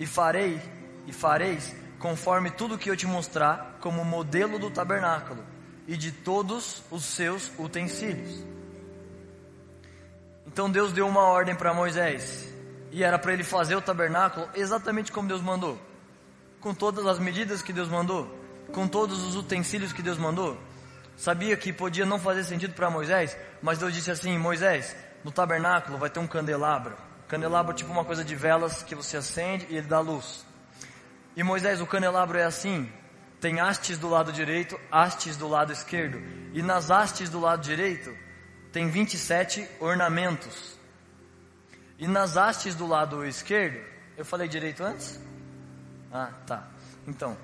E 0.00 0.06
farei, 0.06 0.58
e 1.06 1.12
fareis, 1.12 1.76
conforme 1.98 2.50
tudo 2.50 2.78
que 2.78 2.88
eu 2.88 2.96
te 2.96 3.06
mostrar, 3.06 3.76
como 3.78 4.02
modelo 4.06 4.58
do 4.58 4.70
tabernáculo 4.70 5.44
e 5.86 5.98
de 5.98 6.10
todos 6.10 6.82
os 6.90 7.04
seus 7.04 7.52
utensílios. 7.58 8.42
Então 10.46 10.70
Deus 10.70 10.94
deu 10.94 11.06
uma 11.06 11.24
ordem 11.24 11.54
para 11.54 11.74
Moisés, 11.74 12.48
e 12.94 13.04
era 13.04 13.18
para 13.18 13.34
ele 13.34 13.44
fazer 13.44 13.76
o 13.76 13.82
tabernáculo 13.82 14.48
exatamente 14.54 15.12
como 15.12 15.28
Deus 15.28 15.42
mandou, 15.42 15.78
com 16.60 16.72
todas 16.72 17.06
as 17.06 17.18
medidas 17.18 17.60
que 17.60 17.72
Deus 17.72 17.88
mandou 17.88 18.42
com 18.72 18.88
todos 18.88 19.22
os 19.22 19.36
utensílios 19.36 19.92
que 19.92 20.02
Deus 20.02 20.18
mandou? 20.18 20.58
Sabia 21.16 21.56
que 21.56 21.72
podia 21.72 22.04
não 22.04 22.18
fazer 22.18 22.44
sentido 22.44 22.74
para 22.74 22.90
Moisés, 22.90 23.36
mas 23.62 23.78
Deus 23.78 23.94
disse 23.94 24.10
assim: 24.10 24.36
Moisés, 24.38 24.94
no 25.22 25.30
tabernáculo 25.30 25.98
vai 25.98 26.10
ter 26.10 26.18
um 26.18 26.26
candelabro. 26.26 26.96
Candelabro 27.28 27.72
é 27.72 27.76
tipo 27.76 27.92
uma 27.92 28.04
coisa 28.04 28.24
de 28.24 28.34
velas 28.34 28.82
que 28.82 28.94
você 28.94 29.16
acende 29.16 29.66
e 29.70 29.76
ele 29.76 29.86
dá 29.86 30.00
luz. 30.00 30.44
E 31.36 31.42
Moisés, 31.42 31.80
o 31.80 31.86
candelabro 31.86 32.36
é 32.36 32.44
assim: 32.44 32.90
tem 33.40 33.60
hastes 33.60 33.96
do 33.96 34.08
lado 34.08 34.32
direito, 34.32 34.78
hastes 34.90 35.36
do 35.36 35.46
lado 35.46 35.72
esquerdo. 35.72 36.20
E 36.52 36.62
nas 36.62 36.90
hastes 36.90 37.30
do 37.30 37.38
lado 37.38 37.62
direito 37.62 38.12
tem 38.72 38.88
27 38.88 39.68
ornamentos. 39.78 40.73
E 41.98 42.06
nas 42.06 42.36
hastes 42.36 42.74
do 42.74 42.86
lado 42.86 43.24
esquerdo, 43.24 43.80
eu 44.16 44.24
falei 44.24 44.48
direito 44.48 44.82
antes? 44.82 45.20
Ah, 46.12 46.30
tá. 46.46 46.64
Então, 47.06 47.36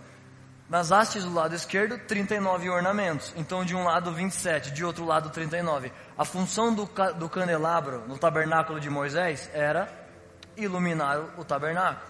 nas 0.69 0.93
hastes 0.93 1.25
do 1.25 1.35
lado 1.35 1.55
esquerdo, 1.55 1.99
39 1.99 2.71
ornamentos. 2.71 3.33
Então, 3.37 3.65
de 3.65 3.75
um 3.75 3.85
lado, 3.85 4.13
27, 4.13 4.71
de 4.71 4.85
outro 4.85 5.05
lado, 5.05 5.31
39. 5.31 5.93
A 6.17 6.25
função 6.25 6.73
do, 6.73 6.89
do 7.19 7.29
candelabro 7.29 8.07
no 8.07 8.17
tabernáculo 8.17 8.79
de 8.79 8.89
Moisés 8.89 9.51
era 9.53 9.93
iluminar 10.57 11.39
o 11.39 11.45
tabernáculo. 11.45 12.09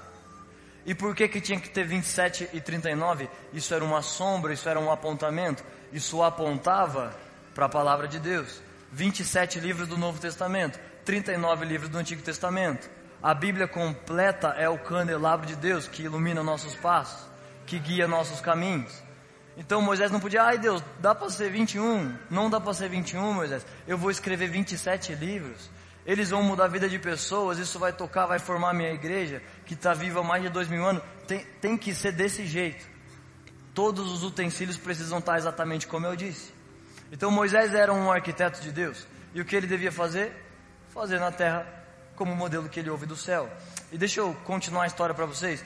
E 0.84 0.94
por 0.94 1.14
que, 1.14 1.28
que 1.28 1.40
tinha 1.40 1.60
que 1.60 1.70
ter 1.70 1.84
27 1.86 2.50
e 2.52 2.60
39? 2.60 3.30
Isso 3.52 3.72
era 3.74 3.84
uma 3.84 4.02
sombra, 4.02 4.52
isso 4.52 4.68
era 4.68 4.78
um 4.78 4.90
apontamento. 4.90 5.64
Isso 5.92 6.22
apontava 6.22 7.14
para 7.54 7.66
a 7.66 7.68
palavra 7.68 8.08
de 8.08 8.18
Deus. 8.18 8.60
27 8.92 9.60
livros 9.60 9.88
do 9.88 9.96
Novo 9.96 10.20
Testamento, 10.20 10.78
39 11.04 11.64
livros 11.64 11.88
do 11.88 11.98
Antigo 11.98 12.22
Testamento. 12.22 12.90
A 13.22 13.34
Bíblia 13.34 13.68
completa 13.68 14.48
é 14.56 14.68
o 14.68 14.78
candelabro 14.78 15.46
de 15.46 15.56
Deus 15.56 15.86
que 15.86 16.02
ilumina 16.02 16.42
nossos 16.42 16.74
passos 16.76 17.30
que 17.70 17.78
guia 17.78 18.08
nossos 18.08 18.40
caminhos. 18.40 18.92
Então 19.56 19.80
Moisés 19.80 20.10
não 20.10 20.18
podia, 20.18 20.42
ai 20.42 20.58
Deus, 20.58 20.82
dá 20.98 21.14
para 21.14 21.30
ser 21.30 21.50
21? 21.50 22.16
Não 22.28 22.50
dá 22.50 22.60
para 22.60 22.74
ser 22.74 22.88
21, 22.88 23.32
Moisés. 23.32 23.64
Eu 23.86 23.96
vou 23.96 24.10
escrever 24.10 24.48
27 24.48 25.14
livros. 25.14 25.70
Eles 26.04 26.30
vão 26.30 26.42
mudar 26.42 26.64
a 26.64 26.68
vida 26.68 26.88
de 26.88 26.98
pessoas, 26.98 27.58
isso 27.58 27.78
vai 27.78 27.92
tocar, 27.92 28.26
vai 28.26 28.40
formar 28.40 28.74
minha 28.74 28.90
igreja, 28.90 29.40
que 29.64 29.74
está 29.74 29.94
viva 29.94 30.18
há 30.18 30.24
mais 30.24 30.42
de 30.42 30.48
dois 30.48 30.66
mil 30.66 30.84
anos. 30.84 31.00
Tem, 31.28 31.46
tem 31.60 31.76
que 31.76 31.94
ser 31.94 32.10
desse 32.10 32.44
jeito. 32.44 32.84
Todos 33.72 34.10
os 34.12 34.24
utensílios 34.24 34.76
precisam 34.76 35.18
estar 35.20 35.38
exatamente 35.38 35.86
como 35.86 36.06
eu 36.06 36.16
disse. 36.16 36.52
Então 37.12 37.30
Moisés 37.30 37.72
era 37.72 37.92
um 37.92 38.10
arquiteto 38.10 38.60
de 38.60 38.72
Deus. 38.72 39.06
E 39.32 39.40
o 39.40 39.44
que 39.44 39.54
ele 39.54 39.68
devia 39.68 39.92
fazer? 39.92 40.32
Fazer 40.90 41.18
na 41.18 41.32
terra 41.32 41.66
como 42.16 42.36
modelo 42.36 42.68
que 42.68 42.80
ele 42.80 42.90
ouve 42.90 43.06
do 43.06 43.16
céu. 43.16 43.48
E 43.90 43.96
deixa 43.96 44.20
eu 44.20 44.34
continuar 44.44 44.84
a 44.84 44.86
história 44.86 45.14
para 45.14 45.26
vocês. 45.26 45.64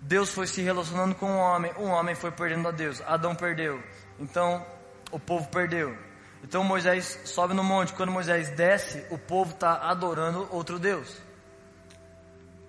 Deus 0.00 0.32
foi 0.32 0.46
se 0.46 0.62
relacionando 0.62 1.14
com 1.14 1.26
o 1.26 1.36
homem, 1.36 1.72
o 1.76 1.84
homem 1.84 2.14
foi 2.14 2.30
perdendo 2.30 2.68
a 2.68 2.70
Deus, 2.70 3.02
Adão 3.06 3.34
perdeu, 3.34 3.82
então 4.18 4.64
o 5.10 5.18
povo 5.18 5.48
perdeu. 5.48 5.96
Então 6.44 6.62
Moisés 6.62 7.20
sobe 7.24 7.54
no 7.54 7.64
monte, 7.64 7.92
quando 7.92 8.12
Moisés 8.12 8.50
desce, 8.50 9.04
o 9.10 9.18
povo 9.18 9.50
está 9.52 9.90
adorando 9.90 10.46
outro 10.52 10.78
Deus. 10.78 11.20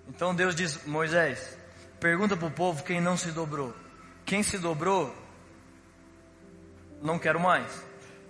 Então 0.08 0.34
Deus 0.34 0.54
diz: 0.54 0.84
Moisés, 0.86 1.56
pergunta 2.00 2.36
para 2.36 2.48
o 2.48 2.50
povo 2.50 2.82
quem 2.82 3.00
não 3.00 3.16
se 3.16 3.30
dobrou. 3.30 3.74
Quem 4.24 4.42
se 4.42 4.58
dobrou, 4.58 5.14
não 7.00 7.18
quero 7.18 7.38
mais. 7.38 7.66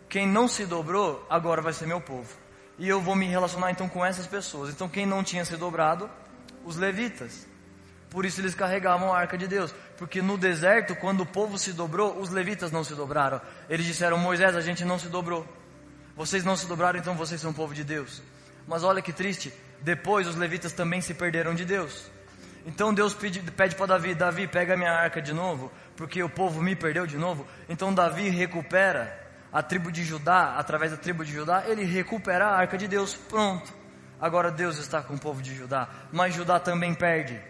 Quem 0.08 0.26
não 0.26 0.48
se 0.48 0.66
dobrou, 0.66 1.26
agora 1.30 1.62
vai 1.62 1.72
ser 1.72 1.86
meu 1.86 2.00
povo. 2.00 2.47
E 2.78 2.88
eu 2.88 3.00
vou 3.00 3.16
me 3.16 3.26
relacionar 3.26 3.70
então 3.70 3.88
com 3.88 4.04
essas 4.04 4.26
pessoas. 4.26 4.70
Então 4.70 4.88
quem 4.88 5.04
não 5.04 5.24
tinha 5.24 5.44
se 5.44 5.56
dobrado, 5.56 6.08
os 6.64 6.76
levitas. 6.76 7.46
Por 8.10 8.24
isso 8.24 8.40
eles 8.40 8.54
carregavam 8.54 9.12
a 9.12 9.18
arca 9.18 9.36
de 9.36 9.46
Deus. 9.46 9.74
Porque 9.96 10.22
no 10.22 10.38
deserto, 10.38 10.94
quando 10.96 11.22
o 11.22 11.26
povo 11.26 11.58
se 11.58 11.72
dobrou, 11.72 12.18
os 12.18 12.30
levitas 12.30 12.70
não 12.70 12.84
se 12.84 12.94
dobraram. 12.94 13.40
Eles 13.68 13.84
disseram: 13.84 14.16
Moisés, 14.16 14.56
a 14.56 14.60
gente 14.60 14.84
não 14.84 14.98
se 14.98 15.08
dobrou. 15.08 15.46
Vocês 16.16 16.44
não 16.44 16.56
se 16.56 16.66
dobraram, 16.66 16.98
então 16.98 17.14
vocês 17.14 17.40
são 17.40 17.52
povo 17.52 17.74
de 17.74 17.84
Deus. 17.84 18.22
Mas 18.66 18.82
olha 18.82 19.02
que 19.02 19.12
triste. 19.12 19.52
Depois 19.80 20.26
os 20.26 20.36
levitas 20.36 20.72
também 20.72 21.00
se 21.00 21.14
perderam 21.14 21.54
de 21.54 21.64
Deus. 21.64 22.10
Então 22.64 22.92
Deus 22.92 23.14
pede, 23.14 23.40
pede 23.50 23.74
para 23.74 23.86
Davi: 23.86 24.14
Davi, 24.14 24.46
pega 24.46 24.76
minha 24.76 24.92
arca 24.92 25.20
de 25.20 25.32
novo, 25.32 25.70
porque 25.96 26.22
o 26.22 26.28
povo 26.28 26.62
me 26.62 26.76
perdeu 26.76 27.06
de 27.06 27.16
novo. 27.16 27.46
Então 27.68 27.92
Davi 27.92 28.28
recupera 28.28 29.27
a 29.52 29.62
tribo 29.62 29.90
de 29.90 30.04
Judá, 30.04 30.56
através 30.56 30.90
da 30.90 30.96
tribo 30.96 31.24
de 31.24 31.32
Judá, 31.32 31.64
ele 31.66 31.84
recupera 31.84 32.46
a 32.46 32.56
arca 32.56 32.76
de 32.76 32.86
Deus. 32.86 33.14
Pronto. 33.14 33.72
Agora 34.20 34.50
Deus 34.50 34.78
está 34.78 35.02
com 35.02 35.14
o 35.14 35.18
povo 35.18 35.40
de 35.40 35.54
Judá. 35.54 35.88
Mas 36.12 36.34
Judá 36.34 36.58
também 36.60 36.94
perde. 36.94 37.40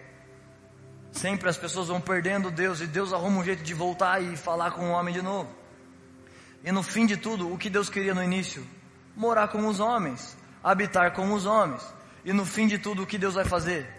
Sempre 1.10 1.48
as 1.48 1.56
pessoas 1.56 1.88
vão 1.88 2.00
perdendo 2.00 2.50
Deus 2.50 2.80
e 2.80 2.86
Deus 2.86 3.12
arruma 3.12 3.40
um 3.40 3.44
jeito 3.44 3.62
de 3.62 3.74
voltar 3.74 4.22
e 4.22 4.36
falar 4.36 4.72
com 4.72 4.90
o 4.90 4.92
homem 4.92 5.12
de 5.12 5.22
novo. 5.22 5.50
E 6.62 6.70
no 6.70 6.82
fim 6.82 7.06
de 7.06 7.16
tudo, 7.16 7.52
o 7.52 7.58
que 7.58 7.70
Deus 7.70 7.88
queria 7.88 8.14
no 8.14 8.22
início? 8.22 8.64
Morar 9.16 9.48
com 9.48 9.66
os 9.66 9.80
homens, 9.80 10.36
habitar 10.62 11.12
com 11.12 11.32
os 11.32 11.46
homens. 11.46 11.82
E 12.24 12.32
no 12.32 12.44
fim 12.44 12.66
de 12.66 12.78
tudo, 12.78 13.02
o 13.02 13.06
que 13.06 13.18
Deus 13.18 13.34
vai 13.34 13.44
fazer? 13.44 13.97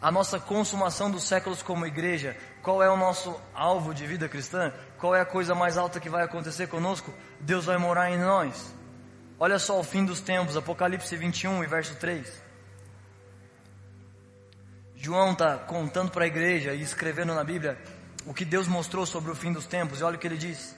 A 0.00 0.10
nossa 0.10 0.40
consumação 0.40 1.10
dos 1.10 1.24
séculos 1.24 1.62
como 1.62 1.86
igreja, 1.86 2.36
qual 2.62 2.82
é 2.82 2.90
o 2.90 2.96
nosso 2.96 3.38
alvo 3.52 3.92
de 3.92 4.06
vida 4.06 4.28
cristã? 4.28 4.72
Qual 4.98 5.14
é 5.14 5.20
a 5.20 5.26
coisa 5.26 5.54
mais 5.54 5.76
alta 5.76 6.00
que 6.00 6.08
vai 6.08 6.24
acontecer 6.24 6.68
conosco? 6.68 7.12
Deus 7.38 7.66
vai 7.66 7.76
morar 7.76 8.10
em 8.10 8.18
nós. 8.18 8.74
Olha 9.38 9.58
só 9.58 9.78
o 9.78 9.82
fim 9.82 10.04
dos 10.04 10.20
tempos, 10.20 10.56
Apocalipse 10.56 11.14
21 11.16 11.64
e 11.64 11.66
verso 11.66 11.96
3. 11.96 12.42
João 14.96 15.32
está 15.32 15.56
contando 15.56 16.10
para 16.10 16.24
a 16.24 16.28
igreja 16.28 16.74
e 16.74 16.82
escrevendo 16.82 17.34
na 17.34 17.44
Bíblia 17.44 17.78
o 18.26 18.34
que 18.34 18.44
Deus 18.44 18.68
mostrou 18.68 19.06
sobre 19.06 19.30
o 19.30 19.34
fim 19.34 19.52
dos 19.52 19.66
tempos, 19.66 20.00
e 20.00 20.04
olha 20.04 20.16
o 20.16 20.18
que 20.18 20.26
ele 20.26 20.36
diz. 20.36 20.76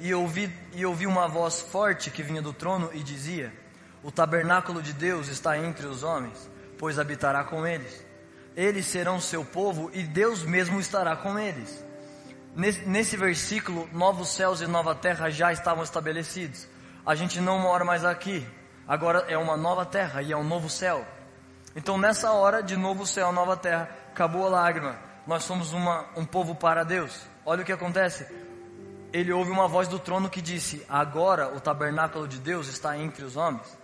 E 0.00 0.14
ouvi, 0.14 0.50
e 0.72 0.86
ouvi 0.86 1.06
uma 1.06 1.28
voz 1.28 1.60
forte 1.60 2.10
que 2.10 2.22
vinha 2.22 2.40
do 2.40 2.52
trono 2.52 2.90
e 2.94 3.02
dizia: 3.02 3.52
O 4.02 4.10
tabernáculo 4.10 4.82
de 4.82 4.92
Deus 4.92 5.28
está 5.28 5.58
entre 5.58 5.86
os 5.86 6.02
homens, 6.02 6.48
pois 6.78 6.98
habitará 6.98 7.44
com 7.44 7.66
eles. 7.66 8.06
Eles 8.56 8.86
serão 8.86 9.20
seu 9.20 9.44
povo 9.44 9.90
e 9.92 10.02
Deus 10.02 10.42
mesmo 10.42 10.80
estará 10.80 11.16
com 11.16 11.38
eles. 11.38 11.84
Nesse, 12.54 12.80
nesse 12.88 13.16
versículo, 13.16 13.88
novos 13.92 14.30
céus 14.30 14.60
e 14.60 14.66
nova 14.66 14.94
terra 14.94 15.30
já 15.30 15.52
estavam 15.52 15.84
estabelecidos. 15.84 16.66
A 17.04 17.14
gente 17.14 17.40
não 17.40 17.58
mora 17.58 17.84
mais 17.84 18.04
aqui. 18.04 18.46
Agora 18.86 19.24
é 19.28 19.36
uma 19.36 19.56
nova 19.56 19.84
terra 19.84 20.22
e 20.22 20.32
é 20.32 20.36
um 20.36 20.42
novo 20.42 20.68
céu. 20.68 21.06
Então 21.76 21.98
nessa 21.98 22.32
hora 22.32 22.62
de 22.62 22.76
novo 22.76 23.06
céu, 23.06 23.30
nova 23.30 23.56
terra, 23.56 23.88
acabou 24.10 24.46
a 24.46 24.48
lágrima. 24.48 24.98
Nós 25.26 25.44
somos 25.44 25.72
uma, 25.72 26.06
um 26.16 26.24
povo 26.24 26.54
para 26.54 26.84
Deus. 26.84 27.20
Olha 27.44 27.62
o 27.62 27.64
que 27.64 27.72
acontece. 27.72 28.26
Ele 29.12 29.32
ouve 29.32 29.50
uma 29.50 29.68
voz 29.68 29.86
do 29.86 29.98
trono 29.98 30.28
que 30.28 30.42
disse: 30.42 30.84
Agora 30.88 31.54
o 31.54 31.60
tabernáculo 31.60 32.26
de 32.26 32.38
Deus 32.38 32.66
está 32.66 32.98
entre 32.98 33.24
os 33.24 33.36
homens. 33.36 33.78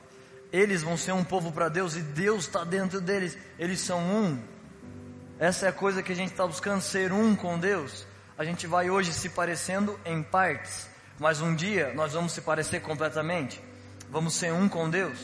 Eles 0.54 0.84
vão 0.84 0.96
ser 0.96 1.10
um 1.10 1.24
povo 1.24 1.50
para 1.50 1.68
Deus 1.68 1.96
e 1.96 2.00
Deus 2.00 2.44
está 2.44 2.62
dentro 2.62 3.00
deles. 3.00 3.36
Eles 3.58 3.80
são 3.80 3.98
um. 3.98 4.40
Essa 5.36 5.66
é 5.66 5.68
a 5.68 5.72
coisa 5.72 6.00
que 6.00 6.12
a 6.12 6.14
gente 6.14 6.30
está 6.30 6.46
buscando, 6.46 6.80
ser 6.80 7.12
um 7.12 7.34
com 7.34 7.58
Deus. 7.58 8.06
A 8.38 8.44
gente 8.44 8.64
vai 8.64 8.88
hoje 8.88 9.12
se 9.12 9.30
parecendo 9.30 9.98
em 10.04 10.22
partes, 10.22 10.88
mas 11.18 11.40
um 11.40 11.56
dia 11.56 11.92
nós 11.94 12.12
vamos 12.12 12.30
se 12.30 12.40
parecer 12.40 12.80
completamente. 12.82 13.60
Vamos 14.08 14.34
ser 14.34 14.52
um 14.52 14.68
com 14.68 14.88
Deus. 14.88 15.18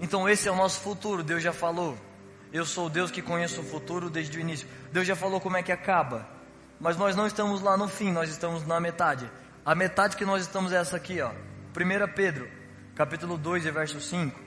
Então 0.00 0.28
esse 0.28 0.48
é 0.48 0.50
o 0.50 0.56
nosso 0.56 0.80
futuro, 0.80 1.22
Deus 1.22 1.40
já 1.40 1.52
falou. 1.52 1.96
Eu 2.52 2.64
sou 2.64 2.90
Deus 2.90 3.12
que 3.12 3.22
conheço 3.22 3.60
o 3.60 3.64
futuro 3.64 4.10
desde 4.10 4.36
o 4.36 4.40
início. 4.40 4.66
Deus 4.92 5.06
já 5.06 5.14
falou 5.14 5.40
como 5.40 5.56
é 5.56 5.62
que 5.62 5.70
acaba. 5.70 6.26
Mas 6.80 6.96
nós 6.96 7.14
não 7.14 7.28
estamos 7.28 7.60
lá 7.60 7.76
no 7.76 7.86
fim, 7.86 8.10
nós 8.10 8.28
estamos 8.28 8.66
na 8.66 8.80
metade. 8.80 9.30
A 9.64 9.72
metade 9.72 10.16
que 10.16 10.24
nós 10.24 10.42
estamos 10.42 10.72
é 10.72 10.78
essa 10.78 10.96
aqui, 10.96 11.20
ó. 11.20 11.30
1 11.30 12.12
Pedro, 12.12 12.58
capítulo 13.00 13.38
2, 13.38 13.64
verso 13.64 13.98
5. 13.98 14.38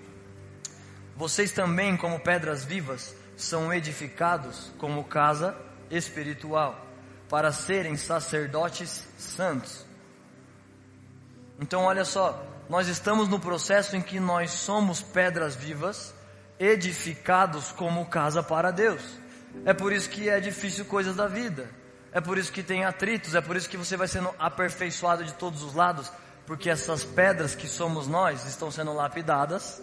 Vocês 1.16 1.52
também, 1.52 1.98
como 1.98 2.20
pedras 2.20 2.64
vivas, 2.64 3.16
são 3.36 3.74
edificados 3.74 4.72
como 4.78 5.04
casa 5.06 5.58
espiritual, 5.90 6.80
para 7.28 7.52
serem 7.52 7.98
sacerdotes 7.98 9.08
santos. 9.18 9.84
Então, 11.60 11.86
olha 11.86 12.06
só, 12.06 12.46
nós 12.70 12.88
estamos 12.88 13.28
no 13.28 13.40
processo 13.40 13.96
em 13.96 14.04
que 14.04 14.20
nós 14.20 14.52
somos 14.52 15.02
pedras 15.02 15.56
vivas, 15.56 16.14
edificados 16.60 17.72
como 17.72 18.06
casa 18.06 18.44
para 18.44 18.70
Deus. 18.70 19.02
É 19.66 19.74
por 19.74 19.92
isso 19.92 20.08
que 20.12 20.30
é 20.30 20.40
difícil 20.40 20.86
coisas 20.86 21.16
da 21.16 21.26
vida. 21.26 21.68
É 22.12 22.22
por 22.22 22.38
isso 22.38 22.52
que 22.52 22.62
tem 22.62 22.86
atritos, 22.86 23.34
é 23.34 23.42
por 23.42 23.56
isso 23.56 23.68
que 23.68 23.78
você 23.78 23.98
vai 23.98 24.08
sendo 24.08 24.30
aperfeiçoado 24.38 25.24
de 25.24 25.34
todos 25.34 25.64
os 25.64 25.74
lados, 25.74 26.12
porque 26.46 26.70
essas 26.70 27.04
pedras 27.04 27.56
que 27.56 27.68
somos 27.68 28.08
nós 28.08 28.46
estão 28.46 28.70
sendo 28.70 28.94
lapidadas 28.94 29.82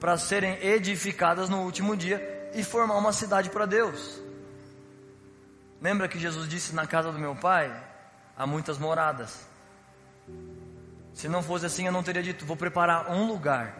para 0.00 0.16
serem 0.18 0.58
edificadas 0.62 1.48
no 1.48 1.62
último 1.62 1.96
dia 1.96 2.50
e 2.54 2.64
formar 2.64 2.96
uma 2.96 3.12
cidade 3.12 3.50
para 3.50 3.66
Deus. 3.66 4.20
Lembra 5.80 6.08
que 6.08 6.18
Jesus 6.18 6.48
disse: 6.48 6.74
Na 6.74 6.86
casa 6.86 7.12
do 7.12 7.18
meu 7.18 7.34
pai 7.34 7.72
há 8.36 8.46
muitas 8.46 8.78
moradas. 8.78 9.46
Se 11.14 11.28
não 11.28 11.42
fosse 11.42 11.66
assim, 11.66 11.86
eu 11.86 11.92
não 11.92 12.02
teria 12.02 12.22
dito: 12.22 12.44
Vou 12.44 12.56
preparar 12.56 13.10
um 13.10 13.26
lugar. 13.26 13.76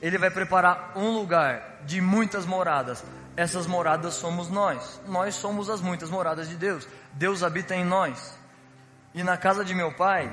Ele 0.00 0.18
vai 0.18 0.30
preparar 0.30 0.92
um 0.96 1.10
lugar 1.10 1.82
de 1.84 2.00
muitas 2.00 2.44
moradas. 2.44 3.04
Essas 3.36 3.66
moradas 3.66 4.14
somos 4.14 4.50
nós. 4.50 5.00
Nós 5.06 5.34
somos 5.34 5.70
as 5.70 5.80
muitas 5.80 6.10
moradas 6.10 6.48
de 6.48 6.56
Deus. 6.56 6.86
Deus 7.12 7.42
habita 7.42 7.74
em 7.74 7.84
nós. 7.84 8.36
E 9.14 9.22
na 9.22 9.36
casa 9.36 9.64
de 9.64 9.74
meu 9.74 9.92
pai, 9.92 10.30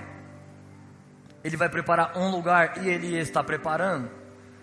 ele 1.43 1.57
vai 1.57 1.69
preparar 1.69 2.17
um 2.17 2.29
lugar 2.29 2.83
e 2.83 2.89
ele 2.89 3.17
está 3.17 3.43
preparando. 3.43 4.09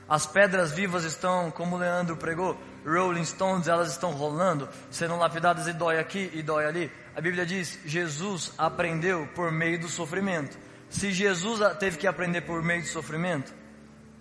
As 0.08 0.24
pedras 0.24 0.72
vivas 0.72 1.04
estão, 1.04 1.50
como 1.50 1.74
o 1.74 1.78
Leandro 1.78 2.16
pregou, 2.16 2.56
Rolling 2.84 3.24
Stones, 3.24 3.66
elas 3.66 3.90
estão 3.90 4.12
rolando, 4.12 4.68
sendo 4.90 5.16
lapidadas 5.16 5.66
e 5.66 5.72
dói 5.72 5.98
aqui 5.98 6.30
e 6.32 6.42
dói 6.42 6.64
ali. 6.64 6.92
A 7.16 7.20
Bíblia 7.20 7.44
diz: 7.44 7.80
Jesus 7.84 8.52
aprendeu 8.56 9.28
por 9.34 9.50
meio 9.50 9.80
do 9.80 9.88
sofrimento. 9.88 10.56
Se 10.88 11.10
Jesus 11.10 11.60
teve 11.78 11.98
que 11.98 12.06
aprender 12.06 12.42
por 12.42 12.62
meio 12.62 12.82
do 12.82 12.88
sofrimento, 12.88 13.52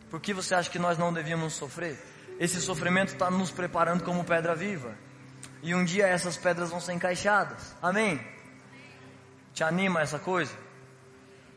por 0.09 0.19
que 0.19 0.33
você 0.33 0.55
acha 0.55 0.69
que 0.69 0.79
nós 0.79 0.97
não 0.97 1.13
devíamos 1.13 1.53
sofrer? 1.53 1.97
Esse 2.39 2.59
sofrimento 2.59 3.13
está 3.13 3.29
nos 3.29 3.51
preparando 3.51 4.03
como 4.03 4.23
pedra 4.23 4.55
viva. 4.55 4.95
E 5.61 5.75
um 5.75 5.85
dia 5.85 6.07
essas 6.07 6.35
pedras 6.35 6.71
vão 6.71 6.81
ser 6.81 6.93
encaixadas. 6.93 7.75
Amém? 7.81 8.19
Te 9.53 9.63
anima 9.63 10.01
essa 10.01 10.17
coisa? 10.17 10.64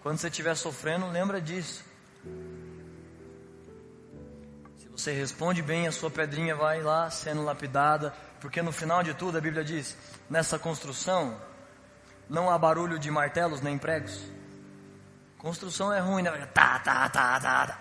Quando 0.09 0.21
você 0.21 0.29
estiver 0.29 0.55
sofrendo, 0.55 1.07
lembra 1.09 1.39
disso. 1.39 1.85
Você 4.91 5.13
responde 5.13 5.61
bem, 5.61 5.87
a 5.87 5.93
sua 5.93 6.11
pedrinha 6.11 6.57
vai 6.57 6.81
lá 6.81 7.11
sendo 7.11 7.45
lapidada, 7.45 8.15
porque 8.41 8.63
no 8.63 8.73
final 8.73 9.03
de 9.03 9.13
tudo 9.13 9.37
a 9.37 9.41
Bíblia 9.43 9.63
diz: 9.63 9.95
nessa 10.31 10.59
construção 10.59 11.39
não 12.27 12.49
há 12.49 12.57
barulho 12.57 12.99
de 12.99 13.11
martelos 13.11 13.61
nem 13.61 13.77
pregos. 13.77 14.19
Construção 15.37 15.93
é 15.93 16.01
ruim, 16.01 16.23
né? 16.23 16.31
Tá, 16.55 16.79
tá, 16.79 17.07
tá, 17.11 17.39
tá, 17.39 17.67
tá. 17.67 17.79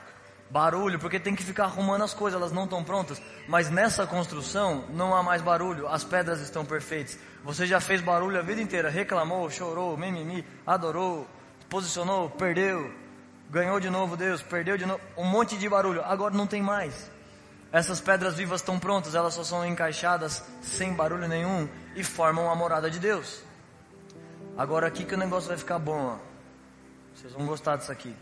Barulho, 0.49 0.99
porque 0.99 1.21
tem 1.21 1.33
que 1.33 1.43
ficar 1.43 1.63
arrumando 1.63 2.03
as 2.03 2.13
coisas, 2.13 2.37
elas 2.37 2.51
não 2.51 2.65
estão 2.65 2.83
prontas. 2.83 3.21
Mas 3.47 3.69
nessa 3.69 4.05
construção 4.05 4.83
não 4.89 5.15
há 5.15 5.23
mais 5.23 5.41
barulho, 5.41 5.87
as 5.87 6.03
pedras 6.03 6.41
estão 6.41 6.65
perfeitas. 6.65 7.17
Você 7.45 7.65
já 7.65 7.79
fez 7.79 8.01
barulho 8.01 8.37
a 8.37 8.41
vida 8.41 8.61
inteira, 8.61 8.89
reclamou, 8.89 9.49
chorou, 9.49 9.95
mimimi, 9.95 10.45
adorou, 10.65 11.25
posicionou, 11.69 12.29
perdeu, 12.29 12.93
ganhou 13.49 13.79
de 13.79 13.89
novo 13.89 14.17
Deus, 14.17 14.41
perdeu 14.41 14.77
de 14.77 14.85
novo, 14.85 15.01
um 15.17 15.25
monte 15.25 15.57
de 15.57 15.67
barulho, 15.69 16.01
agora 16.03 16.33
não 16.33 16.47
tem 16.47 16.61
mais. 16.61 17.09
Essas 17.71 17.99
pedras 17.99 18.35
vivas 18.35 18.61
estão 18.61 18.79
prontas, 18.79 19.13
elas 19.13 19.33
só 19.33 19.43
são 19.43 19.65
encaixadas 19.65 20.43
sem 20.61 20.93
barulho 20.93 21.27
nenhum 21.27 21.67
e 21.95 22.03
formam 22.03 22.49
a 22.49 22.55
morada 22.55 22.89
de 22.89 22.99
Deus. 22.99 23.41
Agora 24.57 24.87
aqui 24.87 25.03
que 25.03 25.13
o 25.13 25.17
negócio 25.17 25.49
vai 25.49 25.57
ficar 25.57 25.77
bom, 25.77 26.15
ó. 26.15 26.17
Vocês 27.13 27.33
vão 27.33 27.45
gostar 27.45 27.75
disso 27.75 27.91
aqui. 27.91 28.15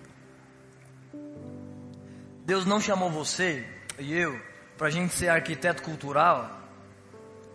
Deus 2.46 2.66
não 2.66 2.80
chamou 2.80 3.10
você 3.10 3.66
e 4.00 4.14
eu 4.14 4.40
para 4.78 4.90
gente 4.90 5.14
ser 5.14 5.30
arquiteto 5.30 5.82
cultural, 5.84 6.52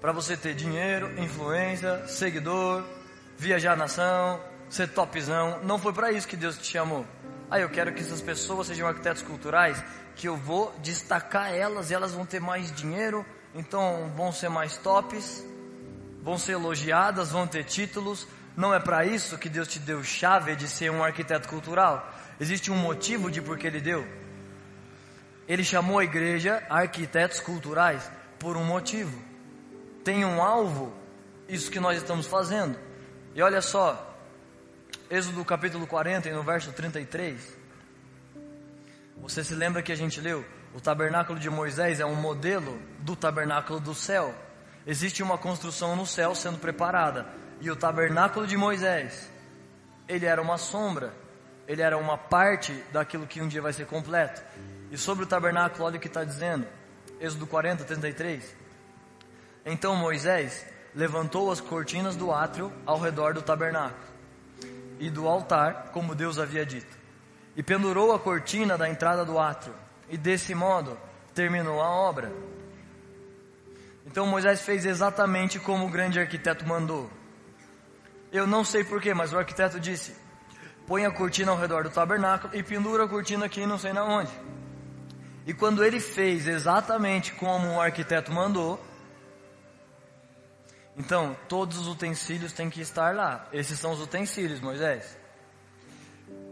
para 0.01 0.12
você 0.12 0.36
ter 0.36 0.55
dinheiro, 0.55 1.20
influência, 1.20 2.07
seguidor, 2.07 2.84
viajar 3.36 3.72
a 3.72 3.76
nação, 3.76 4.41
ser 4.71 4.89
topzão. 4.89 5.61
Não 5.64 5.79
foi 5.79 5.93
para 5.93 6.12
isso 6.12 6.27
que 6.27 6.37
Deus 6.37 6.57
te 6.57 6.66
chamou. 6.66 7.05
Ah, 7.51 7.59
eu 7.59 7.68
quero 7.68 7.93
que 7.93 8.01
essas 8.01 8.23
pessoas 8.23 8.68
sejam 8.68 8.87
arquitetos 8.87 9.23
culturais, 9.23 9.83
que 10.14 10.29
eu 10.29 10.37
vou 10.37 10.73
destacar 10.81 11.53
elas 11.53 11.91
elas 11.91 12.12
vão 12.12 12.25
ter 12.25 12.41
mais 12.41 12.73
dinheiro, 12.73 13.27
então 13.55 14.12
vão 14.16 14.31
ser 14.31 14.49
mais 14.49 14.77
tops, 14.77 15.45
vão 16.23 16.39
ser 16.39 16.53
elogiadas, 16.53 17.33
vão 17.33 17.47
ter 17.47 17.64
títulos. 17.64 18.27
Não 18.57 18.73
é 18.73 18.79
para 18.79 19.05
isso 19.05 19.37
que 19.37 19.49
Deus 19.49 19.66
te 19.66 19.81
deu 19.81 20.03
chave 20.05 20.55
de 20.55 20.68
ser 20.68 20.91
um 20.91 21.03
arquiteto 21.03 21.49
cultural. 21.49 22.09
Existe 22.39 22.71
um 22.71 22.77
motivo 22.77 23.31
de 23.31 23.43
por 23.43 23.59
que 23.59 23.66
Ele 23.66 23.81
deu. 23.81 24.07
Ele 25.49 25.64
chamou 25.64 25.99
a 25.99 26.05
igreja 26.05 26.62
arquitetos 26.71 27.41
culturais 27.41 28.09
por 28.39 28.57
um 28.57 28.64
motivo. 28.64 29.21
Tem 30.05 30.25
um 30.25 30.41
alvo, 30.41 30.95
isso 31.49 31.71
que 31.71 31.81
nós 31.81 31.97
estamos 31.97 32.27
fazendo. 32.27 32.79
E 33.35 33.43
olha 33.43 33.61
só, 33.61 34.10
Êxodo 35.11 35.45
capítulo 35.45 35.89
40 35.89 36.29
e 36.29 36.33
no 36.33 36.45
verso 36.45 36.73
33. 36.73 37.59
Você 39.17 39.43
se 39.43 39.57
lembra 39.57 39.83
que 39.83 39.91
a 39.91 39.97
gente 39.97 40.21
leu? 40.21 40.45
O 40.73 40.81
tabernáculo 40.81 41.37
de 41.37 41.51
Moisés 41.51 41.99
é 41.99 42.07
um 42.07 42.15
modelo 42.15 42.81
do 43.01 43.17
tabernáculo 43.17 43.81
do 43.81 43.93
céu. 43.93 44.33
Existe 44.87 45.21
uma 45.21 45.37
construção 45.37 45.97
no 45.97 46.07
céu 46.07 46.33
sendo 46.33 46.59
preparada. 46.59 47.27
E 47.61 47.69
o 47.73 47.75
tabernáculo 47.75 48.47
de 48.47 48.57
Moisés, 48.57 49.29
ele 50.09 50.27
era 50.27 50.41
uma 50.41 50.57
sombra. 50.57 51.13
Ele 51.67 51.83
era 51.83 51.99
uma 51.99 52.17
parte 52.17 52.73
daquilo 52.93 53.27
que 53.27 53.43
um 53.43 53.49
dia 53.49 53.61
vai 53.61 53.73
ser 53.73 53.87
completo. 53.87 54.41
E 54.93 54.97
sobre 54.97 55.25
o 55.25 55.27
tabernáculo, 55.27 55.87
olha 55.87 55.97
o 55.97 56.01
que 56.01 56.07
está 56.07 56.23
dizendo. 56.23 56.69
Êxodo 57.21 57.49
40, 57.49 57.83
33. 57.83 58.57
Então 59.67 59.97
Moisés 59.97 60.65
levantou 60.95 61.51
as 61.51 61.61
cortinas 61.61 62.15
do 62.15 62.33
átrio 62.33 62.73
ao 62.87 63.01
redor 63.01 63.35
do 63.35 63.43
tabernáculo 63.43 64.10
e 65.01 65.11
do 65.11 65.26
altar, 65.26 65.90
como 65.92 66.14
Deus 66.14 66.38
havia 66.38 66.64
dito. 66.64 66.98
E 67.57 67.62
pendurou 67.62 68.12
a 68.14 68.18
cortina 68.18 68.78
da 68.78 68.88
entrada 68.88 69.24
do 69.24 69.38
átrio, 69.38 69.74
e 70.09 70.16
desse 70.16 70.55
modo 70.55 70.96
terminou 71.34 71.80
a 71.80 71.88
obra. 71.88 72.30
Então 74.07 74.26
Moisés 74.26 74.61
fez 74.61 74.84
exatamente 74.84 75.59
como 75.59 75.86
o 75.86 75.90
grande 75.90 76.20
arquiteto 76.20 76.66
mandou. 76.66 77.11
Eu 78.30 78.46
não 78.46 78.62
sei 78.62 78.84
porquê, 78.84 79.14
mas 79.14 79.32
o 79.32 79.38
arquiteto 79.38 79.80
disse: 79.80 80.14
põe 80.86 81.07
a 81.07 81.11
cortina 81.11 81.51
ao 81.51 81.59
redor 81.59 81.84
do 81.84 81.90
tabernáculo 81.90 82.55
e 82.55 82.62
pendura 82.62 83.05
a 83.05 83.09
cortina 83.09 83.46
aqui 83.46 83.64
não 83.66 83.78
sei 83.78 83.92
na 83.92 84.05
onde. 84.05 84.30
E 85.46 85.55
quando 85.55 85.82
ele 85.82 85.98
fez 85.98 86.46
exatamente 86.46 87.32
como 87.32 87.68
o 87.68 87.80
arquiteto 87.80 88.32
mandou, 88.32 88.84
então, 90.97 91.36
todos 91.49 91.78
os 91.78 91.88
utensílios 91.88 92.53
têm 92.53 92.68
que 92.68 92.80
estar 92.80 93.14
lá. 93.14 93.49
Esses 93.53 93.78
são 93.78 93.93
os 93.93 94.01
utensílios, 94.01 94.61
Moisés. 94.61 95.16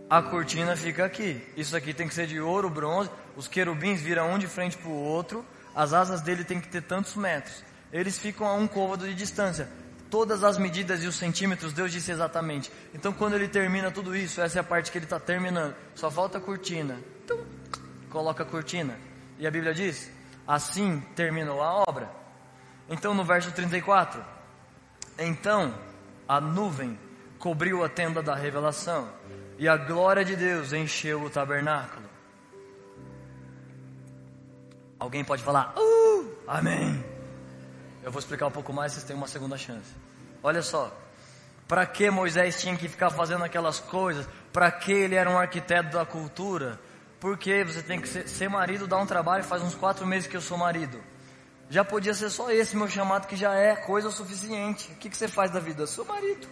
a 0.09 0.23
cortina 0.23 0.77
fica 0.77 1.05
aqui. 1.05 1.47
Isso 1.57 1.77
aqui 1.77 1.93
tem 1.93 2.09
que 2.09 2.15
ser 2.15 2.27
de 2.27 2.41
ouro, 2.41 2.71
bronze. 2.71 3.11
Os 3.37 3.47
querubins 3.47 4.01
viram 4.01 4.33
um 4.33 4.39
de 4.39 4.47
frente 4.47 4.77
para 4.77 4.89
o 4.89 4.95
outro. 4.95 5.45
As 5.75 5.93
asas 5.93 6.23
dele 6.23 6.45
tem 6.45 6.61
que 6.61 6.69
ter 6.69 6.83
tantos 6.83 7.15
metros. 7.15 7.63
Eles 7.93 8.19
ficam 8.19 8.47
a 8.47 8.55
um 8.55 8.67
côvado 8.67 9.07
de 9.07 9.15
distância. 9.15 9.69
Todas 10.11 10.43
as 10.43 10.57
medidas 10.57 11.03
e 11.03 11.07
os 11.07 11.17
centímetros 11.17 11.75
Deus 11.75 11.93
disse 11.93 12.11
exatamente. 12.11 12.73
Então 12.95 13.13
quando 13.13 13.35
ele 13.35 13.49
termina 13.49 13.91
tudo 13.91 14.17
isso, 14.17 14.41
essa 14.41 14.59
é 14.59 14.61
a 14.61 14.65
parte 14.65 14.91
que 14.91 14.97
ele 14.97 15.05
está 15.05 15.21
terminando. 15.21 15.75
Só 15.95 16.11
falta 16.11 16.39
a 16.39 16.41
cortina. 16.41 16.99
Então, 17.25 17.39
coloca 18.09 18.43
a 18.43 18.47
cortina. 18.47 18.99
E 19.39 19.47
a 19.47 19.51
Bíblia 19.51 19.75
diz: 19.75 20.11
assim 20.47 21.01
terminou 21.15 21.63
a 21.63 21.85
obra. 21.87 22.18
Então 22.89 23.15
no 23.15 23.25
verso 23.25 23.53
34, 23.53 24.25
então 25.19 25.75
a 26.27 26.41
nuvem 26.41 26.99
cobriu 27.39 27.85
a 27.85 27.89
tenda 27.89 28.23
da 28.23 28.35
revelação 28.35 29.09
e 29.59 29.69
a 29.69 29.77
glória 29.77 30.25
de 30.25 30.37
Deus 30.37 30.73
encheu 30.73 31.23
o 31.23 31.31
tabernáculo. 31.31 32.09
Alguém 34.99 35.25
pode 35.25 35.43
falar, 35.43 35.75
uh, 35.77 36.37
amém. 36.47 37.05
Eu 38.03 38.11
vou 38.11 38.19
explicar 38.19 38.47
um 38.47 38.51
pouco 38.51 38.73
mais, 38.73 38.93
vocês 38.93 39.05
têm 39.05 39.15
uma 39.15 39.29
segunda 39.29 39.57
chance. 39.57 39.91
Olha 40.43 40.63
só, 40.63 40.93
para 41.69 41.85
que 41.85 42.11
Moisés 42.11 42.61
tinha 42.61 42.77
que 42.77 42.89
ficar 42.89 43.11
fazendo 43.11 43.45
aquelas 43.45 43.79
coisas? 43.79 44.27
Para 44.53 44.71
que 44.71 44.93
ele 44.93 45.15
era 45.15 45.29
um 45.29 45.39
arquiteto 45.39 45.91
da 45.97 46.07
cultura? 46.07 46.81
Porque 47.21 47.63
você 47.65 47.83
tem 47.83 48.01
que 48.01 48.09
ser, 48.09 48.29
ser 48.29 48.49
marido, 48.49 48.87
dá 48.87 48.97
um 48.97 49.07
trabalho, 49.07 49.45
faz 49.45 49.63
uns 49.63 49.75
quatro 49.75 50.07
meses 50.07 50.29
que 50.29 50.37
eu 50.37 50.41
sou 50.41 50.57
marido. 50.57 50.99
Já 51.71 51.85
podia 51.85 52.15
ser 52.15 52.31
só 52.31 52.51
esse 52.51 52.77
meu 52.77 52.89
chamado 52.89 53.27
que 53.27 53.37
já 53.37 53.55
é 53.55 53.77
coisa 53.77 54.11
suficiente. 54.11 54.91
O 54.93 54.97
que, 54.97 55.11
que 55.11 55.17
você 55.17 55.29
faz 55.29 55.51
da 55.51 55.61
vida? 55.61 55.83
Eu 55.83 55.87
sou 55.87 56.05
marido. 56.05 56.49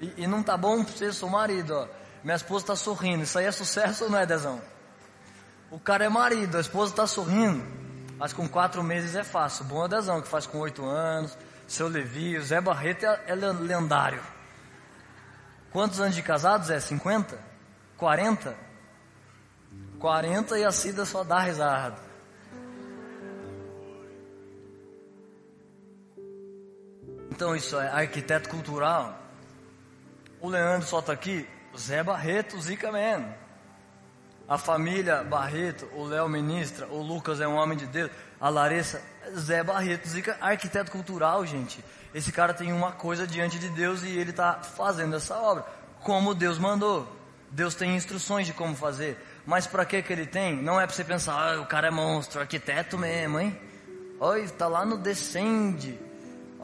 E, 0.00 0.22
e 0.22 0.26
não 0.26 0.42
tá 0.42 0.56
bom 0.56 0.82
pra 0.82 0.92
você, 0.92 1.12
sou 1.12 1.28
marido, 1.28 1.74
ó. 1.74 1.88
Minha 2.24 2.36
esposa 2.36 2.66
tá 2.66 2.76
sorrindo. 2.76 3.24
Isso 3.24 3.38
aí 3.38 3.44
é 3.44 3.52
sucesso 3.52 4.04
ou 4.04 4.10
não 4.10 4.18
é, 4.18 4.24
Dezão? 4.24 4.60
O 5.70 5.78
cara 5.78 6.04
é 6.04 6.08
marido, 6.08 6.56
a 6.56 6.60
esposa 6.60 6.94
tá 6.94 7.06
sorrindo. 7.06 7.62
Mas 8.18 8.32
com 8.32 8.48
quatro 8.48 8.82
meses 8.82 9.14
é 9.14 9.24
fácil. 9.24 9.64
Bom 9.66 9.84
é 9.84 9.88
Dezão, 9.88 10.22
que 10.22 10.28
faz 10.28 10.46
com 10.46 10.58
oito 10.58 10.84
anos. 10.84 11.36
Seu 11.66 11.88
Levi, 11.88 12.38
o 12.38 12.42
Zé 12.42 12.60
Barreto 12.60 13.04
é, 13.04 13.24
é 13.26 13.34
lendário. 13.34 14.22
Quantos 15.70 16.00
anos 16.00 16.14
de 16.14 16.22
casados 16.22 16.70
é? 16.70 16.80
50? 16.80 17.38
40? 17.96 18.54
40 19.98 20.58
e 20.58 20.64
a 20.64 20.72
Cida 20.72 21.04
só 21.04 21.24
dá 21.24 21.40
risada. 21.40 22.11
Então 27.42 27.56
isso 27.56 27.76
é 27.76 27.88
arquiteto 27.88 28.48
cultural. 28.48 29.18
O 30.40 30.48
Leandro 30.48 30.86
só 30.86 31.00
está 31.00 31.12
aqui, 31.12 31.44
Zé 31.76 32.00
Barreto, 32.00 32.56
Zica 32.62 32.92
Man. 32.92 33.34
A 34.48 34.56
família 34.56 35.24
Barreto, 35.24 35.88
o 35.92 36.04
Léo 36.04 36.28
ministra, 36.28 36.86
o 36.86 37.02
Lucas 37.02 37.40
é 37.40 37.48
um 37.48 37.56
homem 37.56 37.76
de 37.76 37.84
Deus, 37.88 38.12
a 38.40 38.48
Larissa, 38.48 39.02
Zé 39.36 39.64
Barreto, 39.64 40.08
Zica, 40.08 40.38
arquiteto 40.40 40.92
cultural, 40.92 41.44
gente. 41.44 41.84
Esse 42.14 42.30
cara 42.30 42.54
tem 42.54 42.72
uma 42.72 42.92
coisa 42.92 43.26
diante 43.26 43.58
de 43.58 43.70
Deus 43.70 44.04
e 44.04 44.10
ele 44.10 44.30
está 44.30 44.62
fazendo 44.62 45.16
essa 45.16 45.36
obra, 45.36 45.66
como 46.04 46.36
Deus 46.36 46.60
mandou. 46.60 47.10
Deus 47.50 47.74
tem 47.74 47.96
instruções 47.96 48.46
de 48.46 48.52
como 48.52 48.76
fazer. 48.76 49.18
Mas 49.44 49.66
para 49.66 49.84
que 49.84 50.00
que 50.00 50.12
ele 50.12 50.26
tem? 50.26 50.62
Não 50.62 50.80
é 50.80 50.86
para 50.86 50.94
você 50.94 51.02
pensar, 51.02 51.34
ah, 51.34 51.60
o 51.60 51.66
cara 51.66 51.88
é 51.88 51.90
monstro, 51.90 52.40
arquiteto 52.40 52.96
mesmo, 52.96 53.40
hein? 53.40 53.60
Olha, 54.20 54.42
está 54.42 54.68
lá 54.68 54.86
no 54.86 54.96
Descende. 54.96 56.11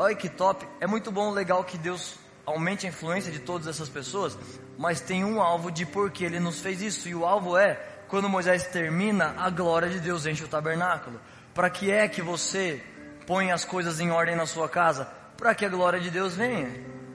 Olha 0.00 0.14
que 0.14 0.28
top. 0.28 0.64
É 0.80 0.86
muito 0.86 1.10
bom, 1.10 1.32
legal 1.32 1.64
que 1.64 1.76
Deus 1.76 2.14
aumente 2.46 2.86
a 2.86 2.88
influência 2.88 3.32
de 3.32 3.40
todas 3.40 3.66
essas 3.66 3.88
pessoas, 3.88 4.38
mas 4.78 5.00
tem 5.00 5.24
um 5.24 5.42
alvo 5.42 5.72
de 5.72 5.84
por 5.84 6.12
que 6.12 6.24
ele 6.24 6.38
nos 6.38 6.60
fez 6.60 6.80
isso, 6.80 7.08
e 7.08 7.14
o 7.16 7.26
alvo 7.26 7.58
é, 7.58 7.74
quando 8.06 8.28
Moisés 8.28 8.62
termina, 8.68 9.34
a 9.36 9.50
glória 9.50 9.90
de 9.90 9.98
Deus 9.98 10.24
enche 10.24 10.44
o 10.44 10.48
tabernáculo. 10.48 11.20
Para 11.52 11.68
que 11.68 11.90
é 11.90 12.06
que 12.06 12.22
você 12.22 12.80
põe 13.26 13.50
as 13.50 13.64
coisas 13.64 13.98
em 13.98 14.12
ordem 14.12 14.36
na 14.36 14.46
sua 14.46 14.68
casa? 14.68 15.04
Para 15.36 15.52
que 15.52 15.64
a 15.64 15.68
glória 15.68 15.98
de 15.98 16.10
Deus 16.10 16.36
venha. 16.36 16.70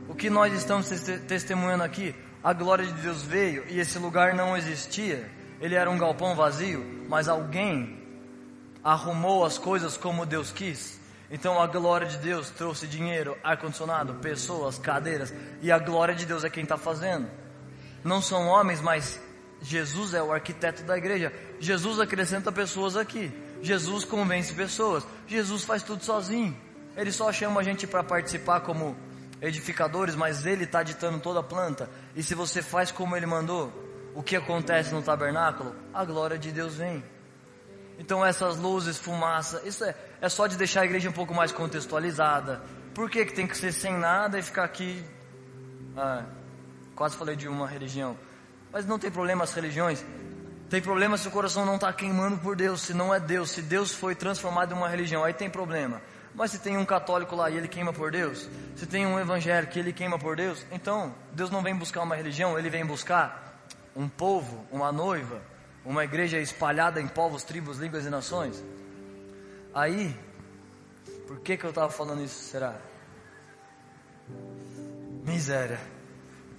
O 0.09 0.13
que 0.13 0.29
nós 0.29 0.53
estamos 0.53 0.89
testemunhando 1.25 1.85
aqui, 1.85 2.13
a 2.43 2.51
glória 2.51 2.85
de 2.85 3.01
Deus 3.01 3.23
veio 3.23 3.63
e 3.69 3.79
esse 3.79 3.97
lugar 3.97 4.35
não 4.35 4.57
existia. 4.57 5.31
Ele 5.61 5.75
era 5.75 5.89
um 5.89 5.97
galpão 5.97 6.35
vazio, 6.35 7.05
mas 7.07 7.29
alguém 7.29 7.97
arrumou 8.83 9.45
as 9.45 9.57
coisas 9.57 9.95
como 9.95 10.25
Deus 10.25 10.51
quis. 10.51 11.01
Então 11.33 11.59
a 11.59 11.65
glória 11.65 12.05
de 12.05 12.17
Deus 12.17 12.51
trouxe 12.51 12.85
dinheiro, 12.85 13.35
ar-condicionado, 13.43 14.13
pessoas, 14.21 14.77
cadeiras, 14.77 15.33
e 15.63 15.71
a 15.71 15.79
glória 15.79 16.13
de 16.13 16.27
Deus 16.27 16.43
é 16.43 16.49
quem 16.49 16.61
está 16.61 16.77
fazendo. 16.77 17.27
Não 18.03 18.21
são 18.21 18.45
homens, 18.45 18.79
mas 18.79 19.19
Jesus 19.59 20.13
é 20.13 20.21
o 20.21 20.31
arquiteto 20.31 20.83
da 20.83 20.95
igreja. 20.95 21.33
Jesus 21.59 21.99
acrescenta 21.99 22.51
pessoas 22.51 22.95
aqui. 22.95 23.33
Jesus 23.63 24.05
convence 24.05 24.53
pessoas. 24.53 25.07
Jesus 25.25 25.63
faz 25.63 25.81
tudo 25.81 26.03
sozinho. 26.03 26.55
Ele 26.95 27.11
só 27.11 27.33
chama 27.33 27.61
a 27.61 27.63
gente 27.63 27.87
para 27.87 28.03
participar 28.03 28.59
como 28.59 28.95
edificadores, 29.41 30.13
mas 30.13 30.45
ele 30.45 30.65
está 30.65 30.83
ditando 30.83 31.19
toda 31.19 31.39
a 31.39 31.43
planta. 31.43 31.89
E 32.15 32.21
se 32.21 32.35
você 32.35 32.61
faz 32.61 32.91
como 32.91 33.17
ele 33.17 33.25
mandou, 33.25 33.73
o 34.13 34.21
que 34.21 34.35
acontece 34.35 34.93
no 34.93 35.01
tabernáculo? 35.01 35.73
A 35.91 36.05
glória 36.05 36.37
de 36.37 36.51
Deus 36.51 36.75
vem. 36.75 37.03
Então 37.97 38.25
essas 38.25 38.57
luzes, 38.57 38.97
fumaça, 38.97 39.61
isso 39.65 39.83
é, 39.83 39.95
é 40.21 40.29
só 40.29 40.47
de 40.47 40.57
deixar 40.57 40.81
a 40.81 40.85
igreja 40.85 41.09
um 41.09 41.13
pouco 41.13 41.33
mais 41.33 41.51
contextualizada. 41.51 42.61
Por 42.93 43.09
que, 43.09 43.25
que 43.25 43.33
tem 43.33 43.47
que 43.47 43.57
ser 43.57 43.71
sem 43.71 43.93
nada 43.97 44.37
e 44.37 44.41
ficar 44.41 44.63
aqui? 44.63 45.03
Ah, 45.95 46.23
quase 46.95 47.15
falei 47.17 47.35
de 47.35 47.47
uma 47.47 47.67
religião. 47.67 48.17
Mas 48.71 48.85
não 48.85 48.97
tem 48.97 49.11
problema 49.11 49.43
as 49.43 49.53
religiões. 49.53 50.03
Tem 50.69 50.81
problema 50.81 51.17
se 51.17 51.27
o 51.27 51.31
coração 51.31 51.65
não 51.65 51.75
está 51.75 51.93
queimando 51.93 52.37
por 52.39 52.55
Deus, 52.55 52.81
se 52.81 52.93
não 52.93 53.13
é 53.13 53.19
Deus, 53.19 53.51
se 53.51 53.61
Deus 53.61 53.93
foi 53.93 54.15
transformado 54.15 54.73
em 54.73 54.77
uma 54.77 54.89
religião, 54.89 55.23
aí 55.23 55.33
tem 55.33 55.49
problema. 55.49 56.01
Mas 56.33 56.49
se 56.49 56.57
tem 56.57 56.77
um 56.77 56.85
católico 56.85 57.35
lá 57.35 57.49
e 57.49 57.57
ele 57.57 57.67
queima 57.67 57.93
por 57.93 58.11
Deus, 58.11 58.49
se 58.75 58.87
tem 58.87 59.05
um 59.05 59.19
evangélico 59.19 59.77
e 59.77 59.79
ele 59.79 59.93
queima 59.93 60.17
por 60.17 60.35
Deus, 60.35 60.65
então 60.71 61.13
Deus 61.31 61.51
não 61.51 61.61
vem 61.61 61.75
buscar 61.75 62.01
uma 62.01 62.15
religião, 62.15 62.57
ele 62.57 62.71
vem 62.71 62.83
buscar 62.83 63.67
um 63.95 64.09
povo, 64.09 64.65
uma 64.71 64.91
noiva, 64.91 65.41
uma 65.85 66.03
igreja 66.03 66.39
espalhada 66.39 67.01
em 67.01 67.07
povos, 67.07 67.43
tribos, 67.43 67.77
línguas 67.77 68.05
e 68.05 68.09
nações. 68.09 68.63
Aí, 69.73 70.17
por 71.27 71.39
que 71.39 71.57
que 71.57 71.65
eu 71.65 71.69
estava 71.69 71.89
falando 71.89 72.23
isso, 72.23 72.39
será? 72.43 72.75
Miséria. 75.25 75.79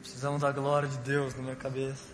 Precisamos 0.01 0.43
da 0.43 0.53
glória 0.53 0.89
de 0.89 0.99
Deus 0.99 1.35
na 1.35 1.43
minha 1.43 1.57
cabeça. 1.57 2.13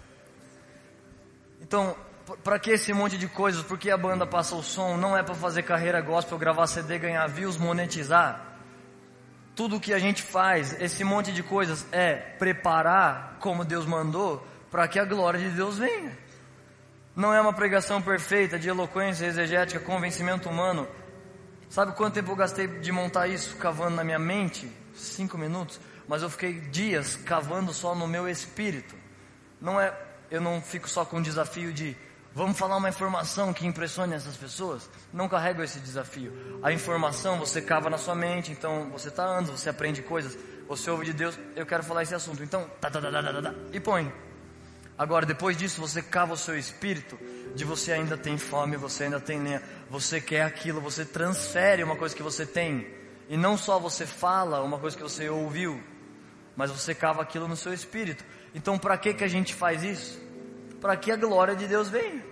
Então, 1.61 1.97
para 2.45 2.59
que 2.59 2.71
esse 2.71 2.93
monte 2.93 3.19
de 3.19 3.27
coisas? 3.27 3.63
Porque 3.63 3.91
a 3.91 3.97
banda 3.97 4.27
passa 4.27 4.55
o 4.55 4.63
som, 4.63 4.97
não 4.97 5.17
é 5.17 5.23
para 5.23 5.35
fazer 5.35 5.63
carreira 5.65 6.01
gospel, 6.01 6.39
gravar 6.39 6.67
CD, 6.67 6.99
ganhar 6.99 7.27
views, 7.27 7.57
monetizar. 7.57 8.47
Tudo 9.57 9.81
que 9.81 9.93
a 9.93 9.99
gente 9.99 10.23
faz, 10.23 10.81
esse 10.81 11.03
monte 11.03 11.33
de 11.33 11.43
coisas 11.43 11.85
é 11.91 12.15
preparar 12.15 13.37
como 13.41 13.65
Deus 13.65 13.85
mandou 13.85 14.47
para 14.71 14.87
que 14.87 14.99
a 14.99 15.05
glória 15.05 15.41
de 15.41 15.51
Deus 15.51 15.79
venha. 15.79 16.17
Não 17.15 17.35
é 17.35 17.41
uma 17.41 17.53
pregação 17.53 18.01
perfeita 18.01 18.59
de 18.59 18.69
eloquência 18.69 19.27
exegética, 19.27 19.81
convencimento 19.81 20.49
humano. 20.49 20.87
Sabe 21.69 21.93
quanto 21.93 22.15
tempo 22.15 22.31
eu 22.31 22.37
gastei 22.37 22.67
de 22.67 22.93
montar 22.93 23.27
isso, 23.27 23.57
cavando 23.57 23.97
na 23.97 24.05
minha 24.05 24.19
mente? 24.19 24.71
Cinco 24.95 25.37
minutos. 25.37 25.81
Mas 26.07 26.23
eu 26.23 26.31
fiquei 26.31 26.55
dias 26.61 27.17
cavando 27.17 27.73
só 27.73 27.95
no 27.95 28.07
meu 28.07 28.29
espírito. 28.29 28.95
Não 29.61 29.81
é, 29.81 29.93
eu 30.31 30.41
não 30.41 30.61
fico 30.61 30.89
só 30.89 31.05
com 31.05 31.19
o 31.19 31.23
desafio 31.23 31.73
de 31.73 31.97
vamos 32.33 32.59
falar 32.59 32.77
uma 32.77 32.89
informação 32.89 33.53
que 33.53 33.67
impressione 33.67 34.15
essas 34.15 34.37
pessoas. 34.37 34.89
Não 35.13 35.29
carrego 35.29 35.63
esse 35.63 35.81
desafio. 35.81 36.33
A 36.63 36.73
informação 36.73 37.39
você 37.39 37.61
cava 37.61 37.91
na 37.91 37.99
sua 37.99 38.15
mente, 38.15 38.53
então 38.53 38.89
você 38.91 39.09
está 39.09 39.25
andando, 39.25 39.57
você 39.57 39.69
aprende 39.69 40.03
coisas, 40.03 40.39
você 40.67 40.91
ouve 40.91 41.07
de 41.07 41.13
Deus. 41.13 41.39
Eu 41.57 41.67
quero 41.67 41.83
falar 41.83 42.03
esse 42.03 42.15
assunto, 42.15 42.43
então 42.43 42.69
tá, 42.81 42.91
tá, 42.91 43.01
tá, 43.01 43.11
tá, 43.11 43.23
tá, 43.23 43.43
tá, 43.43 43.55
e 43.73 43.81
põe. 43.81 44.13
Agora, 45.01 45.25
depois 45.25 45.57
disso, 45.57 45.81
você 45.81 46.03
cava 46.03 46.35
o 46.35 46.37
seu 46.37 46.59
espírito 46.59 47.19
de 47.55 47.65
você 47.65 47.91
ainda 47.91 48.19
tem 48.19 48.37
fome, 48.37 48.77
você 48.77 49.05
ainda 49.05 49.19
tem 49.19 49.43
lenha, 49.43 49.63
você 49.89 50.21
quer 50.21 50.43
aquilo, 50.43 50.79
você 50.79 51.07
transfere 51.07 51.83
uma 51.83 51.97
coisa 51.97 52.15
que 52.15 52.23
você 52.23 52.45
tem. 52.45 52.87
E 53.27 53.35
não 53.35 53.57
só 53.57 53.79
você 53.79 54.05
fala 54.05 54.63
uma 54.63 54.79
coisa 54.79 54.95
que 54.95 55.03
você 55.03 55.27
ouviu, 55.31 55.83
mas 56.55 56.71
você 56.71 56.95
cava 56.95 57.23
aquilo 57.23 57.49
no 57.49 57.57
seu 57.57 57.73
espírito. 57.73 58.23
Então, 58.55 58.79
para 58.79 58.99
que 58.99 59.15
que 59.15 59.25
a 59.25 59.29
gente 59.29 59.55
faz 59.55 59.83
isso? 59.83 60.21
Para 60.83 60.95
que 60.99 61.11
a 61.11 61.17
glória 61.17 61.57
de 61.57 61.67
Deus 61.67 61.89
venha. 61.89 62.23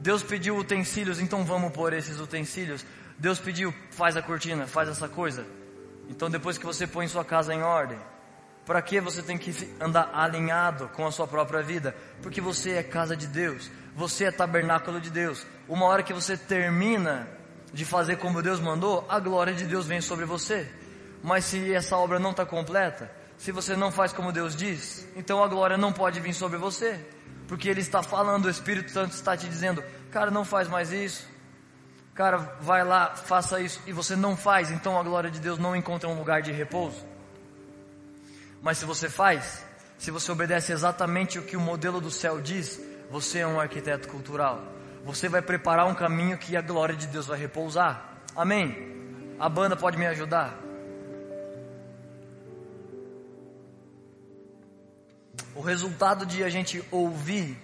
Deus 0.00 0.22
pediu 0.22 0.58
utensílios, 0.58 1.18
então 1.20 1.42
vamos 1.42 1.72
pôr 1.72 1.94
esses 1.94 2.20
utensílios. 2.20 2.84
Deus 3.16 3.38
pediu, 3.38 3.72
faz 3.92 4.14
a 4.14 4.20
cortina, 4.20 4.66
faz 4.66 4.90
essa 4.90 5.08
coisa. 5.08 5.46
Então, 6.06 6.28
depois 6.28 6.58
que 6.58 6.66
você 6.66 6.86
põe 6.86 7.08
sua 7.08 7.24
casa 7.24 7.54
em 7.54 7.62
ordem, 7.62 7.98
para 8.66 8.82
que 8.82 9.00
você 9.00 9.22
tem 9.22 9.38
que 9.38 9.54
andar 9.80 10.10
alinhado 10.12 10.88
com 10.88 11.06
a 11.06 11.12
sua 11.12 11.26
própria 11.26 11.62
vida? 11.62 11.96
Porque 12.20 12.40
você 12.40 12.72
é 12.72 12.82
casa 12.82 13.16
de 13.16 13.28
Deus, 13.28 13.70
você 13.94 14.24
é 14.24 14.30
tabernáculo 14.32 15.00
de 15.00 15.08
Deus. 15.08 15.46
Uma 15.68 15.86
hora 15.86 16.02
que 16.02 16.12
você 16.12 16.36
termina 16.36 17.28
de 17.72 17.84
fazer 17.84 18.16
como 18.16 18.42
Deus 18.42 18.58
mandou, 18.58 19.06
a 19.08 19.20
glória 19.20 19.54
de 19.54 19.64
Deus 19.64 19.86
vem 19.86 20.00
sobre 20.00 20.24
você. 20.24 20.68
Mas 21.22 21.44
se 21.44 21.72
essa 21.72 21.96
obra 21.96 22.18
não 22.18 22.32
está 22.32 22.44
completa, 22.44 23.10
Se 23.38 23.52
você 23.52 23.76
não 23.76 23.92
faz 23.92 24.14
como 24.14 24.32
Deus 24.32 24.56
diz, 24.56 25.06
então 25.14 25.44
a 25.44 25.46
glória 25.46 25.76
não 25.76 25.92
pode 25.92 26.20
vir 26.20 26.32
sobre 26.32 26.56
você. 26.56 26.98
Porque 27.46 27.68
Ele 27.68 27.80
está 27.80 28.02
falando, 28.02 28.46
o 28.46 28.50
Espírito 28.50 28.90
Santo 28.90 29.12
está 29.12 29.36
te 29.36 29.46
dizendo, 29.46 29.84
cara, 30.10 30.30
não 30.30 30.44
faz 30.44 30.68
mais 30.68 30.90
isso. 30.90 31.28
Cara, 32.14 32.38
vai 32.60 32.82
lá, 32.82 33.14
faça 33.14 33.60
isso. 33.60 33.80
E 33.86 33.92
você 33.92 34.16
não 34.16 34.36
faz, 34.36 34.70
então 34.70 34.98
a 34.98 35.02
glória 35.02 35.30
de 35.30 35.38
Deus 35.38 35.58
não 35.58 35.76
encontra 35.76 36.08
um 36.08 36.18
lugar 36.18 36.40
de 36.40 36.50
repouso. 36.50 37.04
Mas 38.62 38.78
se 38.78 38.84
você 38.84 39.08
faz, 39.08 39.64
se 39.98 40.10
você 40.10 40.30
obedece 40.30 40.72
exatamente 40.72 41.38
o 41.38 41.42
que 41.42 41.56
o 41.56 41.60
modelo 41.60 42.00
do 42.00 42.10
céu 42.10 42.40
diz, 42.40 42.80
você 43.10 43.38
é 43.38 43.46
um 43.46 43.60
arquiteto 43.60 44.08
cultural. 44.08 44.62
Você 45.04 45.28
vai 45.28 45.40
preparar 45.40 45.86
um 45.86 45.94
caminho 45.94 46.36
que 46.36 46.56
a 46.56 46.60
glória 46.60 46.96
de 46.96 47.06
Deus 47.06 47.26
vai 47.26 47.38
repousar. 47.38 48.14
Amém? 48.34 48.96
A 49.38 49.48
banda 49.48 49.76
pode 49.76 49.96
me 49.96 50.06
ajudar? 50.06 50.58
O 55.54 55.60
resultado 55.60 56.26
de 56.26 56.44
a 56.44 56.48
gente 56.48 56.84
ouvir 56.90 57.56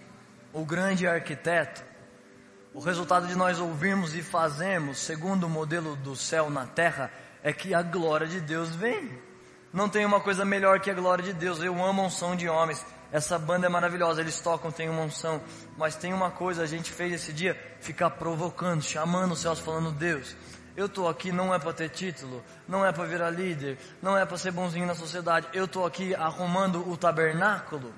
o 0.52 0.64
grande 0.64 1.06
arquiteto, 1.06 1.82
o 2.72 2.80
resultado 2.80 3.26
de 3.26 3.34
nós 3.34 3.58
ouvirmos 3.58 4.14
e 4.14 4.22
fazermos 4.22 4.98
segundo 4.98 5.44
o 5.44 5.50
modelo 5.50 5.96
do 5.96 6.16
céu 6.16 6.48
na 6.48 6.64
terra, 6.64 7.10
é 7.42 7.52
que 7.52 7.74
a 7.74 7.82
glória 7.82 8.26
de 8.26 8.40
Deus 8.40 8.74
vem. 8.74 9.10
Não 9.72 9.88
tem 9.88 10.04
uma 10.04 10.20
coisa 10.20 10.44
melhor 10.44 10.80
que 10.80 10.90
a 10.90 10.94
glória 10.94 11.24
de 11.24 11.32
Deus. 11.32 11.60
Eu 11.60 11.82
amo 11.82 12.02
a 12.02 12.06
unção 12.06 12.36
de 12.36 12.48
homens. 12.48 12.84
Essa 13.10 13.38
banda 13.38 13.66
é 13.66 13.68
maravilhosa, 13.68 14.20
eles 14.20 14.40
tocam, 14.40 14.70
tem 14.70 14.88
uma 14.88 15.02
unção. 15.02 15.40
Mas 15.76 15.96
tem 15.96 16.12
uma 16.12 16.30
coisa, 16.30 16.62
a 16.62 16.66
gente 16.66 16.90
fez 16.90 17.12
esse 17.12 17.32
dia, 17.32 17.54
ficar 17.80 18.10
provocando, 18.10 18.82
chamando 18.82 19.32
os 19.32 19.40
céus, 19.40 19.58
falando, 19.58 19.90
Deus, 19.92 20.34
eu 20.74 20.86
estou 20.86 21.06
aqui 21.06 21.30
não 21.30 21.54
é 21.54 21.58
para 21.58 21.72
ter 21.74 21.90
título, 21.90 22.42
não 22.66 22.84
é 22.84 22.90
para 22.90 23.04
virar 23.04 23.30
líder, 23.30 23.78
não 24.00 24.16
é 24.16 24.24
para 24.24 24.38
ser 24.38 24.50
bonzinho 24.50 24.86
na 24.86 24.94
sociedade. 24.94 25.46
Eu 25.52 25.66
estou 25.66 25.84
aqui 25.84 26.14
arrumando 26.14 26.88
o 26.88 26.96
tabernáculo 26.96 27.92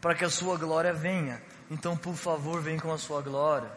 para 0.00 0.14
que 0.14 0.24
a 0.24 0.30
sua 0.30 0.58
glória 0.58 0.92
venha. 0.92 1.40
Então, 1.70 1.96
por 1.96 2.14
favor, 2.14 2.60
vem 2.60 2.78
com 2.78 2.92
a 2.92 2.98
sua 2.98 3.22
glória. 3.22 3.70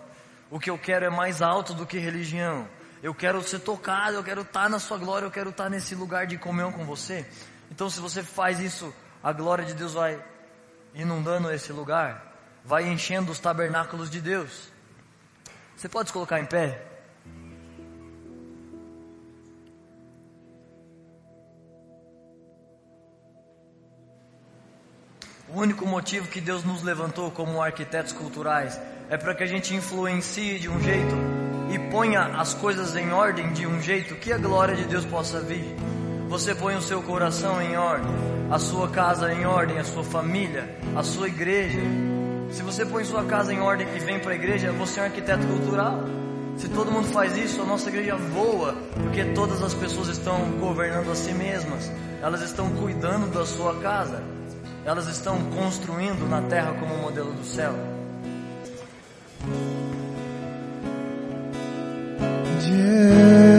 O 0.51 0.59
que 0.59 0.69
eu 0.69 0.77
quero 0.77 1.05
é 1.05 1.09
mais 1.09 1.41
alto 1.41 1.73
do 1.73 1.85
que 1.85 1.97
religião. 1.97 2.67
Eu 3.05 3.13
quero 3.13 3.39
ser 3.43 3.59
tocado, 3.59 4.15
eu 4.15 4.23
quero 4.23 4.41
estar 4.41 4.67
na 4.67 4.79
sua 4.79 4.97
glória, 4.97 5.27
eu 5.27 5.31
quero 5.31 5.51
estar 5.51 5.69
nesse 5.69 5.93
lugar 5.93 6.25
de 6.25 6.39
comunhão 6.39 6.71
com 6.71 6.83
você. 6.83 7.23
Então, 7.69 7.87
se 7.87 7.99
você 7.99 8.23
faz 8.23 8.59
isso, 8.59 8.91
a 9.21 9.31
glória 9.31 9.63
de 9.63 9.75
Deus 9.75 9.93
vai 9.93 10.19
inundando 10.91 11.51
esse 11.51 11.71
lugar, 11.71 12.33
vai 12.63 12.87
enchendo 12.87 13.31
os 13.31 13.37
tabernáculos 13.37 14.09
de 14.09 14.19
Deus. 14.19 14.71
Você 15.77 15.87
pode 15.87 16.09
se 16.09 16.13
colocar 16.13 16.39
em 16.39 16.47
pé? 16.47 16.83
O 25.47 25.59
único 25.59 25.85
motivo 25.85 26.27
que 26.27 26.41
Deus 26.41 26.63
nos 26.63 26.81
levantou 26.81 27.29
como 27.29 27.61
arquitetos 27.61 28.13
culturais 28.13 28.81
é 29.11 29.15
para 29.15 29.35
que 29.35 29.43
a 29.43 29.47
gente 29.47 29.75
influencie 29.75 30.57
de 30.57 30.67
um 30.67 30.81
jeito 30.81 31.44
e 31.75 31.79
ponha 31.91 32.21
as 32.39 32.53
coisas 32.53 32.95
em 32.95 33.11
ordem 33.11 33.51
de 33.51 33.67
um 33.67 33.81
jeito 33.81 34.15
que 34.15 34.31
a 34.31 34.37
glória 34.37 34.75
de 34.75 34.85
Deus 34.85 35.03
possa 35.03 35.41
vir. 35.41 35.75
Você 36.29 36.55
põe 36.55 36.75
o 36.75 36.81
seu 36.81 37.01
coração 37.01 37.61
em 37.61 37.75
ordem, 37.75 38.09
a 38.49 38.57
sua 38.57 38.87
casa 38.87 39.33
em 39.33 39.45
ordem, 39.45 39.77
a 39.77 39.83
sua 39.83 40.03
família, 40.03 40.73
a 40.95 41.03
sua 41.03 41.27
igreja. 41.27 41.81
Se 42.49 42.63
você 42.63 42.85
põe 42.85 43.03
sua 43.03 43.25
casa 43.25 43.53
em 43.53 43.59
ordem 43.59 43.87
e 43.93 43.99
vem 43.99 44.19
para 44.19 44.31
a 44.31 44.35
igreja, 44.35 44.71
você 44.71 44.99
é 44.99 45.03
um 45.03 45.05
arquiteto 45.07 45.45
cultural. 45.45 45.99
Se 46.55 46.69
todo 46.69 46.91
mundo 46.91 47.09
faz 47.09 47.37
isso, 47.37 47.61
a 47.61 47.65
nossa 47.65 47.89
igreja 47.89 48.15
voa, 48.15 48.73
porque 49.03 49.25
todas 49.25 49.61
as 49.61 49.73
pessoas 49.73 50.07
estão 50.07 50.51
governando 50.59 51.11
a 51.11 51.15
si 51.15 51.33
mesmas, 51.33 51.91
elas 52.23 52.41
estão 52.41 52.69
cuidando 52.75 53.29
da 53.33 53.45
sua 53.45 53.75
casa 53.81 54.23
elas 54.85 55.07
estão 55.07 55.43
construindo 55.49 56.29
na 56.29 56.43
terra 56.43 56.73
como 56.73 56.95
modelo 56.99 57.33
do 57.33 57.43
céu. 57.43 57.73
Eu 62.67 63.54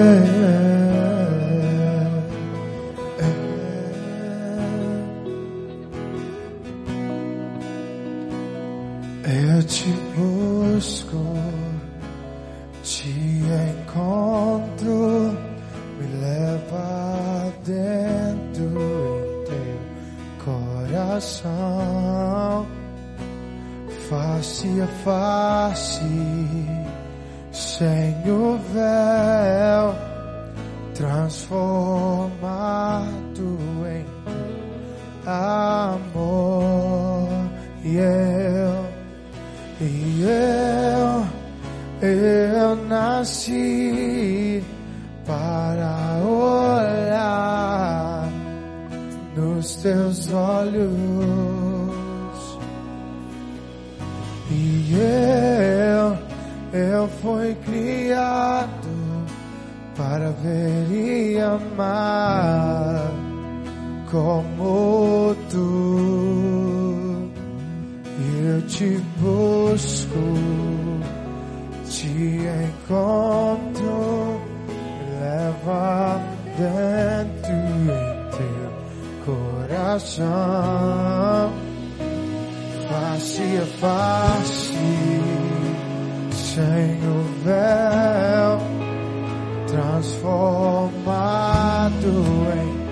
em 92.07 92.87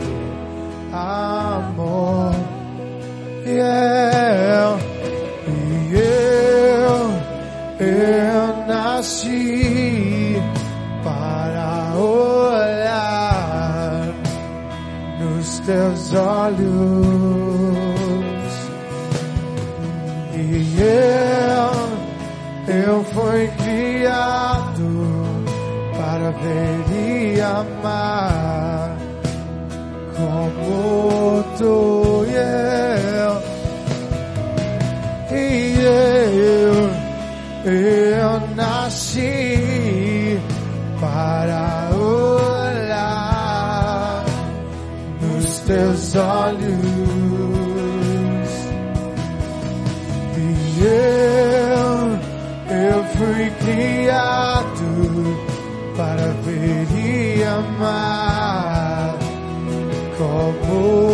amor. 0.92 2.34
E 3.46 3.50
eu, 3.50 4.78
e 5.48 5.94
eu, 5.94 6.96
eu 7.86 8.66
nasci 8.66 10.42
para 11.02 11.94
olhar 11.96 12.94
nos 15.20 15.58
teus 15.60 16.14
olhos. 16.14 16.64
E 20.36 20.76
eu, 20.80 21.72
eu 22.74 23.04
fui 23.04 23.48
criado 23.62 24.88
para 25.96 26.30
ver 26.30 26.84
e 26.92 27.40
amar 27.40 28.33
e 30.64 32.30
eu. 32.30 33.42
E 35.36 35.42
eu, 35.80 36.74
eu 37.72 38.32
nasci 38.54 40.38
para 41.00 41.90
olhar 41.96 43.04
nos 45.20 45.58
teus 45.60 46.14
olhos. 46.16 46.83
Como 60.74 61.13